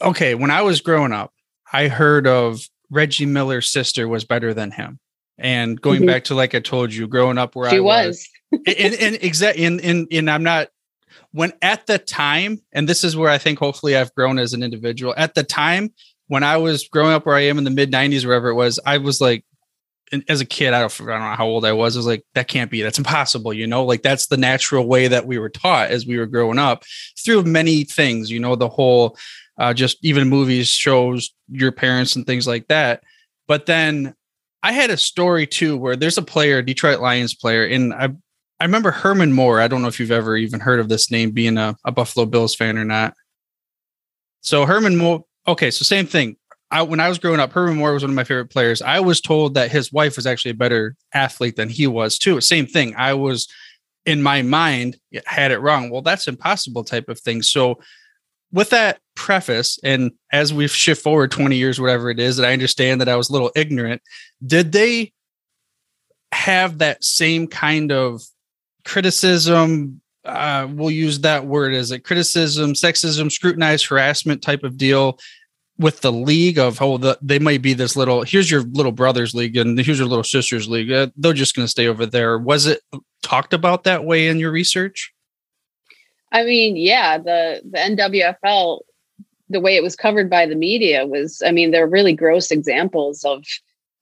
okay, 0.00 0.34
when 0.34 0.50
I 0.50 0.62
was 0.62 0.80
growing 0.80 1.12
up, 1.12 1.32
I 1.72 1.88
heard 1.88 2.26
of 2.26 2.60
Reggie 2.90 3.26
Miller's 3.26 3.70
sister 3.70 4.08
was 4.08 4.24
better 4.24 4.54
than 4.54 4.70
him. 4.70 4.98
And 5.36 5.80
going 5.80 6.00
mm-hmm. 6.00 6.06
back 6.06 6.24
to 6.24 6.34
like 6.34 6.54
I 6.54 6.60
told 6.60 6.94
you, 6.94 7.08
growing 7.08 7.38
up 7.38 7.56
where 7.56 7.68
she 7.68 7.78
I 7.78 7.80
was, 7.80 8.28
was 8.52 8.62
and, 8.66 8.94
and 8.94 9.18
exactly, 9.20 9.64
and, 9.64 9.80
and, 9.80 10.06
and 10.12 10.30
I'm 10.30 10.44
not 10.44 10.68
when 11.34 11.52
at 11.62 11.84
the 11.88 11.98
time, 11.98 12.60
and 12.72 12.88
this 12.88 13.02
is 13.02 13.16
where 13.16 13.28
I 13.28 13.38
think 13.38 13.58
hopefully 13.58 13.96
I've 13.96 14.14
grown 14.14 14.38
as 14.38 14.52
an 14.52 14.62
individual. 14.62 15.14
At 15.16 15.34
the 15.34 15.42
time 15.42 15.92
when 16.28 16.44
I 16.44 16.58
was 16.58 16.86
growing 16.86 17.12
up 17.12 17.26
where 17.26 17.34
I 17.34 17.40
am 17.40 17.58
in 17.58 17.64
the 17.64 17.70
mid 17.70 17.90
90s, 17.90 18.24
wherever 18.24 18.48
it 18.50 18.54
was, 18.54 18.78
I 18.86 18.98
was 18.98 19.20
like, 19.20 19.44
as 20.28 20.40
a 20.40 20.44
kid, 20.44 20.72
I 20.72 20.78
don't, 20.78 21.00
I 21.00 21.04
don't 21.06 21.20
know 21.20 21.34
how 21.34 21.46
old 21.46 21.64
I 21.64 21.72
was. 21.72 21.96
I 21.96 21.98
was 21.98 22.06
like, 22.06 22.24
that 22.34 22.46
can't 22.46 22.70
be, 22.70 22.82
that's 22.82 22.98
impossible, 22.98 23.52
you 23.52 23.66
know, 23.66 23.84
like 23.84 24.02
that's 24.02 24.28
the 24.28 24.36
natural 24.36 24.86
way 24.86 25.08
that 25.08 25.26
we 25.26 25.38
were 25.38 25.48
taught 25.48 25.90
as 25.90 26.06
we 26.06 26.18
were 26.18 26.26
growing 26.26 26.60
up 26.60 26.84
through 27.24 27.42
many 27.42 27.82
things, 27.82 28.30
you 28.30 28.38
know, 28.38 28.54
the 28.54 28.68
whole 28.68 29.18
uh, 29.58 29.74
just 29.74 29.98
even 30.04 30.28
movies, 30.28 30.68
shows, 30.68 31.34
your 31.50 31.72
parents, 31.72 32.14
and 32.14 32.28
things 32.28 32.46
like 32.46 32.68
that. 32.68 33.02
But 33.48 33.66
then 33.66 34.14
I 34.62 34.70
had 34.70 34.90
a 34.90 34.96
story 34.96 35.48
too 35.48 35.76
where 35.76 35.96
there's 35.96 36.16
a 36.16 36.22
player, 36.22 36.62
Detroit 36.62 37.00
Lions 37.00 37.34
player, 37.34 37.66
and 37.66 37.92
I 37.92 38.10
I 38.60 38.64
remember 38.64 38.90
Herman 38.90 39.32
Moore. 39.32 39.60
I 39.60 39.68
don't 39.68 39.82
know 39.82 39.88
if 39.88 39.98
you've 39.98 40.10
ever 40.10 40.36
even 40.36 40.60
heard 40.60 40.80
of 40.80 40.88
this 40.88 41.10
name, 41.10 41.32
being 41.32 41.58
a, 41.58 41.76
a 41.84 41.92
Buffalo 41.92 42.26
Bills 42.26 42.54
fan 42.54 42.78
or 42.78 42.84
not. 42.84 43.14
So 44.42 44.66
Herman 44.66 44.96
Moore. 44.96 45.24
Okay, 45.46 45.70
so 45.70 45.82
same 45.82 46.06
thing. 46.06 46.36
I, 46.70 46.82
when 46.82 47.00
I 47.00 47.08
was 47.08 47.18
growing 47.18 47.40
up, 47.40 47.52
Herman 47.52 47.76
Moore 47.76 47.92
was 47.92 48.02
one 48.02 48.10
of 48.10 48.16
my 48.16 48.24
favorite 48.24 48.50
players. 48.50 48.80
I 48.80 49.00
was 49.00 49.20
told 49.20 49.54
that 49.54 49.70
his 49.70 49.92
wife 49.92 50.16
was 50.16 50.26
actually 50.26 50.52
a 50.52 50.54
better 50.54 50.96
athlete 51.12 51.56
than 51.56 51.68
he 51.68 51.86
was 51.86 52.18
too. 52.18 52.40
Same 52.40 52.66
thing. 52.66 52.94
I 52.96 53.14
was 53.14 53.48
in 54.06 54.22
my 54.22 54.42
mind 54.42 54.98
had 55.26 55.50
it 55.50 55.60
wrong. 55.60 55.90
Well, 55.90 56.02
that's 56.02 56.28
impossible 56.28 56.84
type 56.84 57.08
of 57.08 57.18
thing. 57.20 57.42
So 57.42 57.78
with 58.52 58.70
that 58.70 59.00
preface, 59.14 59.78
and 59.82 60.12
as 60.32 60.52
we 60.52 60.68
shift 60.68 61.02
forward 61.02 61.30
20 61.30 61.56
years, 61.56 61.80
whatever 61.80 62.10
it 62.10 62.20
is, 62.20 62.36
that 62.36 62.46
I 62.46 62.52
understand 62.52 63.00
that 63.00 63.08
I 63.08 63.16
was 63.16 63.28
a 63.28 63.32
little 63.32 63.50
ignorant, 63.56 64.02
did 64.46 64.72
they 64.72 65.12
have 66.32 66.78
that 66.78 67.02
same 67.04 67.46
kind 67.46 67.92
of 67.92 68.22
criticism? 68.84 70.00
Uh, 70.24 70.66
we'll 70.70 70.90
use 70.90 71.20
that 71.20 71.46
word 71.46 71.74
as 71.74 71.90
a 71.90 71.98
criticism, 71.98 72.72
sexism, 72.72 73.30
scrutinized 73.30 73.86
harassment 73.86 74.42
type 74.42 74.62
of 74.62 74.78
deal 74.78 75.18
with 75.76 76.00
the 76.00 76.12
league 76.12 76.56
of 76.56 76.80
oh 76.80 76.98
the, 76.98 77.18
they 77.20 77.40
might 77.40 77.60
be 77.60 77.74
this 77.74 77.96
little 77.96 78.22
here's 78.22 78.48
your 78.48 78.62
little 78.62 78.92
brother's 78.92 79.34
league 79.34 79.56
and 79.56 79.76
here's 79.80 79.98
your 79.98 80.06
little 80.06 80.22
sister's 80.22 80.68
league 80.68 80.92
uh, 80.92 81.08
they're 81.16 81.32
just 81.32 81.56
going 81.56 81.64
to 81.64 81.70
stay 81.70 81.88
over 81.88 82.06
there 82.06 82.38
was 82.38 82.66
it 82.66 82.80
talked 83.22 83.52
about 83.52 83.82
that 83.82 84.04
way 84.04 84.28
in 84.28 84.38
your 84.38 84.52
research 84.52 85.12
I 86.34 86.42
mean, 86.42 86.76
yeah, 86.76 87.16
the 87.16 87.62
the 87.64 87.78
NWFL, 87.78 88.80
the 89.48 89.60
way 89.60 89.76
it 89.76 89.84
was 89.84 89.94
covered 89.94 90.28
by 90.28 90.46
the 90.46 90.56
media 90.56 91.06
was, 91.06 91.40
I 91.46 91.52
mean, 91.52 91.70
they're 91.70 91.86
really 91.86 92.12
gross 92.12 92.50
examples 92.50 93.24
of 93.24 93.44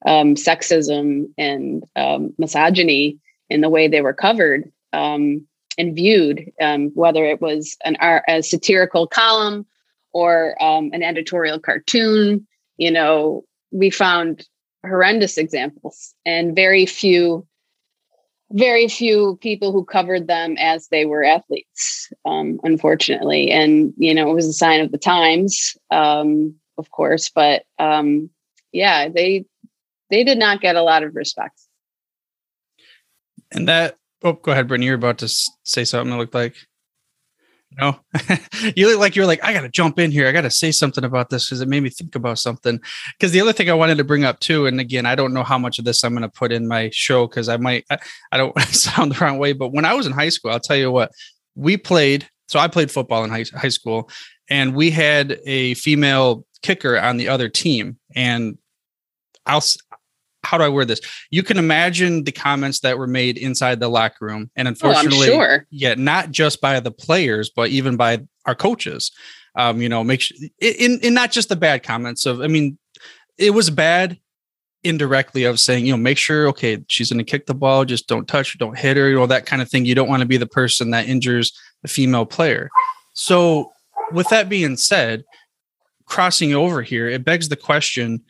um, 0.07 0.35
sexism 0.35 1.27
and 1.37 1.85
um, 1.95 2.33
misogyny 2.39 3.19
in 3.53 3.61
the 3.61 3.69
way 3.69 3.89
they 3.89 4.01
were 4.01 4.13
covered 4.15 4.71
um, 4.93 5.47
and 5.79 5.95
viewed, 5.95 6.51
um, 6.61 6.91
whether 6.95 7.25
it 7.25 7.41
was 7.41 7.77
an 7.85 7.97
a 8.29 8.43
satirical 8.43 9.07
column 9.07 9.67
or 10.13 10.63
um, 10.63 10.91
an 10.93 11.03
editorial 11.03 11.59
cartoon. 11.59 12.47
You 12.77 12.91
know, 12.91 13.45
we 13.71 13.91
found 13.91 14.47
horrendous 14.85 15.39
examples 15.39 16.15
and 16.27 16.57
very 16.57 16.87
few 16.87 17.47
very 18.53 18.87
few 18.87 19.39
people 19.41 19.73
who 19.73 19.85
covered 19.85 20.27
them 20.27 20.57
as 20.59 20.89
they 20.89 21.07
were 21.07 21.25
athletes, 21.25 22.13
um, 22.27 22.61
unfortunately. 22.63 23.51
And, 23.51 23.95
you 23.97 24.15
know, 24.15 24.31
it 24.31 24.35
was 24.35 24.47
a 24.47 24.53
sign 24.53 24.81
of 24.83 24.93
the 24.93 24.99
times, 24.99 25.75
um, 25.91 26.55
of 26.77 26.91
course, 26.91 27.31
but 27.31 27.63
um, 27.79 28.29
yeah, 28.73 29.09
they 29.09 29.47
they 30.11 30.25
did 30.25 30.39
not 30.39 30.61
get 30.61 30.77
a 30.77 30.83
lot 30.83 31.03
of 31.03 31.17
respect. 31.17 31.59
And 33.53 33.69
that, 33.69 33.97
oh, 34.23 34.33
go 34.35 34.53
ahead, 34.53 34.69
Britni. 34.69 34.85
You're 34.85 34.95
about 34.95 35.19
to 35.19 35.29
say 35.65 35.85
something 35.85 36.11
that 36.11 36.19
looked 36.19 36.35
like. 36.35 36.57
No, 37.81 37.99
you 38.77 38.87
look 38.89 38.99
like 38.99 39.17
you're 39.17 39.27
like, 39.27 39.43
I 39.43 39.55
got 39.55 39.63
to 39.63 39.69
jump 39.69 39.99
in 39.99 40.11
here. 40.11 40.29
I 40.29 40.33
got 40.33 40.43
to 40.43 40.51
say 40.51 40.73
something 40.73 41.05
about 41.05 41.31
this 41.31 41.47
because 41.47 41.63
it 41.63 41.69
made 41.69 41.83
me 41.83 41.89
think 41.89 42.15
about 42.15 42.39
something. 42.39 42.79
Because 43.19 43.33
the 43.33 43.41
other 43.41 43.55
thing 43.55 43.71
I 43.71 43.75
wanted 43.75 43.97
to 43.97 44.05
bring 44.05 44.25
up 44.25 44.41
too, 44.41 44.67
and 44.67 44.79
again, 44.79 45.07
I 45.07 45.15
don't 45.15 45.33
know 45.33 45.43
how 45.43 45.57
much 45.57 45.79
of 45.79 45.87
this 45.87 46.05
I'm 46.05 46.17
to 46.19 46.29
put 46.29 46.53
in 46.53 46.69
my 46.69 46.91
show 46.93 47.27
because 47.27 47.49
I 47.49 47.57
might, 47.57 47.87
I, 47.89 47.99
I 48.31 48.37
don't 48.37 48.59
sound 48.69 49.13
the 49.13 49.25
wrong 49.25 49.39
way, 49.39 49.55
but 49.55 49.73
when 49.73 49.87
I 49.87 49.95
was 49.95 50.07
in 50.07 50.13
high 50.13 50.29
school, 50.29 50.51
I'll 50.51 50.61
tell 50.61 50.77
you 50.77 50.91
what, 50.91 51.13
we 51.55 51.79
played. 51.79 52.29
So 52.49 52.59
I 52.59 52.69
played 52.69 52.91
football 52.91 53.25
in 53.25 53.31
high, 53.31 53.47
high 53.55 53.69
school 53.69 54.11
and 54.51 54.75
we 54.75 54.91
had 54.91 55.39
a 55.47 55.73
female 55.75 56.45
kicker 56.61 56.99
on 56.99 57.17
the 57.17 57.29
other 57.29 57.49
team. 57.49 57.99
And 58.15 58.59
I'll, 59.47 59.63
how 60.45 60.59
do 60.59 60.65
I 60.65 60.69
wear 60.69 60.85
this? 60.85 61.01
You 61.31 61.43
can 61.43 61.59
imagine 61.59 62.25
the 62.25 62.33
comments 62.33 62.81
that 62.81 62.99
were 62.99 63.07
made 63.07 63.39
inside 63.39 63.81
the 63.81 63.89
locker 63.89 64.27
room, 64.27 64.51
and 64.57 64.69
unfortunately, 64.69 65.31
oh, 65.31 65.35
sure. 65.35 65.67
yeah, 65.71 65.95
not 65.97 66.31
just 66.31 66.61
by 66.61 66.81
the 66.81 66.91
players, 66.91 67.51
but 67.51 67.71
even 67.71 67.97
by 67.97 68.21
our 68.47 68.55
coaches. 68.55 69.11
Um, 69.55 69.83
you 69.83 69.89
know, 69.89 70.03
make 70.03 70.21
sure 70.21 70.37
in 70.61 70.99
in 71.01 71.15
not 71.15 71.31
just 71.31 71.49
the 71.49 71.57
bad 71.57 71.83
comments 71.83 72.25
of, 72.27 72.41
I 72.41 72.47
mean, 72.47 72.79
it 73.37 73.51
was 73.51 73.71
bad 73.71 74.19
indirectly 74.85 75.45
of 75.45 75.61
saying, 75.61 75.87
you 75.87 75.93
know, 75.93 75.99
make 75.99 76.19
sure, 76.19 76.49
okay, 76.49 76.83
she's 76.89 77.11
going 77.11 77.25
to 77.25 77.31
kick 77.31 77.47
the 77.47 77.55
ball, 77.55 77.85
just 77.85 78.09
don't 78.09 78.27
touch 78.27 78.53
her, 78.53 78.59
don't 78.59 78.79
hit 78.79 78.97
her, 78.97 79.09
you 79.09 79.15
know, 79.15 79.27
that 79.27 79.47
kind 79.47 79.63
of 79.63 79.69
thing. 79.69 79.85
You 79.85 79.95
don't 79.95 80.09
want 80.09 80.21
to 80.21 80.27
be 80.27 80.39
the 80.39 80.47
person 80.47 80.91
that 80.91 81.07
injures 81.07 81.53
the 81.83 81.89
female 81.89 82.27
player. 82.27 82.71
So, 83.13 83.73
with 84.13 84.29
that 84.31 84.49
being 84.49 84.77
said, 84.77 85.25
crossing 86.07 86.55
over 86.55 86.83
here, 86.83 87.09
it 87.09 87.25
begs 87.25 87.49
the 87.49 87.57
question 87.57 88.23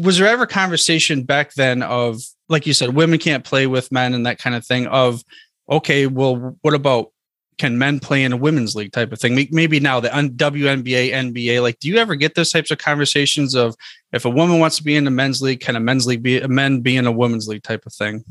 was 0.00 0.18
there 0.18 0.26
ever 0.26 0.46
conversation 0.46 1.22
back 1.22 1.54
then 1.54 1.82
of 1.82 2.20
like 2.48 2.66
you 2.66 2.72
said 2.72 2.94
women 2.94 3.18
can't 3.18 3.44
play 3.44 3.66
with 3.66 3.92
men 3.92 4.14
and 4.14 4.26
that 4.26 4.38
kind 4.38 4.56
of 4.56 4.66
thing 4.66 4.86
of 4.88 5.22
okay 5.70 6.06
well 6.06 6.56
what 6.62 6.74
about 6.74 7.12
can 7.58 7.76
men 7.76 7.98
play 7.98 8.22
in 8.22 8.32
a 8.32 8.36
women's 8.36 8.76
league 8.76 8.92
type 8.92 9.12
of 9.12 9.20
thing? 9.20 9.48
Maybe 9.50 9.80
now 9.80 9.98
the 9.98 10.08
WNBA 10.08 11.10
NBA 11.10 11.60
like 11.60 11.78
do 11.80 11.88
you 11.88 11.98
ever 11.98 12.14
get 12.14 12.34
those 12.34 12.50
types 12.50 12.70
of 12.70 12.78
conversations 12.78 13.54
of 13.54 13.74
if 14.12 14.24
a 14.24 14.30
woman 14.30 14.60
wants 14.60 14.76
to 14.76 14.84
be 14.84 14.96
in 14.96 15.06
a 15.06 15.10
men's 15.10 15.42
league 15.42 15.60
can 15.60 15.76
a 15.76 15.80
men's 15.80 16.06
league 16.06 16.22
be 16.22 16.40
a 16.40 16.48
men 16.48 16.80
be 16.80 16.96
in 16.96 17.06
a 17.06 17.12
women's 17.12 17.48
league 17.48 17.64
type 17.64 17.84
of 17.84 17.92
thing? 17.92 18.24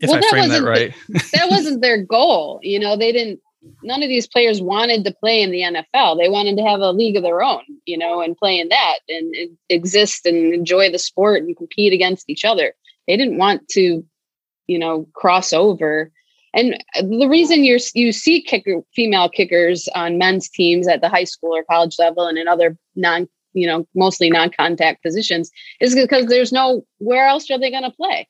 If 0.00 0.10
well, 0.10 0.18
I 0.18 0.28
frame 0.28 0.48
that 0.50 0.62
right 0.62 0.92
the, 1.08 1.30
that 1.34 1.48
wasn't 1.48 1.80
their 1.80 2.02
goal 2.02 2.58
you 2.62 2.80
know 2.80 2.96
they 2.96 3.12
didn't 3.12 3.40
none 3.82 4.02
of 4.02 4.08
these 4.08 4.26
players 4.26 4.60
wanted 4.60 5.04
to 5.04 5.14
play 5.14 5.42
in 5.42 5.50
the 5.50 5.60
NFL. 5.60 6.18
They 6.18 6.28
wanted 6.28 6.56
to 6.56 6.64
have 6.64 6.80
a 6.80 6.92
league 6.92 7.16
of 7.16 7.22
their 7.22 7.42
own, 7.42 7.62
you 7.86 7.98
know, 7.98 8.20
and 8.20 8.36
play 8.36 8.58
in 8.58 8.68
that 8.68 8.98
and 9.08 9.34
exist 9.68 10.26
and 10.26 10.52
enjoy 10.52 10.90
the 10.90 10.98
sport 10.98 11.42
and 11.42 11.56
compete 11.56 11.92
against 11.92 12.28
each 12.28 12.44
other. 12.44 12.74
They 13.06 13.16
didn't 13.16 13.38
want 13.38 13.68
to, 13.70 14.04
you 14.66 14.78
know, 14.78 15.06
cross 15.14 15.52
over. 15.52 16.10
And 16.52 16.74
uh, 16.96 17.02
the 17.02 17.28
reason 17.28 17.64
you 17.64 17.78
you 17.94 18.12
see 18.12 18.42
kicker 18.42 18.82
female 18.94 19.28
kickers 19.28 19.88
on 19.94 20.18
men's 20.18 20.48
teams 20.48 20.88
at 20.88 21.00
the 21.00 21.08
high 21.08 21.24
school 21.24 21.54
or 21.54 21.64
college 21.64 21.96
level 21.98 22.26
and 22.26 22.38
in 22.38 22.48
other 22.48 22.76
non, 22.94 23.28
you 23.52 23.66
know, 23.66 23.86
mostly 23.94 24.30
non-contact 24.30 25.02
positions 25.02 25.50
is 25.80 25.94
because 25.94 26.26
there's 26.26 26.52
no 26.52 26.84
where 26.98 27.26
else 27.26 27.50
are 27.50 27.58
they 27.58 27.70
going 27.70 27.82
to 27.82 27.90
play? 27.90 28.28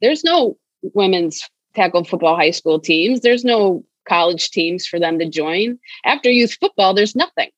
There's 0.00 0.24
no 0.24 0.56
women's 0.82 1.48
tackle 1.74 2.04
football 2.04 2.36
high 2.36 2.50
school 2.50 2.78
teams. 2.78 3.20
There's 3.20 3.44
no 3.44 3.84
college 4.08 4.50
teams 4.50 4.86
for 4.86 4.98
them 4.98 5.18
to 5.18 5.28
join. 5.28 5.78
After 6.04 6.30
youth 6.30 6.56
football, 6.60 6.94
there's 6.94 7.16
nothing. 7.16 7.50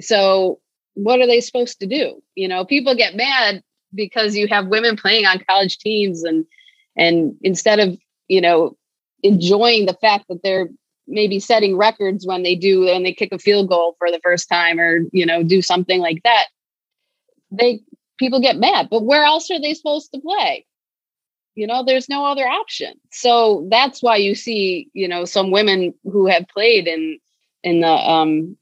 So 0.00 0.60
what 0.94 1.20
are 1.20 1.26
they 1.26 1.40
supposed 1.40 1.80
to 1.80 1.86
do? 1.86 2.22
You 2.34 2.48
know, 2.48 2.64
people 2.64 2.94
get 2.94 3.16
mad 3.16 3.62
because 3.94 4.36
you 4.36 4.48
have 4.48 4.68
women 4.68 4.96
playing 4.96 5.26
on 5.26 5.42
college 5.48 5.78
teams 5.78 6.24
and 6.24 6.44
and 6.96 7.34
instead 7.42 7.78
of 7.80 7.96
you 8.28 8.40
know 8.40 8.76
enjoying 9.22 9.86
the 9.86 9.94
fact 9.94 10.26
that 10.28 10.42
they're 10.42 10.68
maybe 11.06 11.40
setting 11.40 11.76
records 11.76 12.26
when 12.26 12.42
they 12.42 12.54
do 12.54 12.82
when 12.82 13.02
they 13.02 13.14
kick 13.14 13.32
a 13.32 13.38
field 13.38 13.68
goal 13.68 13.96
for 13.98 14.10
the 14.10 14.20
first 14.22 14.48
time 14.48 14.78
or 14.78 15.00
you 15.12 15.24
know 15.24 15.42
do 15.42 15.62
something 15.62 16.00
like 16.00 16.22
that 16.22 16.46
they 17.50 17.80
people 18.18 18.40
get 18.40 18.58
mad 18.58 18.88
but 18.90 19.04
where 19.04 19.24
else 19.24 19.50
are 19.50 19.60
they 19.60 19.72
supposed 19.72 20.12
to 20.12 20.20
play 20.20 20.66
you 21.58 21.66
know 21.66 21.82
there's 21.84 22.08
no 22.08 22.24
other 22.24 22.46
option 22.46 22.94
so 23.10 23.66
that's 23.68 24.00
why 24.00 24.16
you 24.16 24.34
see 24.34 24.88
you 24.92 25.08
know 25.08 25.24
some 25.24 25.50
women 25.50 25.92
who 26.04 26.26
have 26.26 26.46
played 26.48 26.86
in 26.86 27.18
in 27.64 27.80
the 27.80 27.88
um 27.88 28.56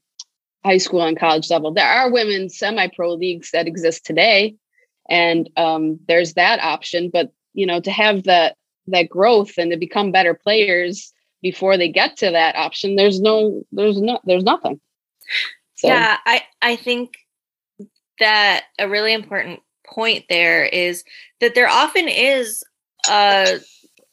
high 0.65 0.79
school 0.79 1.03
and 1.03 1.19
college 1.19 1.49
level 1.51 1.71
there 1.71 1.87
are 1.87 2.11
women 2.11 2.49
semi-pro 2.49 3.13
leagues 3.13 3.51
that 3.51 3.67
exist 3.67 4.03
today 4.03 4.55
and 5.09 5.47
um 5.57 5.99
there's 6.07 6.33
that 6.33 6.59
option 6.59 7.09
but 7.13 7.31
you 7.53 7.67
know 7.67 7.79
to 7.79 7.91
have 7.91 8.23
that 8.23 8.57
that 8.87 9.07
growth 9.09 9.57
and 9.59 9.71
to 9.71 9.77
become 9.77 10.11
better 10.11 10.33
players 10.33 11.13
before 11.43 11.77
they 11.77 11.89
get 11.89 12.17
to 12.17 12.31
that 12.31 12.55
option 12.55 12.95
there's 12.95 13.21
no 13.21 13.63
there's 13.71 14.01
no 14.01 14.19
there's 14.23 14.43
nothing 14.43 14.81
so. 15.75 15.87
yeah 15.87 16.17
i 16.25 16.41
i 16.63 16.75
think 16.75 17.17
that 18.19 18.63
a 18.79 18.89
really 18.89 19.13
important 19.13 19.59
point 19.85 20.25
there 20.29 20.65
is 20.65 21.03
that 21.39 21.55
there 21.55 21.69
often 21.69 22.07
is 22.07 22.63
a 23.09 23.59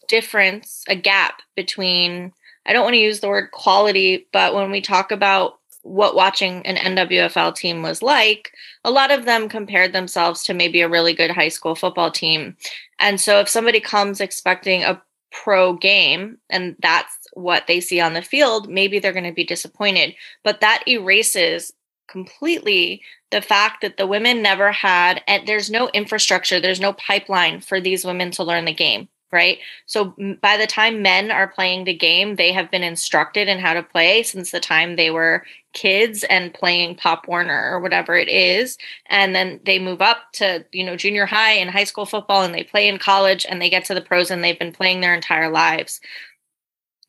difference 0.09 0.85
a 0.89 0.95
gap 0.95 1.41
between 1.57 2.33
i 2.67 2.73
don't 2.73 2.85
want 2.85 2.95
to 2.95 3.01
use 3.01 3.21
the 3.21 3.29
word 3.29 3.51
quality 3.51 4.27
but 4.33 4.55
when 4.55 4.71
we 4.71 4.81
talk 4.81 5.11
about 5.11 5.59
what 5.85 6.17
watching 6.17 6.67
an 6.67 6.97
NWFL 6.97 7.55
team 7.55 7.83
was 7.83 8.03
like, 8.03 8.53
a 8.85 8.91
lot 8.91 9.11
of 9.11 9.27
them 9.27 9.51
compared 9.51 9.93
themselves 9.93 10.43
to 10.45 10.55
maybe 10.55 10.81
a 10.81 10.89
really 10.89 11.13
good 11.13 11.31
high 11.31 11.49
school 11.49 11.75
football 11.75 12.11
team. 12.11 12.57
And 12.99 13.21
so 13.21 13.39
if 13.41 13.51
somebody 13.51 13.81
comes 13.81 14.21
expecting 14.21 14.83
a 14.83 15.03
pro 15.31 15.75
game 15.75 16.39
and 16.49 16.75
that's 16.81 17.15
what 17.35 17.67
they 17.67 17.81
see 17.81 18.01
on 18.01 18.15
the 18.15 18.23
field, 18.23 18.71
maybe 18.71 18.99
they're 18.99 19.13
going 19.13 19.25
to 19.25 19.33
be 19.33 19.45
disappointed. 19.45 20.15
But 20.43 20.63
that 20.63 20.85
erases 20.89 21.71
completely 22.09 23.03
the 23.31 23.43
fact 23.43 23.83
that 23.83 23.97
the 23.97 24.07
women 24.07 24.43
never 24.43 24.73
had 24.73 25.23
and 25.27 25.47
there's 25.47 25.71
no 25.71 25.89
infrastructure, 25.91 26.61
there's 26.61 26.81
no 26.81 26.93
pipeline 26.93 27.61
for 27.61 27.81
these 27.81 28.05
women 28.05 28.31
to 28.33 28.45
learn 28.45 28.65
the 28.65 28.73
game 28.75 29.09
right? 29.35 29.59
So 29.87 30.15
by 30.41 30.57
the 30.57 30.67
time 30.67 31.03
men 31.03 31.33
are 31.33 31.49
playing 31.49 31.85
the 31.85 31.93
game, 31.93 32.37
they 32.37 32.53
have 32.53 32.71
been 32.71 32.85
instructed 32.85 33.49
in 33.49 33.59
how 33.59 33.75
to 33.75 33.83
play 33.83 34.23
since 34.23 34.53
the 34.53 34.61
time 34.61 34.95
they 34.95 35.11
were 35.11 35.45
kids 35.73 36.23
and 36.31 36.55
playing 36.55 36.95
Pop 36.95 37.27
Warner 37.27 37.73
or 37.73 37.81
whatever 37.81 38.15
it 38.15 38.29
is. 38.29 38.79
And 39.07 39.35
then 39.35 39.59
they 39.65 39.81
move 39.81 40.01
up 40.01 40.19
to, 40.35 40.65
you 40.71 40.85
know, 40.85 40.97
junior 40.97 41.27
high 41.27 41.55
and 41.55 41.69
high 41.69 41.83
school 41.83 42.07
football 42.07 42.43
and 42.43 42.55
they 42.55 42.63
play 42.63 42.87
in 42.87 42.99
college 42.99 43.45
and 43.45 43.61
they 43.61 43.69
get 43.69 43.85
to 43.87 43.95
the 43.95 44.01
pros 44.01 44.31
and 44.31 44.45
they've 44.45 44.59
been 44.59 44.73
playing 44.73 45.01
their 45.01 45.15
entire 45.15 45.51
lives 45.51 46.01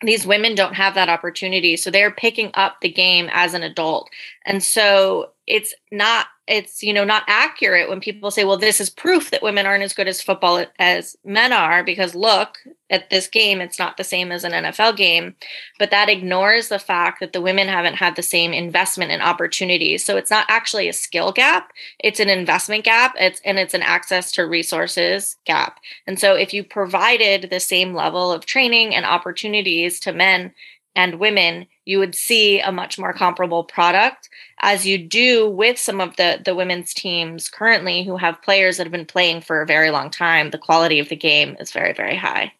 these 0.05 0.25
women 0.25 0.55
don't 0.55 0.73
have 0.73 0.95
that 0.95 1.09
opportunity 1.09 1.75
so 1.75 1.89
they're 1.89 2.11
picking 2.11 2.51
up 2.53 2.81
the 2.81 2.91
game 2.91 3.29
as 3.31 3.53
an 3.53 3.63
adult. 3.63 4.09
And 4.45 4.63
so 4.63 5.31
it's 5.47 5.73
not 5.91 6.27
it's 6.47 6.83
you 6.83 6.93
know 6.93 7.03
not 7.03 7.23
accurate 7.27 7.89
when 7.89 7.99
people 7.99 8.29
say 8.29 8.43
well 8.43 8.57
this 8.57 8.79
is 8.79 8.89
proof 8.89 9.31
that 9.31 9.41
women 9.41 9.65
aren't 9.65 9.83
as 9.83 9.93
good 9.93 10.07
as 10.07 10.21
football 10.21 10.63
as 10.77 11.15
men 11.25 11.51
are 11.51 11.83
because 11.83 12.13
look 12.13 12.59
at 12.91 13.09
this 13.09 13.27
game 13.27 13.61
it's 13.61 13.79
not 13.79 13.97
the 13.97 14.03
same 14.03 14.31
as 14.31 14.43
an 14.43 14.51
NFL 14.51 14.95
game. 14.95 15.35
But 15.79 15.89
that 15.89 16.09
ignores 16.09 16.67
the 16.67 16.77
fact 16.77 17.19
that 17.19 17.33
the 17.33 17.41
women 17.41 17.67
haven't 17.67 17.95
had 17.95 18.15
the 18.15 18.21
same 18.21 18.53
investment 18.53 19.11
and 19.11 19.21
opportunities 19.21 20.05
so 20.05 20.17
it's 20.17 20.31
not 20.31 20.45
actually 20.49 20.87
a 20.87 20.93
skill 20.93 21.31
gap. 21.31 21.71
It's 21.99 22.19
an 22.19 22.29
investment 22.29 22.83
gap. 22.83 23.15
It's 23.19 23.41
and 23.43 23.57
it's 23.57 23.73
an 23.73 23.81
access 23.81 24.31
to 24.33 24.43
resources 24.43 25.37
gap. 25.45 25.79
And 26.05 26.19
so 26.19 26.35
if 26.35 26.53
you 26.53 26.63
provided 26.63 27.49
the 27.49 27.59
same 27.59 27.93
level 27.93 28.31
of 28.31 28.45
training 28.45 28.93
and 28.93 29.05
opportunities 29.05 29.99
to 30.01 30.13
men 30.13 30.53
and 30.95 31.19
women, 31.19 31.67
you 31.86 31.99
would 31.99 32.15
see 32.15 32.59
a 32.59 32.71
much 32.71 32.97
more 32.97 33.13
comparable 33.13 33.63
product 33.63 34.29
as 34.59 34.86
you 34.86 34.97
do 34.97 35.49
with 35.49 35.77
some 35.77 36.01
of 36.01 36.15
the 36.17 36.41
the 36.43 36.55
women's 36.55 36.93
teams 36.93 37.47
currently 37.47 38.03
who 38.03 38.17
have 38.17 38.41
players 38.41 38.77
that 38.77 38.83
have 38.83 38.91
been 38.91 39.05
playing 39.05 39.41
for 39.41 39.61
a 39.61 39.67
very 39.67 39.91
long 39.91 40.09
time. 40.09 40.49
The 40.49 40.57
quality 40.57 40.99
of 40.99 41.09
the 41.09 41.15
game 41.15 41.55
is 41.59 41.71
very 41.71 41.93
very 41.93 42.15
high. 42.15 42.51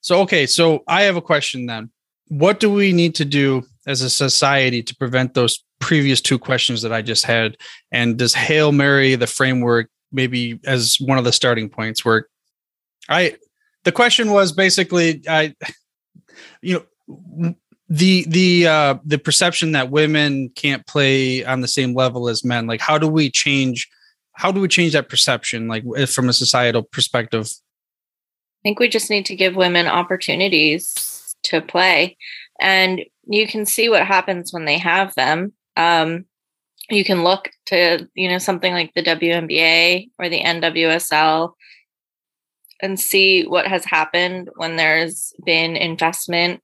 So 0.00 0.20
okay, 0.22 0.46
so 0.46 0.82
I 0.88 1.02
have 1.02 1.16
a 1.16 1.22
question 1.22 1.66
then. 1.66 1.90
What 2.28 2.58
do 2.58 2.72
we 2.72 2.92
need 2.92 3.14
to 3.16 3.24
do 3.24 3.62
as 3.86 4.02
a 4.02 4.10
society 4.10 4.82
to 4.82 4.96
prevent 4.96 5.34
those 5.34 5.62
previous 5.78 6.20
two 6.20 6.38
questions 6.38 6.82
that 6.82 6.92
I 6.92 7.02
just 7.02 7.24
had? 7.24 7.56
And 7.92 8.16
does 8.16 8.34
Hail 8.34 8.72
Mary 8.72 9.14
the 9.14 9.26
framework 9.26 9.90
maybe 10.12 10.58
as 10.64 10.96
one 11.00 11.18
of 11.18 11.24
the 11.24 11.32
starting 11.32 11.68
points 11.68 12.04
where 12.04 12.26
I 13.08 13.36
the 13.84 13.92
question 13.92 14.30
was 14.30 14.52
basically 14.52 15.22
I 15.28 15.54
you 16.62 16.74
know 16.74 16.84
the 17.88 18.24
the 18.28 18.66
uh 18.66 18.96
the 19.04 19.18
perception 19.18 19.72
that 19.72 19.90
women 19.90 20.50
can't 20.56 20.86
play 20.86 21.44
on 21.44 21.60
the 21.60 21.68
same 21.68 21.94
level 21.94 22.28
as 22.28 22.44
men 22.44 22.66
like 22.66 22.80
how 22.80 22.98
do 22.98 23.06
we 23.06 23.30
change 23.30 23.88
how 24.36 24.52
do 24.52 24.60
we 24.60 24.68
change 24.68 24.92
that 24.92 25.08
perception 25.08 25.66
like 25.66 25.84
from 26.08 26.28
a 26.28 26.32
societal 26.32 26.82
perspective? 26.82 27.48
I 27.48 28.68
think 28.68 28.78
we 28.78 28.88
just 28.88 29.10
need 29.10 29.26
to 29.26 29.36
give 29.36 29.56
women 29.56 29.86
opportunities 29.86 31.34
to 31.44 31.62
play. 31.62 32.16
And 32.60 33.02
you 33.26 33.46
can 33.46 33.64
see 33.64 33.88
what 33.88 34.06
happens 34.06 34.52
when 34.52 34.66
they 34.66 34.78
have 34.78 35.14
them. 35.14 35.52
Um 35.76 36.26
you 36.88 37.04
can 37.04 37.24
look 37.24 37.50
to 37.66 38.08
you 38.14 38.28
know 38.28 38.38
something 38.38 38.72
like 38.72 38.92
the 38.94 39.02
WNBA 39.02 40.10
or 40.18 40.28
the 40.28 40.42
NWSL 40.42 41.52
and 42.82 42.98
see 43.00 43.44
what 43.44 43.66
has 43.66 43.84
happened 43.84 44.50
when 44.56 44.76
there's 44.76 45.32
been 45.44 45.76
investment 45.76 46.62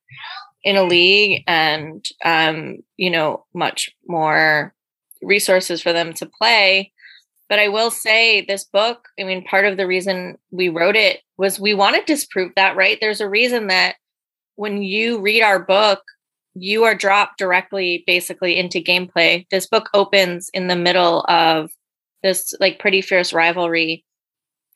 in 0.65 0.77
a 0.77 0.85
league 0.85 1.43
and 1.47 2.07
um, 2.25 2.79
you 2.97 3.11
know 3.11 3.45
much 3.55 3.91
more 4.07 4.75
resources 5.23 5.83
for 5.83 5.93
them 5.93 6.13
to 6.15 6.27
play. 6.27 6.93
But 7.49 7.59
i 7.59 7.69
will 7.69 7.91
say 7.91 8.41
this 8.41 8.65
book 8.65 9.09
i 9.21 9.25
mean 9.25 9.45
part 9.45 9.67
of 9.67 9.77
the 9.77 9.87
reason 9.87 10.39
we 10.51 10.71
wrote 10.71 10.97
it 10.97 11.21
was 11.37 11.61
we 11.61 11.75
want 11.75 11.97
to 11.97 12.03
disprove 12.13 12.53
that 12.57 12.77
right? 12.77 12.99
There's 13.01 13.21
a 13.21 13.29
reason 13.29 13.67
that 13.67 13.97
when 14.57 14.83
you 14.83 15.21
read 15.21 15.43
our 15.43 15.59
book 15.59 16.01
you 16.55 16.85
are 16.85 16.95
dropped 16.95 17.39
directly 17.39 18.05
basically 18.07 18.57
into 18.59 18.79
gameplay. 18.79 19.47
This 19.51 19.67
book 19.67 19.89
opens 19.95 20.51
in 20.53 20.69
the 20.69 20.77
middle 20.77 21.25
of 21.29 21.71
this 22.23 22.55
like 22.61 22.79
pretty 22.79 23.01
fierce 23.01 23.33
rivalry 23.33 24.05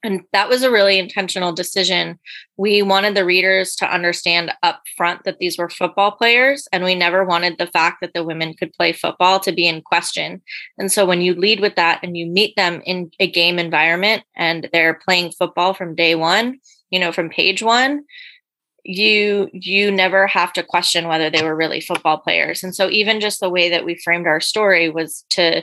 and 0.07 0.22
that 0.32 0.48
was 0.48 0.62
a 0.62 0.70
really 0.70 0.98
intentional 0.98 1.52
decision. 1.52 2.18
We 2.57 2.80
wanted 2.80 3.14
the 3.14 3.24
readers 3.24 3.74
to 3.76 3.92
understand 3.92 4.52
up 4.62 4.82
front 4.96 5.24
that 5.24 5.38
these 5.38 5.59
were 5.59 5.68
football 5.68 6.12
players, 6.12 6.68
and 6.72 6.84
we 6.84 6.94
never 6.94 7.24
wanted 7.24 7.59
the 7.59 7.66
fact 7.66 7.98
that 8.00 8.14
the 8.14 8.24
women 8.24 8.54
could 8.54 8.72
play 8.72 8.92
football 8.92 9.40
to 9.40 9.52
be 9.52 9.66
in 9.66 9.82
question. 9.82 10.40
And 10.78 10.90
so 10.90 11.04
when 11.04 11.20
you 11.20 11.34
lead 11.34 11.61
with 11.61 11.74
that 11.74 12.00
and 12.02 12.16
you 12.16 12.26
meet 12.26 12.54
them 12.57 12.80
in 12.86 13.11
a 13.20 13.30
game 13.30 13.59
environment 13.59 14.22
and 14.36 14.68
they're 14.72 15.00
playing 15.04 15.32
football 15.32 15.74
from 15.74 15.94
day 15.94 16.14
one, 16.14 16.61
you 16.90 16.98
know, 16.98 17.12
from 17.12 17.28
page 17.28 17.62
one, 17.62 18.04
you 18.88 19.48
you 19.52 19.90
never 19.90 20.28
have 20.28 20.52
to 20.52 20.62
question 20.62 21.09
whether 21.09 21.28
they 21.28 21.42
were 21.42 21.57
really 21.57 21.80
football 21.80 22.18
players 22.18 22.62
and 22.62 22.72
so 22.72 22.88
even 22.88 23.20
just 23.20 23.40
the 23.40 23.50
way 23.50 23.68
that 23.68 23.84
we 23.84 23.96
framed 23.96 24.28
our 24.28 24.40
story 24.40 24.88
was 24.88 25.24
to 25.28 25.61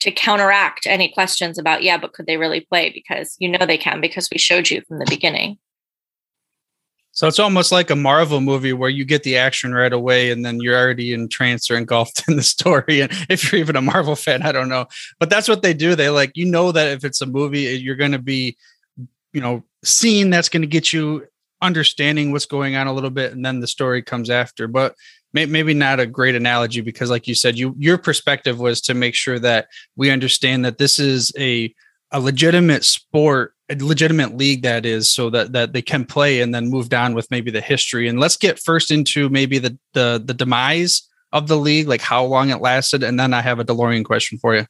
to 0.00 0.10
counteract 0.10 0.86
any 0.86 1.10
questions 1.10 1.58
about 1.58 1.82
yeah 1.82 1.96
but 1.96 2.12
could 2.12 2.26
they 2.26 2.36
really 2.36 2.60
play? 2.60 2.90
Because 2.90 3.36
you 3.38 3.48
know 3.48 3.64
they 3.66 3.78
can 3.78 4.00
because 4.00 4.28
we 4.30 4.38
showed 4.38 4.70
you 4.70 4.82
from 4.82 4.98
the 4.98 5.06
beginning. 5.08 5.58
So 7.12 7.26
it's 7.26 7.38
almost 7.38 7.72
like 7.72 7.90
a 7.90 7.96
marvel 7.96 8.40
movie 8.40 8.72
where 8.72 8.88
you 8.88 9.04
get 9.04 9.24
the 9.24 9.36
action 9.36 9.74
right 9.74 9.92
away 9.92 10.30
and 10.30 10.44
then 10.44 10.60
you're 10.60 10.78
already 10.78 11.12
entranced 11.12 11.70
or 11.70 11.76
engulfed 11.76 12.22
in 12.28 12.36
the 12.36 12.42
story. 12.42 13.00
And 13.00 13.12
if 13.28 13.50
you're 13.50 13.60
even 13.60 13.76
a 13.76 13.82
marvel 13.82 14.16
fan 14.16 14.42
i 14.42 14.52
don't 14.52 14.68
know. 14.68 14.86
But 15.18 15.30
that's 15.30 15.48
what 15.48 15.62
they 15.62 15.74
do. 15.74 15.94
They 15.94 16.08
like 16.08 16.32
you 16.34 16.46
know 16.46 16.72
that 16.72 16.88
if 16.88 17.04
it's 17.04 17.20
a 17.20 17.26
movie 17.26 17.60
you're 17.60 17.96
going 17.96 18.12
to 18.12 18.18
be 18.18 18.56
you 19.32 19.40
know 19.40 19.62
scene 19.84 20.30
that's 20.30 20.48
going 20.48 20.62
to 20.62 20.68
get 20.68 20.92
you 20.92 21.26
understanding 21.62 22.32
what's 22.32 22.46
going 22.46 22.74
on 22.74 22.86
a 22.86 22.92
little 22.92 23.10
bit 23.10 23.32
and 23.32 23.44
then 23.44 23.60
the 23.60 23.66
story 23.66 24.02
comes 24.02 24.30
after. 24.30 24.66
But 24.66 24.94
maybe 25.32 25.74
not 25.74 26.00
a 26.00 26.06
great 26.06 26.34
analogy 26.34 26.80
because 26.80 27.10
like 27.10 27.28
you 27.28 27.34
said 27.34 27.58
you 27.58 27.74
your 27.78 27.98
perspective 27.98 28.58
was 28.58 28.80
to 28.80 28.94
make 28.94 29.14
sure 29.14 29.38
that 29.38 29.68
we 29.96 30.10
understand 30.10 30.64
that 30.64 30.78
this 30.78 30.98
is 30.98 31.32
a 31.38 31.72
a 32.12 32.20
legitimate 32.20 32.84
sport 32.84 33.54
a 33.70 33.76
legitimate 33.84 34.36
league 34.36 34.62
that 34.62 34.84
is 34.84 35.10
so 35.10 35.30
that 35.30 35.52
that 35.52 35.72
they 35.72 35.82
can 35.82 36.04
play 36.04 36.40
and 36.40 36.54
then 36.54 36.68
move 36.68 36.88
down 36.88 37.14
with 37.14 37.30
maybe 37.30 37.50
the 37.50 37.60
history. 37.60 38.08
And 38.08 38.18
let's 38.18 38.36
get 38.36 38.58
first 38.58 38.90
into 38.90 39.28
maybe 39.28 39.58
the 39.58 39.78
the 39.94 40.22
the 40.24 40.34
demise 40.34 41.08
of 41.32 41.46
the 41.46 41.56
league 41.56 41.86
like 41.86 42.00
how 42.00 42.24
long 42.24 42.50
it 42.50 42.60
lasted. 42.60 43.04
And 43.04 43.18
then 43.18 43.32
i 43.32 43.40
have 43.40 43.60
a 43.60 43.64
delorean 43.64 44.04
question 44.04 44.38
for 44.38 44.56
you. 44.56 44.66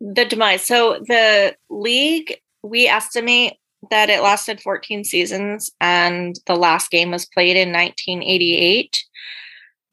The 0.00 0.24
demise. 0.24 0.62
So 0.62 1.02
the 1.06 1.54
league 1.68 2.40
we 2.62 2.86
estimate 2.88 3.54
that 3.90 4.08
it 4.08 4.22
lasted 4.22 4.62
14 4.62 5.04
seasons 5.04 5.70
and 5.78 6.36
the 6.46 6.56
last 6.56 6.90
game 6.90 7.10
was 7.10 7.26
played 7.26 7.56
in 7.56 7.70
1988 7.70 9.04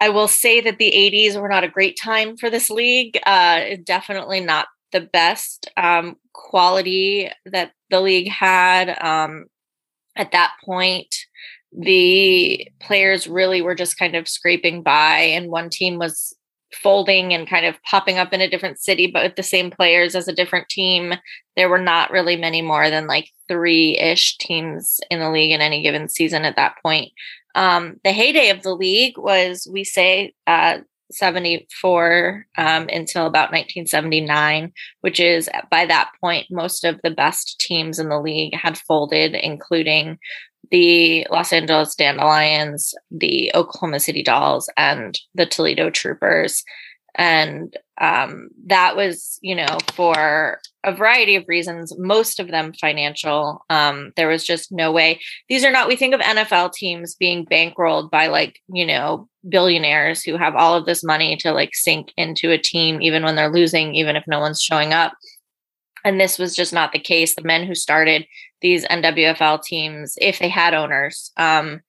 I 0.01 0.09
will 0.09 0.27
say 0.27 0.59
that 0.61 0.79
the 0.79 0.91
80s 0.91 1.39
were 1.39 1.47
not 1.47 1.63
a 1.63 1.69
great 1.69 1.97
time 2.01 2.35
for 2.35 2.49
this 2.49 2.71
league. 2.71 3.19
Uh, 3.25 3.77
definitely 3.83 4.41
not 4.41 4.65
the 4.91 4.99
best 5.01 5.69
um, 5.77 6.17
quality 6.33 7.29
that 7.45 7.73
the 7.91 8.01
league 8.01 8.27
had. 8.27 8.97
Um, 8.99 9.45
at 10.15 10.31
that 10.31 10.53
point, 10.65 11.15
the 11.71 12.67
players 12.81 13.27
really 13.27 13.61
were 13.61 13.75
just 13.75 13.97
kind 13.97 14.15
of 14.15 14.27
scraping 14.27 14.81
by, 14.81 15.19
and 15.19 15.51
one 15.51 15.69
team 15.69 15.99
was 15.99 16.35
folding 16.73 17.33
and 17.33 17.49
kind 17.49 17.65
of 17.65 17.81
popping 17.83 18.17
up 18.17 18.33
in 18.33 18.41
a 18.41 18.49
different 18.49 18.79
city, 18.79 19.05
but 19.07 19.23
with 19.23 19.35
the 19.35 19.43
same 19.43 19.69
players 19.69 20.15
as 20.15 20.27
a 20.27 20.33
different 20.33 20.67
team. 20.69 21.13
There 21.55 21.69
were 21.69 21.81
not 21.81 22.11
really 22.11 22.37
many 22.37 22.61
more 22.61 22.89
than 22.89 23.07
like 23.07 23.29
three 23.47 23.97
ish 23.97 24.37
teams 24.37 24.99
in 25.09 25.19
the 25.19 25.29
league 25.29 25.51
in 25.51 25.61
any 25.61 25.83
given 25.83 26.09
season 26.09 26.43
at 26.43 26.55
that 26.55 26.75
point. 26.83 27.11
Um, 27.55 27.99
the 28.03 28.11
heyday 28.11 28.49
of 28.49 28.63
the 28.63 28.73
league 28.73 29.17
was, 29.17 29.67
we 29.71 29.83
say, 29.83 30.33
uh, 30.47 30.79
74 31.11 32.45
um, 32.57 32.87
until 32.89 33.25
about 33.25 33.51
1979, 33.51 34.71
which 35.01 35.19
is 35.19 35.49
by 35.69 35.85
that 35.85 36.11
point, 36.21 36.47
most 36.49 36.83
of 36.83 36.99
the 37.03 37.11
best 37.11 37.59
teams 37.59 37.99
in 37.99 38.09
the 38.09 38.19
league 38.19 38.55
had 38.55 38.77
folded, 38.77 39.35
including 39.35 40.17
the 40.69 41.27
Los 41.29 41.51
Angeles 41.51 41.95
Dandelions, 41.95 42.93
the 43.11 43.51
Oklahoma 43.53 43.99
City 43.99 44.23
Dolls, 44.23 44.69
and 44.77 45.19
the 45.35 45.45
Toledo 45.45 45.89
Troopers 45.89 46.63
and 47.16 47.76
um, 47.99 48.49
that 48.66 48.95
was 48.95 49.38
you 49.41 49.55
know 49.55 49.78
for 49.93 50.59
a 50.84 50.93
variety 50.93 51.36
of 51.36 51.47
reasons 51.47 51.97
most 51.97 52.39
of 52.39 52.49
them 52.49 52.74
financial. 52.74 53.66
Um, 53.70 54.14
there 54.16 54.28
was 54.28 54.43
just 54.43 54.72
no 54.72 54.91
way. 54.91 55.20
These 55.49 55.64
are 55.64 55.72
not 55.72 55.88
we 55.88 55.95
think 55.95 56.14
of 56.14 56.22
nfl 56.22 56.72
teams 56.74 57.16
being 57.16 57.45
bankrolled 57.45 58.09
by 58.09 58.28
like 58.28 58.59
you 58.72 58.86
know 58.86 59.28
billionaires 59.47 60.24
who 60.24 60.38
have 60.38 60.55
all 60.55 60.76
of 60.76 60.86
this 60.86 61.03
money 61.03 61.36
to 61.38 61.51
like 61.51 61.74
sink 61.74 62.12
into 62.18 62.51
a 62.51 62.57
team 62.57 63.01
even 63.01 63.24
when 63.24 63.36
they're 63.36 63.51
losing 63.51 63.95
even 63.95 64.16
if 64.16 64.24
no 64.28 64.39
one's 64.39 64.62
showing 64.62 64.93
up. 64.93 65.14
And 66.03 66.20
this 66.20 66.39
was 66.39 66.55
just 66.55 66.74
not 66.74 66.93
the 66.93 66.99
case. 66.99 67.36
The 67.36 67.43
men 67.43 67.68
who 67.68 67.76
started 67.76 68.26
these 68.62 68.86
nwfl 68.86 69.62
teams 69.64 70.18
if 70.22 70.39
they 70.39 70.49
had 70.49 70.74
owners 70.74 71.32
um, 71.38 71.82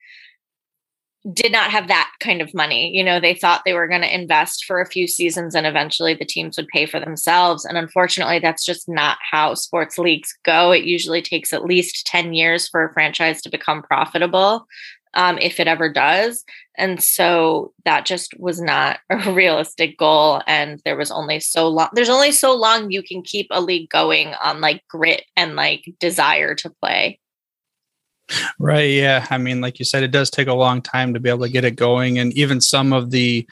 did 1.33 1.53
not 1.53 1.71
have 1.71 1.89
that 1.89 2.11
kind 2.19 2.43
of 2.43 2.53
money. 2.53 2.91
You 2.97 3.05
know, 3.05 3.21
they 3.21 3.35
thought 3.35 3.63
they 3.65 3.75
were 3.75 3.87
going 3.87 4.01
to 4.01 4.15
invest 4.15 4.65
for 4.65 4.81
a 4.81 4.87
few 4.87 5.07
seasons 5.07 5.55
and 5.55 5.67
eventually 5.67 6.15
the 6.15 6.25
teams 6.25 6.57
would 6.57 6.69
pay 6.69 6.85
for 6.85 6.99
themselves. 6.99 7.65
And 7.65 7.79
unfortunately, 7.79 8.41
that's 8.41 8.65
just 8.65 8.89
not 8.89 9.19
how 9.31 9.55
sports 9.55 9.99
leagues 9.99 10.37
go. 10.45 10.73
It 10.73 10.85
usually 10.85 11.23
takes 11.23 11.53
at 11.53 11.65
least 11.65 12.07
10 12.07 12.35
years 12.35 12.69
for 12.69 12.85
a 12.85 12.93
franchise 12.93 13.41
to 13.43 13.51
become 13.51 13.83
profitable, 13.83 14.67
um, 15.15 15.39
if 15.39 15.61
it 15.61 15.69
ever 15.69 15.93
does. 15.93 16.45
And 16.77 17.01
so 17.01 17.73
that 17.85 18.05
just 18.05 18.35
was 18.39 18.61
not 18.61 18.99
a 19.11 19.33
realistic 19.33 19.99
goal. 19.99 20.43
And 20.49 20.81
there 20.85 20.97
was 20.97 21.13
only 21.13 21.39
so 21.39 21.69
long, 21.69 21.91
there's 21.93 22.09
only 22.09 22.33
so 22.33 22.53
long 22.53 22.91
you 22.91 23.03
can 23.03 23.23
keep 23.23 23.47
a 23.51 23.61
league 23.61 23.91
going 23.91 24.35
on 24.43 24.61
like 24.61 24.83
grit 24.89 25.25
and 25.37 25.55
like 25.55 25.85
desire 26.01 26.57
to 26.57 26.71
play. 26.71 27.21
Right. 28.59 28.91
Yeah. 28.91 29.27
I 29.31 29.39
mean, 29.39 29.61
like 29.61 29.79
you 29.79 29.85
said, 29.85 30.03
it 30.03 30.11
does 30.11 30.31
take 30.31 30.49
a 30.49 30.55
long 30.55 30.83
time 30.83 31.15
to 31.15 31.21
be 31.21 31.29
able 31.29 31.45
to 31.45 31.53
get 31.53 31.65
it 31.65 31.77
going. 31.77 32.19
And 32.19 32.33
even 32.35 32.61
some 32.61 32.93
of 32.93 33.11
the, 33.11 33.47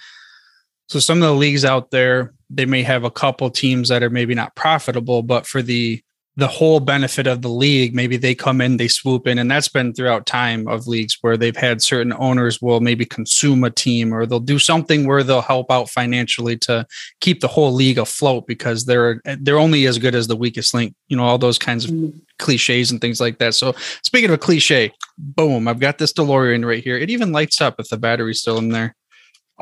so 0.88 0.98
some 0.98 1.18
of 1.18 1.28
the 1.28 1.34
leagues 1.34 1.64
out 1.64 1.90
there, 1.90 2.34
they 2.48 2.66
may 2.66 2.82
have 2.82 3.04
a 3.04 3.10
couple 3.10 3.50
teams 3.50 3.88
that 3.88 4.02
are 4.02 4.10
maybe 4.10 4.34
not 4.34 4.56
profitable, 4.56 5.22
but 5.22 5.46
for 5.46 5.62
the 5.62 6.02
the 6.36 6.46
whole 6.46 6.80
benefit 6.80 7.26
of 7.26 7.42
the 7.42 7.48
league 7.48 7.94
maybe 7.94 8.16
they 8.16 8.34
come 8.34 8.60
in 8.60 8.76
they 8.76 8.86
swoop 8.86 9.26
in 9.26 9.38
and 9.38 9.50
that's 9.50 9.68
been 9.68 9.92
throughout 9.92 10.26
time 10.26 10.68
of 10.68 10.86
leagues 10.86 11.18
where 11.22 11.36
they've 11.36 11.56
had 11.56 11.82
certain 11.82 12.12
owners 12.14 12.62
will 12.62 12.80
maybe 12.80 13.04
consume 13.04 13.64
a 13.64 13.70
team 13.70 14.14
or 14.14 14.24
they'll 14.24 14.38
do 14.38 14.58
something 14.58 15.06
where 15.06 15.24
they'll 15.24 15.40
help 15.40 15.70
out 15.70 15.90
financially 15.90 16.56
to 16.56 16.86
keep 17.20 17.40
the 17.40 17.48
whole 17.48 17.72
league 17.72 17.98
afloat 17.98 18.46
because 18.46 18.86
they're 18.86 19.20
they're 19.40 19.58
only 19.58 19.86
as 19.86 19.98
good 19.98 20.14
as 20.14 20.28
the 20.28 20.36
weakest 20.36 20.72
link 20.72 20.94
you 21.08 21.16
know 21.16 21.24
all 21.24 21.38
those 21.38 21.58
kinds 21.58 21.84
of 21.84 21.90
mm. 21.90 22.12
cliches 22.38 22.92
and 22.92 23.00
things 23.00 23.20
like 23.20 23.38
that 23.38 23.52
so 23.52 23.74
speaking 24.02 24.30
of 24.30 24.34
a 24.34 24.38
cliche 24.38 24.92
boom 25.18 25.66
i've 25.66 25.80
got 25.80 25.98
this 25.98 26.12
delorean 26.12 26.66
right 26.66 26.84
here 26.84 26.96
it 26.96 27.10
even 27.10 27.32
lights 27.32 27.60
up 27.60 27.74
if 27.78 27.88
the 27.88 27.98
battery's 27.98 28.40
still 28.40 28.58
in 28.58 28.68
there 28.68 28.94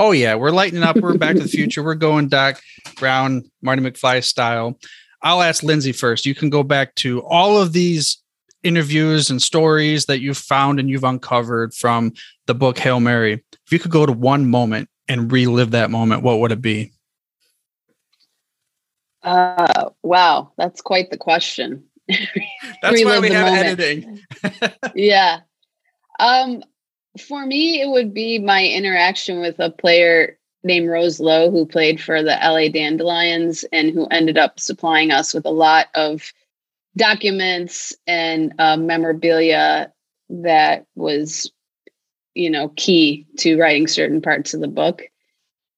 Oh 0.01 0.13
yeah, 0.13 0.37
we're 0.37 0.53
lighting 0.53 0.85
up. 0.85 0.95
We're 0.95 1.19
back 1.19 1.35
to 1.35 1.43
the 1.43 1.49
future. 1.49 1.83
We're 1.83 1.97
going 1.97 2.29
Doc 2.29 2.61
Brown, 3.01 3.51
Marty 3.61 3.83
McFly 3.83 4.23
style. 4.23 4.79
I'll 5.23 5.43
ask 5.43 5.63
Lyndsey 5.63 5.95
first. 5.95 6.27
You 6.27 6.35
can 6.35 6.51
go 6.51 6.63
back 6.63 6.95
to 6.97 7.23
all 7.25 7.61
of 7.61 7.73
these 7.73 8.19
interviews 8.63 9.31
and 9.31 9.41
stories 9.41 10.07
that 10.07 10.21
you've 10.21 10.39
found 10.39 10.81
and 10.81 10.89
you've 10.89 11.05
uncovered 11.05 11.75
from 11.75 12.13
the 12.47 12.55
book 12.55 12.79
Hail 12.79 13.01
Mary. 13.01 13.45
If 13.67 13.73
you 13.73 13.79
could 13.79 13.91
go 13.91 14.07
to 14.07 14.13
one 14.13 14.51
moment 14.51 14.89
and 15.09 15.31
relive 15.31 15.73
that 15.73 15.91
moment, 15.91 16.23
what 16.23 16.41
would 16.41 16.53
it 16.53 16.63
be? 16.63 16.93
Uh, 19.23 19.91
wow, 20.03 20.53
that's 20.57 20.81
quite 20.81 21.11
the 21.11 21.17
question. 21.17 21.85
that's 22.09 23.05
why 23.05 23.19
we 23.19 23.31
have 23.31 23.47
moment. 23.47 23.81
editing. 23.81 24.21
yeah. 24.95 25.41
Um, 26.19 26.63
for 27.19 27.45
me, 27.45 27.81
it 27.81 27.89
would 27.89 28.15
be 28.15 28.39
my 28.39 28.65
interaction 28.65 29.41
with 29.41 29.59
a 29.59 29.71
player 29.71 30.38
named 30.69 30.89
Rose 30.89 31.19
Low, 31.19 31.51
who 31.51 31.67
played 31.67 32.01
for 32.01 32.23
the 32.23 32.39
LA 32.41 32.69
Dandelions 32.69 33.65
and 33.73 33.91
who 33.91 34.07
ended 34.07 34.39
up 34.39 34.61
supplying 34.61 35.11
us 35.11 35.35
with 35.35 35.45
a 35.45 35.51
lot 35.51 35.89
of 35.95 36.33
documents 36.97 37.97
and 38.07 38.55
uh, 38.61 38.77
memorabilia 38.77 39.93
that 40.29 40.87
was, 40.95 41.51
you 42.35 42.51
know, 42.51 42.69
key 42.77 43.27
to 43.39 43.59
writing 43.59 43.89
certain 43.89 44.23
parts 44.23 44.55
of 44.55 44.61
the 44.61 44.69
book. 44.69 45.03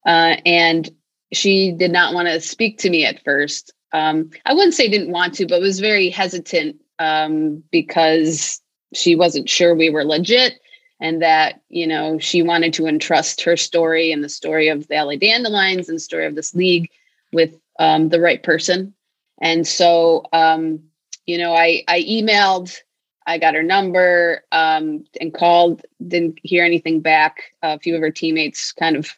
Uh, 0.04 0.36
and 0.44 0.90
she 1.32 1.72
did 1.72 1.92
not 1.92 2.12
want 2.12 2.28
to 2.28 2.40
speak 2.40 2.78
to 2.78 2.90
me 2.90 3.06
at 3.06 3.24
first. 3.24 3.72
Um, 3.92 4.30
I 4.44 4.52
wouldn't 4.52 4.74
say 4.74 4.88
didn't 4.88 5.12
want 5.12 5.34
to, 5.34 5.46
but 5.46 5.60
was 5.60 5.80
very 5.80 6.10
hesitant 6.10 6.76
um, 6.98 7.62
because 7.70 8.60
she 8.92 9.16
wasn't 9.16 9.48
sure 9.48 9.74
we 9.74 9.90
were 9.90 10.04
legit 10.04 10.60
and 11.00 11.22
that 11.22 11.60
you 11.68 11.86
know 11.86 12.18
she 12.18 12.42
wanted 12.42 12.72
to 12.74 12.86
entrust 12.86 13.42
her 13.42 13.56
story 13.56 14.12
and 14.12 14.22
the 14.22 14.28
story 14.28 14.68
of 14.68 14.86
the 14.88 14.94
LA 14.94 15.16
Dandelions 15.16 15.88
and 15.88 15.96
the 15.96 16.00
story 16.00 16.26
of 16.26 16.34
this 16.34 16.54
league 16.54 16.90
with 17.32 17.56
um, 17.78 18.10
the 18.10 18.20
right 18.20 18.42
person. 18.42 18.94
And 19.40 19.66
so, 19.66 20.24
um, 20.32 20.80
you 21.26 21.38
know, 21.38 21.54
I 21.54 21.82
I 21.88 22.02
emailed, 22.02 22.76
I 23.26 23.38
got 23.38 23.54
her 23.54 23.62
number 23.62 24.42
um, 24.52 25.04
and 25.20 25.32
called, 25.32 25.82
didn't 26.06 26.38
hear 26.42 26.64
anything 26.64 27.00
back. 27.00 27.54
A 27.62 27.78
few 27.78 27.94
of 27.94 28.02
her 28.02 28.10
teammates 28.10 28.72
kind 28.72 28.96
of 28.96 29.10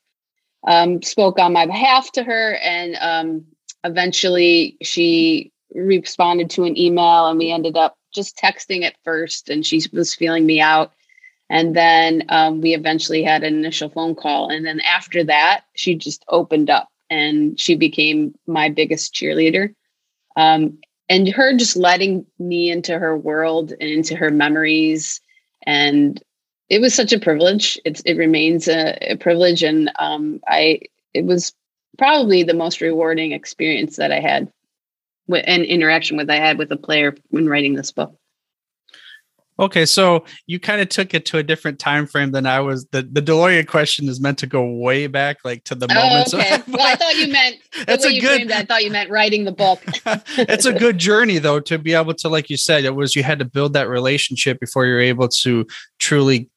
um, 0.66 1.02
spoke 1.02 1.38
on 1.38 1.52
my 1.52 1.66
behalf 1.66 2.12
to 2.12 2.22
her, 2.22 2.54
and 2.62 2.96
um, 3.00 3.44
eventually 3.84 4.76
she 4.82 5.52
responded 5.74 6.50
to 6.50 6.64
an 6.64 6.78
email, 6.78 7.26
and 7.26 7.38
we 7.38 7.50
ended 7.50 7.76
up 7.76 7.96
just 8.14 8.36
texting 8.36 8.84
at 8.84 8.94
first, 9.04 9.48
and 9.48 9.66
she 9.66 9.82
was 9.92 10.14
feeling 10.14 10.46
me 10.46 10.60
out 10.60 10.92
and 11.52 11.76
then 11.76 12.22
um, 12.30 12.62
we 12.62 12.72
eventually 12.74 13.22
had 13.22 13.44
an 13.44 13.54
initial 13.54 13.90
phone 13.90 14.14
call. 14.14 14.48
And 14.48 14.64
then 14.64 14.80
after 14.80 15.22
that, 15.24 15.64
she 15.74 15.94
just 15.94 16.24
opened 16.28 16.70
up 16.70 16.88
and 17.10 17.60
she 17.60 17.76
became 17.76 18.34
my 18.46 18.70
biggest 18.70 19.14
cheerleader. 19.14 19.74
Um, 20.34 20.78
and 21.10 21.28
her 21.28 21.54
just 21.54 21.76
letting 21.76 22.24
me 22.38 22.70
into 22.70 22.98
her 22.98 23.14
world 23.18 23.72
and 23.72 23.90
into 23.90 24.16
her 24.16 24.30
memories. 24.30 25.20
And 25.66 26.18
it 26.70 26.80
was 26.80 26.94
such 26.94 27.12
a 27.12 27.20
privilege. 27.20 27.78
It's, 27.84 28.00
it 28.06 28.14
remains 28.14 28.66
a, 28.66 28.96
a 29.12 29.16
privilege. 29.18 29.62
And 29.62 29.92
um, 29.98 30.40
I, 30.48 30.80
it 31.12 31.26
was 31.26 31.52
probably 31.98 32.44
the 32.44 32.54
most 32.54 32.80
rewarding 32.80 33.32
experience 33.32 33.96
that 33.96 34.10
I 34.10 34.20
had 34.20 34.50
with 35.26 35.44
an 35.46 35.64
interaction 35.64 36.16
with 36.16 36.30
I 36.30 36.36
had 36.36 36.56
with 36.56 36.72
a 36.72 36.78
player 36.78 37.14
when 37.28 37.46
writing 37.46 37.74
this 37.74 37.92
book. 37.92 38.16
Okay, 39.62 39.86
so 39.86 40.24
you 40.48 40.58
kind 40.58 40.80
of 40.80 40.88
took 40.88 41.14
it 41.14 41.24
to 41.26 41.38
a 41.38 41.42
different 41.44 41.78
time 41.78 42.08
frame 42.08 42.32
than 42.32 42.46
I 42.46 42.58
was. 42.58 42.84
The 42.86 43.02
the 43.02 43.22
DeLorean 43.22 43.68
question 43.68 44.08
is 44.08 44.20
meant 44.20 44.38
to 44.38 44.46
go 44.48 44.66
way 44.66 45.06
back, 45.06 45.38
like 45.44 45.62
to 45.64 45.76
the 45.76 45.86
oh, 45.88 45.94
moment. 45.94 46.34
Okay. 46.34 46.62
well, 46.68 46.84
I 46.84 46.96
thought 46.96 47.14
you 47.14 47.32
meant 47.32 47.56
that's 47.86 48.04
a 48.04 48.18
good. 48.18 48.50
I 48.50 48.64
thought 48.64 48.82
you 48.82 48.90
meant 48.90 49.08
writing 49.08 49.44
the 49.44 49.52
book. 49.52 49.80
it's 50.36 50.66
a 50.66 50.72
good 50.72 50.98
journey, 50.98 51.38
though, 51.38 51.60
to 51.60 51.78
be 51.78 51.94
able 51.94 52.14
to, 52.14 52.28
like 52.28 52.50
you 52.50 52.56
said, 52.56 52.84
it 52.84 52.96
was 52.96 53.14
you 53.14 53.22
had 53.22 53.38
to 53.38 53.44
build 53.44 53.74
that 53.74 53.88
relationship 53.88 54.58
before 54.58 54.84
you're 54.84 55.00
able 55.00 55.28
to 55.28 55.64
truly 56.00 56.50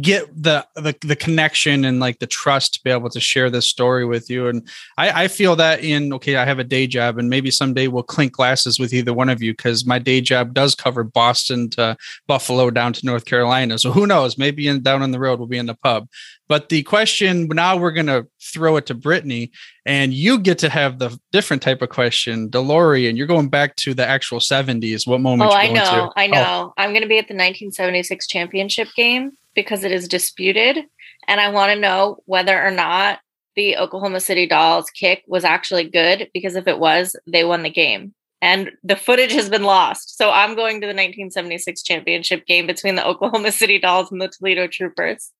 get 0.00 0.26
the, 0.42 0.66
the 0.74 0.96
the 1.02 1.14
connection 1.14 1.84
and 1.84 2.00
like 2.00 2.18
the 2.18 2.26
trust 2.26 2.74
to 2.74 2.82
be 2.82 2.90
able 2.90 3.08
to 3.08 3.20
share 3.20 3.50
this 3.50 3.66
story 3.66 4.04
with 4.04 4.28
you 4.28 4.48
and 4.48 4.68
i 4.98 5.22
i 5.22 5.28
feel 5.28 5.54
that 5.54 5.84
in 5.84 6.12
okay 6.12 6.34
i 6.34 6.44
have 6.44 6.58
a 6.58 6.64
day 6.64 6.88
job 6.88 7.18
and 7.18 7.30
maybe 7.30 7.52
someday 7.52 7.86
we'll 7.86 8.02
clink 8.02 8.32
glasses 8.32 8.80
with 8.80 8.92
either 8.92 9.14
one 9.14 9.28
of 9.28 9.40
you 9.40 9.52
because 9.52 9.86
my 9.86 9.96
day 9.96 10.20
job 10.20 10.52
does 10.52 10.74
cover 10.74 11.04
boston 11.04 11.70
to 11.70 11.96
buffalo 12.26 12.68
down 12.68 12.92
to 12.92 13.06
north 13.06 13.26
carolina 13.26 13.78
so 13.78 13.92
who 13.92 14.08
knows 14.08 14.36
maybe 14.36 14.66
in 14.66 14.82
down 14.82 15.02
on 15.02 15.12
the 15.12 15.20
road 15.20 15.38
we'll 15.38 15.46
be 15.46 15.56
in 15.58 15.66
the 15.66 15.74
pub 15.74 16.08
but 16.48 16.68
the 16.68 16.82
question 16.82 17.46
now 17.46 17.76
we're 17.76 17.92
going 17.92 18.06
to 18.06 18.26
throw 18.42 18.76
it 18.76 18.86
to 18.86 18.94
britni 18.94 19.50
and 19.84 20.12
you 20.12 20.36
get 20.36 20.58
to 20.58 20.68
have 20.68 20.98
the 20.98 21.16
different 21.30 21.62
type 21.62 21.80
of 21.80 21.90
question 21.90 22.50
delorean 22.50 23.16
you're 23.16 23.26
going 23.28 23.48
back 23.48 23.76
to 23.76 23.94
the 23.94 24.06
actual 24.06 24.40
70s 24.40 25.06
what 25.06 25.20
moment 25.20 25.48
oh 25.48 25.54
i 25.54 25.68
know 25.68 25.84
to? 25.84 26.12
i 26.16 26.26
oh. 26.26 26.30
know 26.30 26.44
oh. 26.44 26.74
i'm 26.76 26.90
going 26.90 27.02
to 27.02 27.08
be 27.08 27.18
at 27.18 27.28
the 27.28 27.34
1976 27.34 28.26
championship 28.26 28.88
game 28.96 29.30
because 29.56 29.82
it 29.82 29.90
is 29.90 30.06
disputed. 30.06 30.84
And 31.26 31.40
I 31.40 31.48
want 31.48 31.72
to 31.72 31.80
know 31.80 32.18
whether 32.26 32.62
or 32.62 32.70
not 32.70 33.18
the 33.56 33.76
Oklahoma 33.76 34.20
City 34.20 34.46
Dolls 34.46 34.90
kick 34.90 35.24
was 35.26 35.42
actually 35.42 35.88
good 35.88 36.28
because 36.32 36.54
if 36.54 36.68
it 36.68 36.78
was, 36.78 37.16
they 37.26 37.42
won 37.42 37.62
the 37.62 37.70
game. 37.70 38.14
And 38.42 38.70
the 38.84 38.96
footage 38.96 39.32
has 39.32 39.48
been 39.48 39.64
lost. 39.64 40.16
So 40.16 40.30
I'm 40.30 40.54
going 40.54 40.80
to 40.82 40.86
the 40.86 40.92
1976 40.92 41.82
championship 41.82 42.46
game 42.46 42.66
between 42.66 42.94
the 42.94 43.06
Oklahoma 43.06 43.50
City 43.60 43.78
Dolls 43.78 44.12
and 44.12 44.20
the 44.20 44.28
Toledo 44.28 44.68
Troopers. 44.68 45.32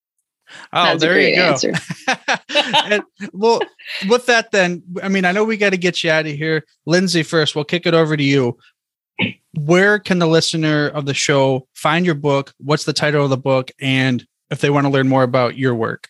Oh, 0.73 0.83
That's 0.83 1.01
there 1.01 1.19
you 1.19 1.35
go. 1.35 1.55
And, 2.89 3.03
well, 3.33 3.59
with 4.07 4.27
that, 4.27 4.51
then, 4.51 4.81
I 5.03 5.09
mean, 5.09 5.25
I 5.25 5.31
know 5.31 5.43
we 5.43 5.57
got 5.57 5.71
to 5.71 5.77
get 5.77 6.03
you 6.03 6.09
out 6.09 6.25
of 6.25 6.31
here. 6.31 6.63
Lyndsey, 6.87 7.25
first, 7.25 7.55
we'll 7.55 7.65
kick 7.65 7.85
it 7.85 7.93
over 7.93 8.15
to 8.15 8.23
you. 8.23 8.57
Where 9.53 9.99
can 9.99 10.19
the 10.19 10.27
listener 10.27 10.87
of 10.87 11.05
the 11.05 11.13
show 11.13 11.67
find 11.73 12.05
your 12.05 12.15
book? 12.15 12.53
What's 12.59 12.85
the 12.85 12.93
title 12.93 13.23
of 13.23 13.29
the 13.29 13.37
book? 13.37 13.71
And 13.79 14.25
if 14.49 14.61
they 14.61 14.69
want 14.69 14.85
to 14.85 14.91
learn 14.91 15.07
more 15.07 15.23
about 15.23 15.57
your 15.57 15.75
work? 15.75 16.09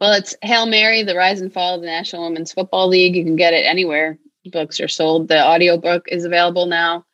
Well, 0.00 0.14
it's 0.14 0.34
Hail 0.42 0.66
Mary, 0.66 1.02
the 1.02 1.14
rise 1.14 1.40
and 1.40 1.52
fall 1.52 1.74
of 1.74 1.82
the 1.82 1.86
National 1.86 2.24
Women's 2.24 2.52
Football 2.52 2.88
League. 2.88 3.14
You 3.14 3.24
can 3.24 3.36
get 3.36 3.54
it 3.54 3.66
anywhere 3.66 4.18
books 4.48 4.80
are 4.80 4.88
sold. 4.88 5.28
The 5.28 5.44
audiobook 5.44 6.06
is 6.08 6.24
available 6.24 6.66
now. 6.66 7.04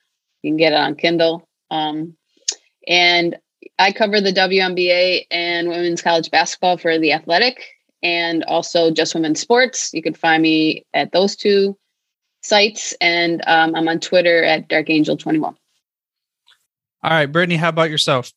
You 0.43 0.51
can 0.51 0.57
get 0.57 0.73
it 0.73 0.79
on 0.79 0.95
Kindle. 0.95 1.49
Um, 1.71 2.17
and 2.87 3.37
I 3.79 3.93
cover 3.93 4.21
the 4.21 4.33
WNBA 4.33 5.27
and 5.31 5.69
women's 5.69 6.03
college 6.03 6.31
basketball 6.31 6.79
for 6.79 6.99
The 6.99 7.13
Athletic 7.13 7.61
and 8.03 8.45
also 8.45 8.91
just 8.91 9.15
women's 9.15 9.41
sports. 9.41 9.91
You 9.93 10.03
can 10.03 10.15
find 10.15 10.43
me 10.43 10.87
at 10.95 11.13
those 11.13 11.35
two 11.35 11.77
sites. 12.47 12.95
And 13.01 13.43
um, 13.47 13.75
I'm 13.75 13.89
on 13.89 14.01
Twitter 14.01 14.45
at 14.45 14.69
DarkAngel21. 14.69 15.43
All 15.43 15.57
right, 17.03 17.31
Britni, 17.31 17.57
how 17.57 17.69
about 17.69 17.91
yourself? 17.91 18.33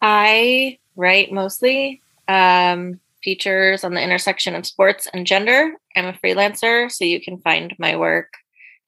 I 0.00 0.78
write 0.96 1.32
mostly 1.32 2.02
um, 2.28 3.00
features 3.22 3.84
on 3.84 3.94
the 3.94 4.02
intersection 4.02 4.54
of 4.54 4.66
sports 4.66 5.08
and 5.12 5.26
gender. 5.26 5.72
I'm 5.96 6.06
a 6.06 6.12
freelancer, 6.12 6.90
so 6.90 7.04
you 7.04 7.20
can 7.20 7.38
find 7.38 7.74
my 7.78 7.96
work 7.96 8.28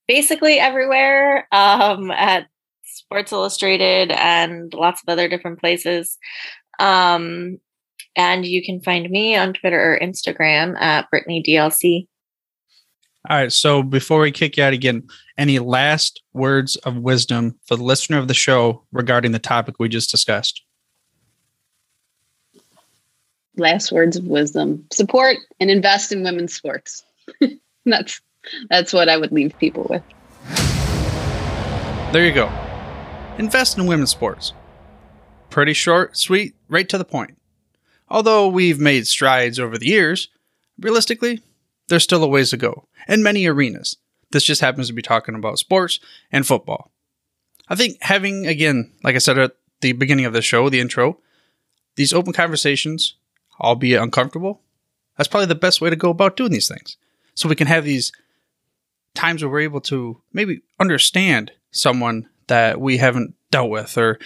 basically 0.06 0.58
everywhere 0.58 1.48
um, 1.52 2.10
at 2.10 2.46
Sports 2.84 3.32
Illustrated 3.32 4.10
and 4.12 4.72
lots 4.74 5.02
of 5.02 5.12
other 5.12 5.28
different 5.28 5.60
places. 5.60 6.18
Um, 6.78 7.58
and 8.16 8.46
you 8.46 8.64
can 8.64 8.80
find 8.80 9.10
me 9.10 9.34
on 9.34 9.54
Twitter 9.54 9.80
or 9.80 9.98
Instagram 9.98 10.80
at 10.80 11.08
Britni 11.12 11.44
DLC. 11.44 12.06
All 13.28 13.38
right. 13.38 13.52
So 13.52 13.82
before 13.82 14.20
we 14.20 14.30
kick 14.30 14.58
you 14.58 14.64
out 14.64 14.74
again, 14.74 15.08
any 15.38 15.58
last 15.58 16.22
words 16.34 16.76
of 16.76 16.98
wisdom 16.98 17.58
for 17.64 17.76
the 17.76 17.82
listener 17.82 18.18
of 18.18 18.28
the 18.28 18.34
show 18.34 18.84
regarding 18.92 19.32
the 19.32 19.38
topic 19.38 19.76
we 19.78 19.88
just 19.88 20.10
discussed? 20.10 20.62
Last 23.56 23.92
words 23.92 24.16
of 24.16 24.24
wisdom 24.24 24.84
support 24.92 25.36
and 25.58 25.70
invest 25.70 26.12
in 26.12 26.22
women's 26.22 26.52
sports. 26.52 27.04
that's 27.86 28.20
that's 28.68 28.92
what 28.92 29.08
I 29.08 29.16
would 29.16 29.32
leave 29.32 29.56
people 29.58 29.86
with. 29.88 30.02
There 32.12 32.26
you 32.26 32.32
go. 32.32 32.52
Invest 33.38 33.78
in 33.78 33.86
women's 33.86 34.10
sports. 34.10 34.52
Pretty 35.48 35.72
short, 35.72 36.16
sweet, 36.16 36.54
right 36.68 36.88
to 36.88 36.98
the 36.98 37.04
point. 37.04 37.38
Although 38.10 38.48
we've 38.48 38.78
made 38.78 39.06
strides 39.06 39.58
over 39.58 39.78
the 39.78 39.86
years, 39.86 40.28
realistically, 40.78 41.40
there's 41.88 42.04
still 42.04 42.24
a 42.24 42.28
ways 42.28 42.50
to 42.50 42.56
go 42.56 42.88
in 43.08 43.22
many 43.22 43.46
arenas. 43.46 43.96
This 44.30 44.44
just 44.44 44.60
happens 44.60 44.88
to 44.88 44.92
be 44.92 45.02
talking 45.02 45.34
about 45.34 45.58
sports 45.58 46.00
and 46.32 46.46
football. 46.46 46.90
I 47.68 47.76
think 47.76 47.98
having, 48.00 48.46
again, 48.46 48.92
like 49.02 49.14
I 49.14 49.18
said 49.18 49.38
at 49.38 49.56
the 49.80 49.92
beginning 49.92 50.24
of 50.24 50.32
the 50.32 50.42
show, 50.42 50.68
the 50.68 50.80
intro, 50.80 51.18
these 51.96 52.12
open 52.12 52.32
conversations, 52.32 53.14
albeit 53.60 54.02
uncomfortable, 54.02 54.60
that's 55.16 55.28
probably 55.28 55.46
the 55.46 55.54
best 55.54 55.80
way 55.80 55.90
to 55.90 55.96
go 55.96 56.10
about 56.10 56.36
doing 56.36 56.52
these 56.52 56.68
things. 56.68 56.96
So 57.34 57.48
we 57.48 57.54
can 57.54 57.66
have 57.66 57.84
these 57.84 58.12
times 59.14 59.42
where 59.42 59.50
we're 59.50 59.60
able 59.60 59.80
to 59.82 60.20
maybe 60.32 60.62
understand 60.80 61.52
someone 61.70 62.28
that 62.48 62.80
we 62.80 62.98
haven't 62.98 63.34
dealt 63.50 63.70
with 63.70 63.96
or 63.96 64.18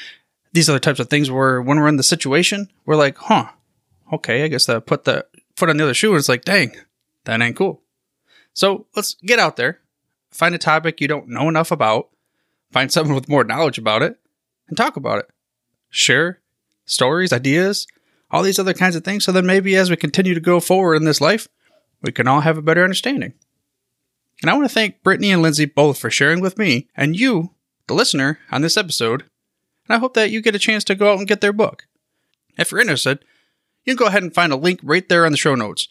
these 0.52 0.68
other 0.68 0.78
types 0.78 1.00
of 1.00 1.10
things 1.10 1.30
where 1.30 1.60
when 1.60 1.78
we're 1.78 1.88
in 1.88 1.96
the 1.96 2.02
situation, 2.02 2.70
we're 2.86 2.96
like, 2.96 3.16
huh, 3.18 3.48
okay, 4.12 4.44
I 4.44 4.48
guess 4.48 4.66
that 4.66 4.86
put 4.86 5.04
the 5.04 5.26
foot 5.56 5.68
on 5.68 5.76
the 5.76 5.84
other 5.84 5.94
shoe 5.94 6.10
and 6.10 6.18
it's 6.18 6.28
like, 6.28 6.44
dang, 6.44 6.74
that 7.28 7.42
ain't 7.42 7.56
cool. 7.56 7.82
So 8.54 8.86
let's 8.96 9.14
get 9.16 9.38
out 9.38 9.56
there, 9.56 9.80
find 10.30 10.54
a 10.54 10.58
topic 10.58 11.00
you 11.00 11.08
don't 11.08 11.28
know 11.28 11.48
enough 11.48 11.70
about, 11.70 12.08
find 12.72 12.90
someone 12.90 13.14
with 13.14 13.28
more 13.28 13.44
knowledge 13.44 13.76
about 13.76 14.02
it, 14.02 14.18
and 14.66 14.76
talk 14.76 14.96
about 14.96 15.18
it. 15.18 15.30
Share 15.90 16.40
stories, 16.86 17.32
ideas, 17.32 17.86
all 18.30 18.42
these 18.42 18.58
other 18.58 18.72
kinds 18.72 18.96
of 18.96 19.04
things. 19.04 19.24
So 19.24 19.32
then 19.32 19.44
maybe 19.44 19.76
as 19.76 19.90
we 19.90 19.96
continue 19.96 20.32
to 20.32 20.40
go 20.40 20.58
forward 20.58 20.96
in 20.96 21.04
this 21.04 21.20
life, 21.20 21.48
we 22.02 22.12
can 22.12 22.26
all 22.26 22.40
have 22.40 22.56
a 22.56 22.62
better 22.62 22.82
understanding. 22.82 23.34
And 24.40 24.50
I 24.50 24.54
want 24.54 24.66
to 24.66 24.74
thank 24.74 25.02
Britni 25.02 25.32
and 25.32 25.44
Lyndsey 25.44 25.72
both 25.72 25.98
for 25.98 26.10
sharing 26.10 26.40
with 26.40 26.56
me 26.56 26.88
and 26.96 27.14
you, 27.14 27.54
the 27.88 27.94
listener, 27.94 28.38
on 28.50 28.62
this 28.62 28.78
episode. 28.78 29.22
And 29.86 29.96
I 29.96 29.98
hope 29.98 30.14
that 30.14 30.30
you 30.30 30.40
get 30.40 30.54
a 30.54 30.58
chance 30.58 30.82
to 30.84 30.94
go 30.94 31.12
out 31.12 31.18
and 31.18 31.28
get 31.28 31.42
their 31.42 31.52
book. 31.52 31.86
If 32.56 32.70
you're 32.70 32.80
interested, 32.80 33.22
you 33.84 33.94
can 33.94 34.02
go 34.02 34.08
ahead 34.08 34.22
and 34.22 34.34
find 34.34 34.50
a 34.50 34.56
link 34.56 34.80
right 34.82 35.06
there 35.06 35.26
on 35.26 35.32
the 35.32 35.38
show 35.38 35.54
notes. 35.54 35.88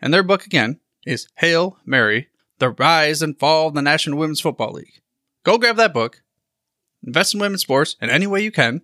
And 0.00 0.14
their 0.14 0.22
book 0.22 0.46
again 0.46 0.80
is 1.06 1.28
Hail 1.36 1.78
Mary, 1.84 2.28
The 2.58 2.70
Rise 2.70 3.22
and 3.22 3.38
Fall 3.38 3.68
of 3.68 3.74
the 3.74 3.82
National 3.82 4.18
Women's 4.18 4.40
Football 4.40 4.72
League. 4.72 5.00
Go 5.44 5.58
grab 5.58 5.76
that 5.76 5.94
book, 5.94 6.22
invest 7.04 7.34
in 7.34 7.40
women's 7.40 7.62
sports 7.62 7.96
in 8.00 8.10
any 8.10 8.26
way 8.26 8.42
you 8.42 8.52
can, 8.52 8.82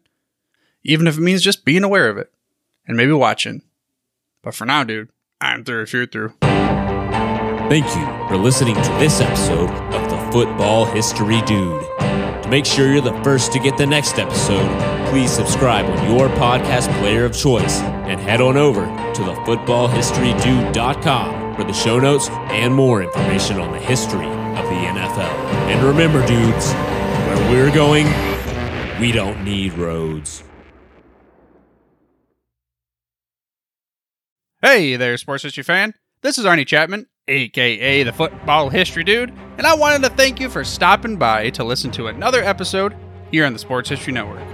even 0.83 1.07
if 1.07 1.17
it 1.17 1.21
means 1.21 1.43
just 1.43 1.65
being 1.65 1.85
aware 1.85 2.09
of 2.09 2.17
it 2.17 2.33
and 2.87 2.97
maybe 2.97 3.13
watching. 3.13 3.63
But 4.43 4.55
for 4.55 4.65
now, 4.65 4.85
dude, 4.85 5.11
I'm 5.41 5.65
through 5.65 5.83
if 5.83 5.93
you're 5.93 6.07
through. 6.07 6.35
Thank 7.69 7.87
you 7.97 8.29
for 8.29 8.37
listening 8.37 8.75
to 8.75 8.91
this 8.99 9.21
episode 9.21 9.71
of 9.71 10.11
the 10.11 10.33
Football 10.33 10.85
History 10.85 11.41
Dude. 11.43 11.83
To 11.99 12.49
make 12.51 12.67
sure 12.67 12.93
you're 12.93 13.01
the 13.01 13.19
first 13.23 13.53
to 13.53 13.59
get 13.59 13.79
the 13.79 13.87
next 13.87 14.19
episode, 14.19 14.69
please 15.15 15.31
subscribe 15.31 15.87
on 15.87 16.11
your 16.11 16.27
podcast 16.31 16.93
player 16.99 17.25
of 17.25 17.33
choice 17.33 17.79
and 17.79 18.19
head 18.19 18.41
on 18.41 18.57
over 18.57 18.85
to 19.15 19.23
thefootballhistorydude.com 19.23 21.55
for 21.55 21.63
the 21.63 21.73
show 21.73 22.01
notes 22.01 22.29
and 22.29 22.75
more 22.75 23.01
information 23.01 23.61
on 23.61 23.71
the 23.71 23.79
history 23.79 24.27
of 24.27 24.65
the 24.65 24.75
NFL. 24.75 25.33
And 25.71 25.87
remember, 25.87 26.27
dudes, 26.27 26.73
where 26.73 27.53
we're 27.53 27.73
going, 27.73 28.07
we 28.99 29.13
don't 29.13 29.45
need 29.45 29.75
roads. 29.75 30.43
Hey 34.63 34.97
there, 34.97 35.17
sports 35.17 35.45
history 35.45 35.63
fan. 35.63 35.95
This 36.23 36.39
is 36.39 36.45
Arnie 36.45 36.67
Chapman, 36.67 37.07
aka 37.29 38.03
the 38.03 38.13
Football 38.13 38.69
History 38.69 39.05
Dude, 39.05 39.33
and 39.59 39.65
I 39.65 39.77
wanted 39.77 40.03
to 40.09 40.15
thank 40.17 40.41
you 40.41 40.51
for 40.51 40.65
stopping 40.65 41.19
by 41.19 41.51
to 41.51 41.63
listen 41.63 41.93
to 41.93 42.09
another 42.09 42.43
episode 42.43 42.97
here 43.31 43.47
on 43.47 43.53
the 43.53 43.61
Sports 43.61 43.89
History 43.89 44.13
Network. 44.13 44.54